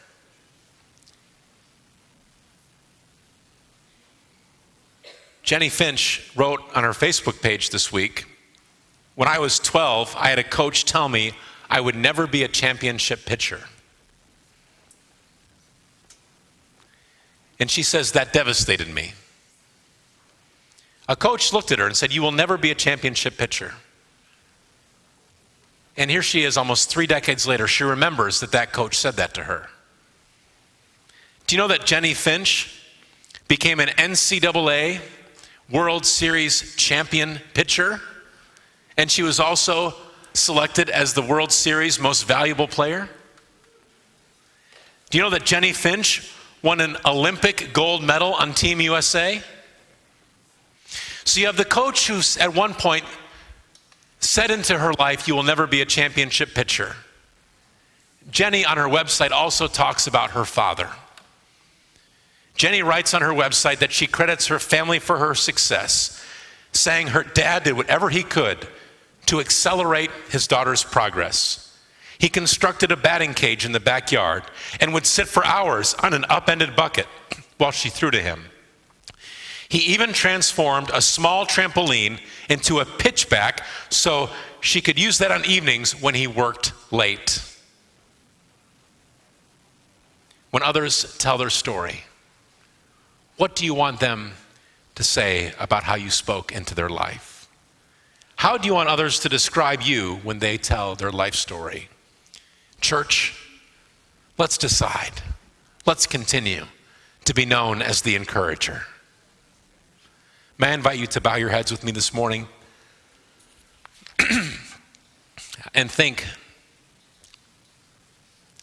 Jennie 5.42 5.68
Finch 5.68 6.30
wrote 6.36 6.60
on 6.74 6.84
her 6.84 6.90
Facebook 6.90 7.42
page 7.42 7.70
this 7.70 7.92
week 7.92 8.26
When 9.14 9.28
I 9.28 9.38
was 9.38 9.58
12, 9.58 10.14
I 10.16 10.28
had 10.28 10.38
a 10.38 10.44
coach 10.44 10.84
tell 10.84 11.08
me 11.08 11.32
I 11.68 11.80
would 11.80 11.96
never 11.96 12.26
be 12.26 12.42
a 12.42 12.48
championship 12.48 13.24
pitcher. 13.24 13.60
And 17.58 17.70
she 17.70 17.82
says 17.82 18.12
that 18.12 18.32
devastated 18.32 18.88
me. 18.88 19.12
A 21.08 21.16
coach 21.16 21.52
looked 21.52 21.72
at 21.72 21.78
her 21.78 21.86
and 21.86 21.96
said, 21.96 22.12
You 22.12 22.22
will 22.22 22.32
never 22.32 22.56
be 22.56 22.70
a 22.70 22.74
championship 22.74 23.36
pitcher. 23.36 23.74
And 25.96 26.10
here 26.10 26.22
she 26.22 26.42
is 26.42 26.56
almost 26.56 26.88
three 26.88 27.06
decades 27.06 27.46
later. 27.46 27.66
She 27.66 27.84
remembers 27.84 28.40
that 28.40 28.52
that 28.52 28.72
coach 28.72 28.96
said 28.96 29.14
that 29.14 29.34
to 29.34 29.44
her. 29.44 29.68
Do 31.46 31.54
you 31.54 31.60
know 31.60 31.68
that 31.68 31.84
Jennie 31.84 32.14
Finch 32.14 32.80
became 33.46 33.78
an 33.78 33.88
NCAA 33.90 35.00
World 35.72 36.04
Series 36.04 36.76
champion 36.76 37.40
pitcher, 37.54 38.00
and 38.98 39.10
she 39.10 39.22
was 39.22 39.40
also 39.40 39.94
selected 40.34 40.90
as 40.90 41.14
the 41.14 41.22
World 41.22 41.50
Series 41.50 41.98
most 41.98 42.26
valuable 42.26 42.68
player. 42.68 43.08
Do 45.08 45.18
you 45.18 45.24
know 45.24 45.30
that 45.30 45.46
Jennie 45.46 45.72
Finch 45.72 46.30
won 46.62 46.80
an 46.80 46.98
Olympic 47.06 47.72
gold 47.72 48.04
medal 48.04 48.34
on 48.34 48.52
Team 48.52 48.82
USA? 48.82 49.42
So 51.24 51.40
you 51.40 51.46
have 51.46 51.56
the 51.56 51.64
coach 51.64 52.06
who, 52.06 52.20
at 52.38 52.54
one 52.54 52.74
point, 52.74 53.04
said 54.20 54.50
into 54.50 54.78
her 54.78 54.92
life, 54.98 55.26
You 55.26 55.34
will 55.34 55.42
never 55.42 55.66
be 55.66 55.80
a 55.80 55.86
championship 55.86 56.54
pitcher. 56.54 56.96
Jennie 58.30 58.64
on 58.64 58.76
her 58.76 58.88
website 58.88 59.30
also 59.30 59.66
talks 59.66 60.06
about 60.06 60.32
her 60.32 60.44
father. 60.44 60.90
Jennie 62.54 62.82
writes 62.82 63.14
on 63.14 63.22
her 63.22 63.30
website 63.30 63.78
that 63.78 63.92
she 63.92 64.06
credits 64.06 64.46
her 64.46 64.58
family 64.58 64.98
for 64.98 65.18
her 65.18 65.34
success, 65.34 66.22
saying 66.72 67.08
her 67.08 67.22
dad 67.22 67.64
did 67.64 67.72
whatever 67.72 68.10
he 68.10 68.22
could 68.22 68.68
to 69.26 69.40
accelerate 69.40 70.10
his 70.30 70.46
daughter's 70.46 70.84
progress. 70.84 71.76
He 72.18 72.28
constructed 72.28 72.92
a 72.92 72.96
batting 72.96 73.34
cage 73.34 73.64
in 73.64 73.72
the 73.72 73.80
backyard 73.80 74.44
and 74.80 74.94
would 74.94 75.06
sit 75.06 75.26
for 75.26 75.44
hours 75.44 75.94
on 75.94 76.14
an 76.14 76.24
upended 76.28 76.76
bucket 76.76 77.06
while 77.58 77.72
she 77.72 77.88
threw 77.88 78.10
to 78.10 78.22
him. 78.22 78.44
He 79.68 79.78
even 79.94 80.12
transformed 80.12 80.90
a 80.92 81.00
small 81.00 81.46
trampoline 81.46 82.20
into 82.50 82.80
a 82.80 82.84
pitchback 82.84 83.60
so 83.88 84.28
she 84.60 84.80
could 84.80 84.98
use 84.98 85.18
that 85.18 85.32
on 85.32 85.44
evenings 85.46 86.00
when 86.00 86.14
he 86.14 86.26
worked 86.26 86.72
late. 86.92 87.42
When 90.50 90.62
others 90.62 91.16
tell 91.16 91.38
their 91.38 91.50
story, 91.50 92.04
what 93.42 93.56
do 93.56 93.64
you 93.64 93.74
want 93.74 93.98
them 93.98 94.34
to 94.94 95.02
say 95.02 95.52
about 95.58 95.82
how 95.82 95.96
you 95.96 96.10
spoke 96.10 96.52
into 96.52 96.76
their 96.76 96.88
life? 96.88 97.48
How 98.36 98.56
do 98.56 98.68
you 98.68 98.74
want 98.74 98.88
others 98.88 99.18
to 99.18 99.28
describe 99.28 99.82
you 99.82 100.20
when 100.22 100.38
they 100.38 100.56
tell 100.56 100.94
their 100.94 101.10
life 101.10 101.34
story? 101.34 101.88
Church, 102.80 103.34
let's 104.38 104.56
decide. 104.56 105.22
Let's 105.86 106.06
continue 106.06 106.66
to 107.24 107.34
be 107.34 107.44
known 107.44 107.82
as 107.82 108.02
the 108.02 108.14
encourager. 108.14 108.82
May 110.56 110.68
I 110.68 110.74
invite 110.74 111.00
you 111.00 111.08
to 111.08 111.20
bow 111.20 111.34
your 111.34 111.50
heads 111.50 111.72
with 111.72 111.82
me 111.82 111.90
this 111.90 112.14
morning 112.14 112.46
and 115.74 115.90
think 115.90 116.24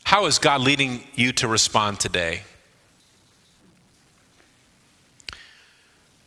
how 0.05 0.25
is 0.25 0.39
God 0.39 0.61
leading 0.61 1.03
you 1.15 1.33
to 1.33 1.49
respond 1.49 1.99
today? 1.99 2.43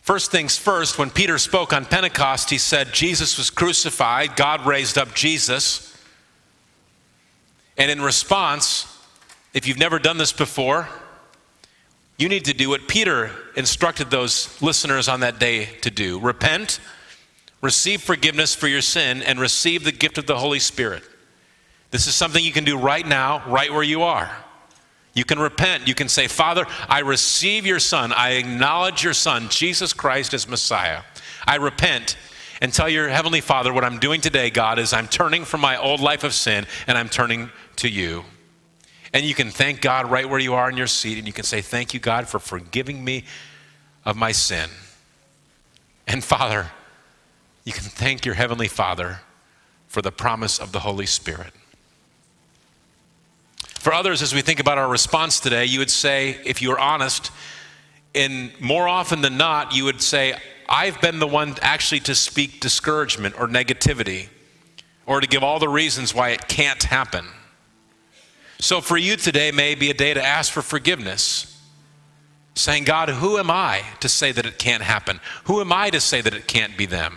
First 0.02 0.32
things 0.32 0.58
first, 0.58 0.98
when 0.98 1.10
Peter 1.10 1.38
spoke 1.38 1.72
on 1.72 1.84
Pentecost, 1.84 2.50
he 2.50 2.58
said 2.58 2.92
Jesus 2.92 3.38
was 3.38 3.50
crucified, 3.50 4.34
God 4.34 4.66
raised 4.66 4.98
up 4.98 5.14
Jesus. 5.14 5.96
And 7.78 7.88
in 7.88 8.02
response, 8.02 8.86
if 9.54 9.66
you've 9.66 9.78
never 9.78 10.00
done 10.00 10.18
this 10.18 10.32
before, 10.32 10.88
you 12.18 12.28
need 12.28 12.44
to 12.46 12.52
do 12.52 12.68
what 12.68 12.88
Peter 12.88 13.30
instructed 13.54 14.10
those 14.10 14.60
listeners 14.60 15.06
on 15.06 15.20
that 15.20 15.38
day 15.38 15.66
to 15.82 15.90
do 15.90 16.18
repent, 16.18 16.80
receive 17.60 18.02
forgiveness 18.02 18.56
for 18.56 18.66
your 18.66 18.82
sin, 18.82 19.22
and 19.22 19.38
receive 19.38 19.84
the 19.84 19.92
gift 19.92 20.18
of 20.18 20.26
the 20.26 20.36
Holy 20.36 20.58
Spirit. 20.58 21.04
This 21.92 22.08
is 22.08 22.14
something 22.16 22.44
you 22.44 22.52
can 22.52 22.64
do 22.64 22.76
right 22.76 23.06
now, 23.06 23.48
right 23.48 23.72
where 23.72 23.84
you 23.84 24.02
are. 24.02 24.30
You 25.14 25.24
can 25.24 25.38
repent. 25.38 25.86
You 25.86 25.94
can 25.94 26.08
say, 26.08 26.26
Father, 26.26 26.66
I 26.88 27.00
receive 27.00 27.66
your 27.66 27.78
Son. 27.78 28.12
I 28.12 28.32
acknowledge 28.32 29.04
your 29.04 29.12
Son, 29.12 29.48
Jesus 29.50 29.92
Christ, 29.92 30.32
as 30.32 30.48
Messiah. 30.48 31.02
I 31.46 31.56
repent 31.56 32.16
and 32.62 32.72
tell 32.72 32.88
your 32.88 33.08
Heavenly 33.08 33.40
Father 33.40 33.72
what 33.72 33.84
I'm 33.84 33.98
doing 33.98 34.20
today, 34.20 34.48
God, 34.48 34.78
is 34.78 34.92
I'm 34.92 35.08
turning 35.08 35.44
from 35.44 35.60
my 35.60 35.76
old 35.76 36.00
life 36.00 36.24
of 36.24 36.32
sin 36.32 36.66
and 36.86 36.96
I'm 36.96 37.08
turning 37.08 37.50
to 37.76 37.88
you. 37.88 38.24
And 39.12 39.24
you 39.26 39.34
can 39.34 39.50
thank 39.50 39.82
God 39.82 40.10
right 40.10 40.28
where 40.28 40.38
you 40.38 40.54
are 40.54 40.70
in 40.70 40.76
your 40.76 40.86
seat 40.86 41.18
and 41.18 41.26
you 41.26 41.32
can 41.32 41.44
say, 41.44 41.60
Thank 41.60 41.92
you, 41.92 42.00
God, 42.00 42.28
for 42.28 42.38
forgiving 42.38 43.04
me 43.04 43.24
of 44.04 44.16
my 44.16 44.32
sin. 44.32 44.70
And 46.06 46.24
Father, 46.24 46.70
you 47.64 47.72
can 47.72 47.84
thank 47.84 48.24
your 48.24 48.34
Heavenly 48.34 48.68
Father 48.68 49.20
for 49.86 50.00
the 50.00 50.10
promise 50.10 50.58
of 50.58 50.72
the 50.72 50.80
Holy 50.80 51.06
Spirit. 51.06 51.52
For 53.82 53.92
others, 53.92 54.22
as 54.22 54.32
we 54.32 54.42
think 54.42 54.60
about 54.60 54.78
our 54.78 54.86
response 54.86 55.40
today, 55.40 55.64
you 55.64 55.80
would 55.80 55.90
say, 55.90 56.38
if 56.44 56.62
you 56.62 56.70
were 56.70 56.78
honest, 56.78 57.32
and 58.14 58.52
more 58.60 58.86
often 58.86 59.22
than 59.22 59.36
not, 59.36 59.74
you 59.74 59.82
would 59.82 60.00
say, 60.00 60.36
I've 60.68 61.00
been 61.00 61.18
the 61.18 61.26
one 61.26 61.56
actually 61.62 61.98
to 62.02 62.14
speak 62.14 62.60
discouragement 62.60 63.34
or 63.40 63.48
negativity 63.48 64.28
or 65.04 65.20
to 65.20 65.26
give 65.26 65.42
all 65.42 65.58
the 65.58 65.68
reasons 65.68 66.14
why 66.14 66.28
it 66.28 66.46
can't 66.46 66.80
happen. 66.80 67.26
So 68.60 68.80
for 68.80 68.96
you 68.96 69.16
today 69.16 69.50
may 69.50 69.74
be 69.74 69.90
a 69.90 69.94
day 69.94 70.14
to 70.14 70.24
ask 70.24 70.52
for 70.52 70.62
forgiveness, 70.62 71.60
saying, 72.54 72.84
God, 72.84 73.08
who 73.08 73.36
am 73.36 73.50
I 73.50 73.82
to 73.98 74.08
say 74.08 74.30
that 74.30 74.46
it 74.46 74.60
can't 74.60 74.84
happen? 74.84 75.18
Who 75.46 75.60
am 75.60 75.72
I 75.72 75.90
to 75.90 75.98
say 75.98 76.20
that 76.20 76.34
it 76.34 76.46
can't 76.46 76.78
be 76.78 76.86
them? 76.86 77.16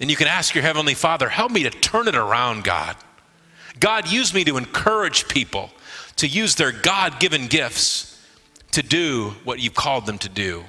And 0.00 0.10
you 0.10 0.16
can 0.16 0.26
ask 0.26 0.52
your 0.52 0.64
Heavenly 0.64 0.94
Father, 0.94 1.28
help 1.28 1.52
me 1.52 1.62
to 1.62 1.70
turn 1.70 2.08
it 2.08 2.16
around, 2.16 2.64
God. 2.64 2.96
God 3.78 4.10
used 4.10 4.34
me 4.34 4.44
to 4.44 4.56
encourage 4.56 5.28
people 5.28 5.70
to 6.16 6.26
use 6.26 6.56
their 6.56 6.72
God 6.72 7.20
given 7.20 7.46
gifts 7.46 8.20
to 8.72 8.82
do 8.82 9.34
what 9.44 9.60
you've 9.60 9.74
called 9.74 10.06
them 10.06 10.18
to 10.18 10.28
do. 10.28 10.64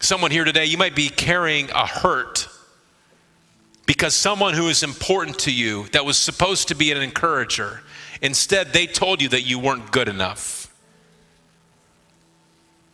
Someone 0.00 0.30
here 0.30 0.44
today, 0.44 0.66
you 0.66 0.76
might 0.76 0.94
be 0.94 1.08
carrying 1.08 1.70
a 1.70 1.86
hurt 1.86 2.48
because 3.86 4.14
someone 4.14 4.54
who 4.54 4.68
is 4.68 4.82
important 4.82 5.38
to 5.40 5.52
you, 5.52 5.86
that 5.92 6.04
was 6.04 6.16
supposed 6.16 6.68
to 6.68 6.74
be 6.74 6.90
an 6.90 7.00
encourager, 7.00 7.80
instead 8.22 8.72
they 8.72 8.86
told 8.86 9.20
you 9.20 9.28
that 9.28 9.42
you 9.42 9.58
weren't 9.58 9.92
good 9.92 10.08
enough. 10.08 10.74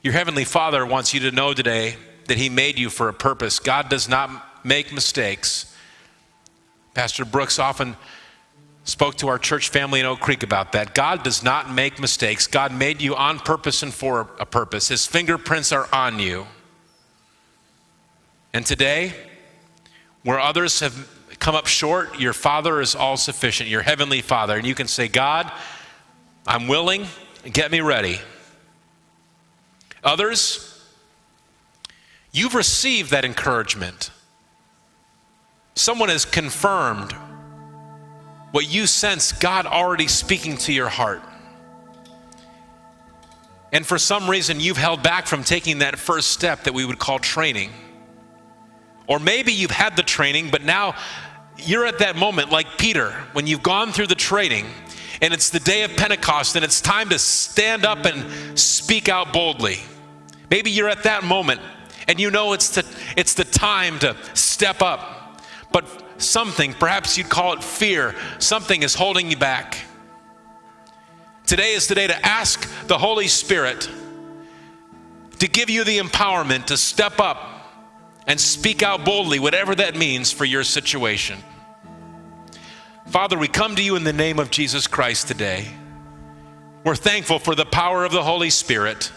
Your 0.02 0.12
Heavenly 0.12 0.44
Father 0.44 0.84
wants 0.84 1.14
you 1.14 1.20
to 1.20 1.30
know 1.30 1.54
today 1.54 1.96
that 2.26 2.38
He 2.38 2.48
made 2.48 2.78
you 2.78 2.90
for 2.90 3.08
a 3.08 3.14
purpose. 3.14 3.58
God 3.58 3.88
does 3.88 4.08
not 4.08 4.64
make 4.64 4.92
mistakes. 4.92 5.69
Pastor 6.94 7.24
Brooks 7.24 7.58
often 7.58 7.96
spoke 8.84 9.16
to 9.16 9.28
our 9.28 9.38
church 9.38 9.68
family 9.68 10.00
in 10.00 10.06
Oak 10.06 10.20
Creek 10.20 10.42
about 10.42 10.72
that. 10.72 10.94
God 10.94 11.22
does 11.22 11.42
not 11.42 11.72
make 11.72 12.00
mistakes. 12.00 12.46
God 12.46 12.72
made 12.72 13.00
you 13.00 13.14
on 13.14 13.38
purpose 13.38 13.82
and 13.82 13.92
for 13.92 14.28
a 14.38 14.46
purpose. 14.46 14.88
His 14.88 15.06
fingerprints 15.06 15.72
are 15.72 15.88
on 15.92 16.18
you. 16.18 16.46
And 18.52 18.66
today, 18.66 19.12
where 20.24 20.40
others 20.40 20.80
have 20.80 21.08
come 21.38 21.54
up 21.54 21.66
short, 21.66 22.18
your 22.18 22.32
Father 22.32 22.80
is 22.80 22.94
all 22.94 23.16
sufficient, 23.16 23.68
your 23.68 23.82
Heavenly 23.82 24.20
Father. 24.22 24.56
And 24.56 24.66
you 24.66 24.74
can 24.74 24.88
say, 24.88 25.08
God, 25.08 25.50
I'm 26.46 26.66
willing, 26.66 27.06
get 27.52 27.70
me 27.70 27.80
ready. 27.80 28.18
Others, 30.02 30.84
you've 32.32 32.54
received 32.54 33.10
that 33.10 33.24
encouragement. 33.24 34.10
Someone 35.80 36.10
has 36.10 36.26
confirmed 36.26 37.12
what 38.50 38.70
you 38.70 38.86
sense 38.86 39.32
God 39.32 39.64
already 39.64 40.08
speaking 40.08 40.58
to 40.58 40.74
your 40.74 40.90
heart. 40.90 41.22
And 43.72 43.86
for 43.86 43.96
some 43.96 44.28
reason, 44.28 44.60
you've 44.60 44.76
held 44.76 45.02
back 45.02 45.26
from 45.26 45.42
taking 45.42 45.78
that 45.78 45.98
first 45.98 46.32
step 46.32 46.64
that 46.64 46.74
we 46.74 46.84
would 46.84 46.98
call 46.98 47.18
training. 47.18 47.70
Or 49.06 49.18
maybe 49.18 49.54
you've 49.54 49.70
had 49.70 49.96
the 49.96 50.02
training, 50.02 50.50
but 50.50 50.62
now 50.62 50.96
you're 51.56 51.86
at 51.86 52.00
that 52.00 52.14
moment, 52.14 52.50
like 52.50 52.76
Peter, 52.76 53.12
when 53.32 53.46
you've 53.46 53.62
gone 53.62 53.90
through 53.90 54.08
the 54.08 54.14
training 54.14 54.66
and 55.22 55.32
it's 55.32 55.48
the 55.48 55.60
day 55.60 55.82
of 55.84 55.96
Pentecost 55.96 56.56
and 56.56 56.64
it's 56.64 56.82
time 56.82 57.08
to 57.08 57.18
stand 57.18 57.86
up 57.86 58.04
and 58.04 58.58
speak 58.58 59.08
out 59.08 59.32
boldly. 59.32 59.78
Maybe 60.50 60.70
you're 60.70 60.90
at 60.90 61.04
that 61.04 61.24
moment 61.24 61.62
and 62.06 62.20
you 62.20 62.30
know 62.30 62.52
it's 62.52 62.68
the, 62.74 62.84
it's 63.16 63.32
the 63.32 63.44
time 63.44 63.98
to 64.00 64.14
step 64.34 64.82
up 64.82 65.16
but 65.72 65.86
something, 66.20 66.74
perhaps 66.74 67.16
you'd 67.16 67.28
call 67.28 67.52
it 67.52 67.62
fear, 67.62 68.14
something 68.38 68.82
is 68.82 68.94
holding 68.94 69.30
you 69.30 69.36
back. 69.36 69.78
Today 71.46 71.72
is 71.74 71.88
the 71.88 71.94
day 71.94 72.06
to 72.06 72.26
ask 72.26 72.68
the 72.86 72.98
Holy 72.98 73.26
Spirit 73.26 73.88
to 75.38 75.48
give 75.48 75.70
you 75.70 75.84
the 75.84 75.98
empowerment 75.98 76.66
to 76.66 76.76
step 76.76 77.18
up 77.18 77.60
and 78.26 78.38
speak 78.38 78.82
out 78.82 79.04
boldly, 79.04 79.38
whatever 79.38 79.74
that 79.74 79.96
means 79.96 80.30
for 80.30 80.44
your 80.44 80.62
situation. 80.62 81.38
Father, 83.06 83.36
we 83.36 83.48
come 83.48 83.74
to 83.74 83.82
you 83.82 83.96
in 83.96 84.04
the 84.04 84.12
name 84.12 84.38
of 84.38 84.50
Jesus 84.50 84.86
Christ 84.86 85.26
today. 85.26 85.66
We're 86.84 86.94
thankful 86.94 87.38
for 87.38 87.54
the 87.54 87.66
power 87.66 88.04
of 88.04 88.12
the 88.12 88.22
Holy 88.22 88.50
Spirit. 88.50 89.10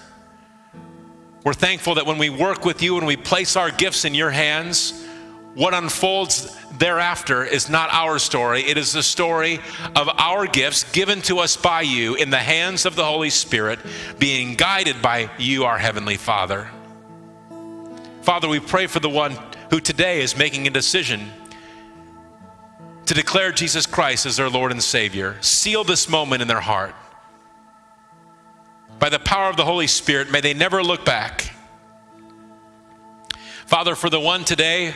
We're 1.43 1.53
thankful 1.53 1.95
that 1.95 2.05
when 2.05 2.17
we 2.17 2.29
work 2.29 2.65
with 2.65 2.81
you 2.81 2.97
and 2.97 3.05
we 3.05 3.17
place 3.17 3.55
our 3.55 3.69
gifts 3.69 4.05
in 4.05 4.15
your 4.15 4.31
hands, 4.31 4.93
what 5.55 5.73
unfolds 5.73 6.55
thereafter 6.77 7.43
is 7.43 7.69
not 7.69 7.89
our 7.91 8.17
story. 8.17 8.61
It 8.63 8.77
is 8.77 8.93
the 8.93 9.03
story 9.03 9.59
of 9.95 10.09
our 10.17 10.47
gifts 10.47 10.91
given 10.91 11.21
to 11.23 11.39
us 11.39 11.55
by 11.55 11.81
you 11.81 12.15
in 12.15 12.31
the 12.31 12.37
hands 12.37 12.85
of 12.85 12.95
the 12.95 13.05
Holy 13.05 13.29
Spirit, 13.29 13.79
being 14.17 14.55
guided 14.55 15.01
by 15.01 15.29
you, 15.37 15.65
our 15.65 15.77
Heavenly 15.77 16.17
Father. 16.17 16.69
Father, 18.23 18.47
we 18.47 18.59
pray 18.59 18.87
for 18.87 18.99
the 18.99 19.09
one 19.09 19.37
who 19.69 19.79
today 19.79 20.21
is 20.21 20.35
making 20.35 20.65
a 20.65 20.71
decision 20.71 21.31
to 23.05 23.13
declare 23.13 23.51
Jesus 23.51 23.85
Christ 23.85 24.25
as 24.25 24.37
their 24.37 24.49
Lord 24.49 24.71
and 24.71 24.81
Savior. 24.81 25.37
Seal 25.41 25.83
this 25.83 26.09
moment 26.09 26.41
in 26.41 26.47
their 26.47 26.61
heart. 26.61 26.95
By 28.97 29.09
the 29.09 29.19
power 29.19 29.49
of 29.49 29.57
the 29.57 29.65
Holy 29.65 29.87
Spirit, 29.87 30.31
may 30.31 30.41
they 30.41 30.53
never 30.53 30.81
look 30.81 31.05
back. 31.05 31.53
Father, 33.65 33.95
for 33.95 34.09
the 34.09 34.19
one 34.19 34.45
today 34.45 34.93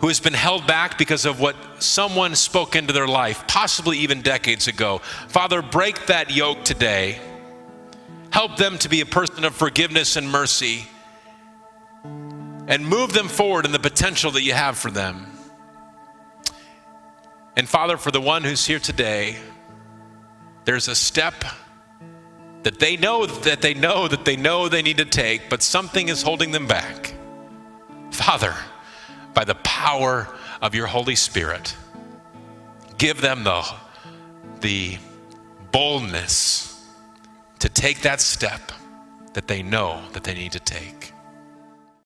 who 0.00 0.08
has 0.08 0.18
been 0.18 0.34
held 0.34 0.66
back 0.66 0.96
because 0.96 1.26
of 1.26 1.40
what 1.40 1.56
someone 1.78 2.34
spoke 2.34 2.74
into 2.74 2.92
their 2.92 3.06
life, 3.06 3.46
possibly 3.46 3.98
even 3.98 4.22
decades 4.22 4.66
ago. 4.66 4.98
Father, 5.28 5.62
break 5.62 6.06
that 6.06 6.30
yoke 6.34 6.64
today. 6.64 7.18
Help 8.30 8.56
them 8.56 8.78
to 8.78 8.88
be 8.88 9.00
a 9.02 9.06
person 9.06 9.44
of 9.44 9.54
forgiveness 9.54 10.16
and 10.16 10.30
mercy 10.30 10.86
and 12.04 12.86
move 12.86 13.12
them 13.12 13.28
forward 13.28 13.66
in 13.66 13.72
the 13.72 13.78
potential 13.78 14.30
that 14.30 14.42
you 14.42 14.52
have 14.52 14.78
for 14.78 14.90
them. 14.90 15.26
And 17.56 17.68
Father, 17.68 17.96
for 17.96 18.10
the 18.10 18.20
one 18.20 18.42
who's 18.44 18.64
here 18.64 18.78
today, 18.78 19.36
there's 20.64 20.88
a 20.88 20.94
step 20.94 21.44
that 22.62 22.78
they 22.78 22.96
know 22.96 23.26
that 23.26 23.60
they 23.60 23.74
know 23.74 24.06
that 24.08 24.24
they 24.24 24.36
know 24.36 24.68
they 24.68 24.82
need 24.82 24.98
to 24.98 25.04
take, 25.04 25.50
but 25.50 25.62
something 25.62 26.08
is 26.08 26.22
holding 26.22 26.52
them 26.52 26.66
back. 26.66 27.12
Father, 28.12 28.54
by 29.34 29.44
the 29.44 29.54
power 29.56 30.28
of 30.60 30.74
your 30.74 30.86
Holy 30.86 31.14
Spirit. 31.14 31.76
Give 32.98 33.20
them 33.20 33.44
the, 33.44 33.64
the 34.60 34.98
boldness 35.72 36.86
to 37.60 37.68
take 37.68 38.02
that 38.02 38.20
step 38.20 38.72
that 39.32 39.46
they 39.46 39.62
know 39.62 40.02
that 40.12 40.24
they 40.24 40.34
need 40.34 40.52
to 40.52 40.60
take. 40.60 40.99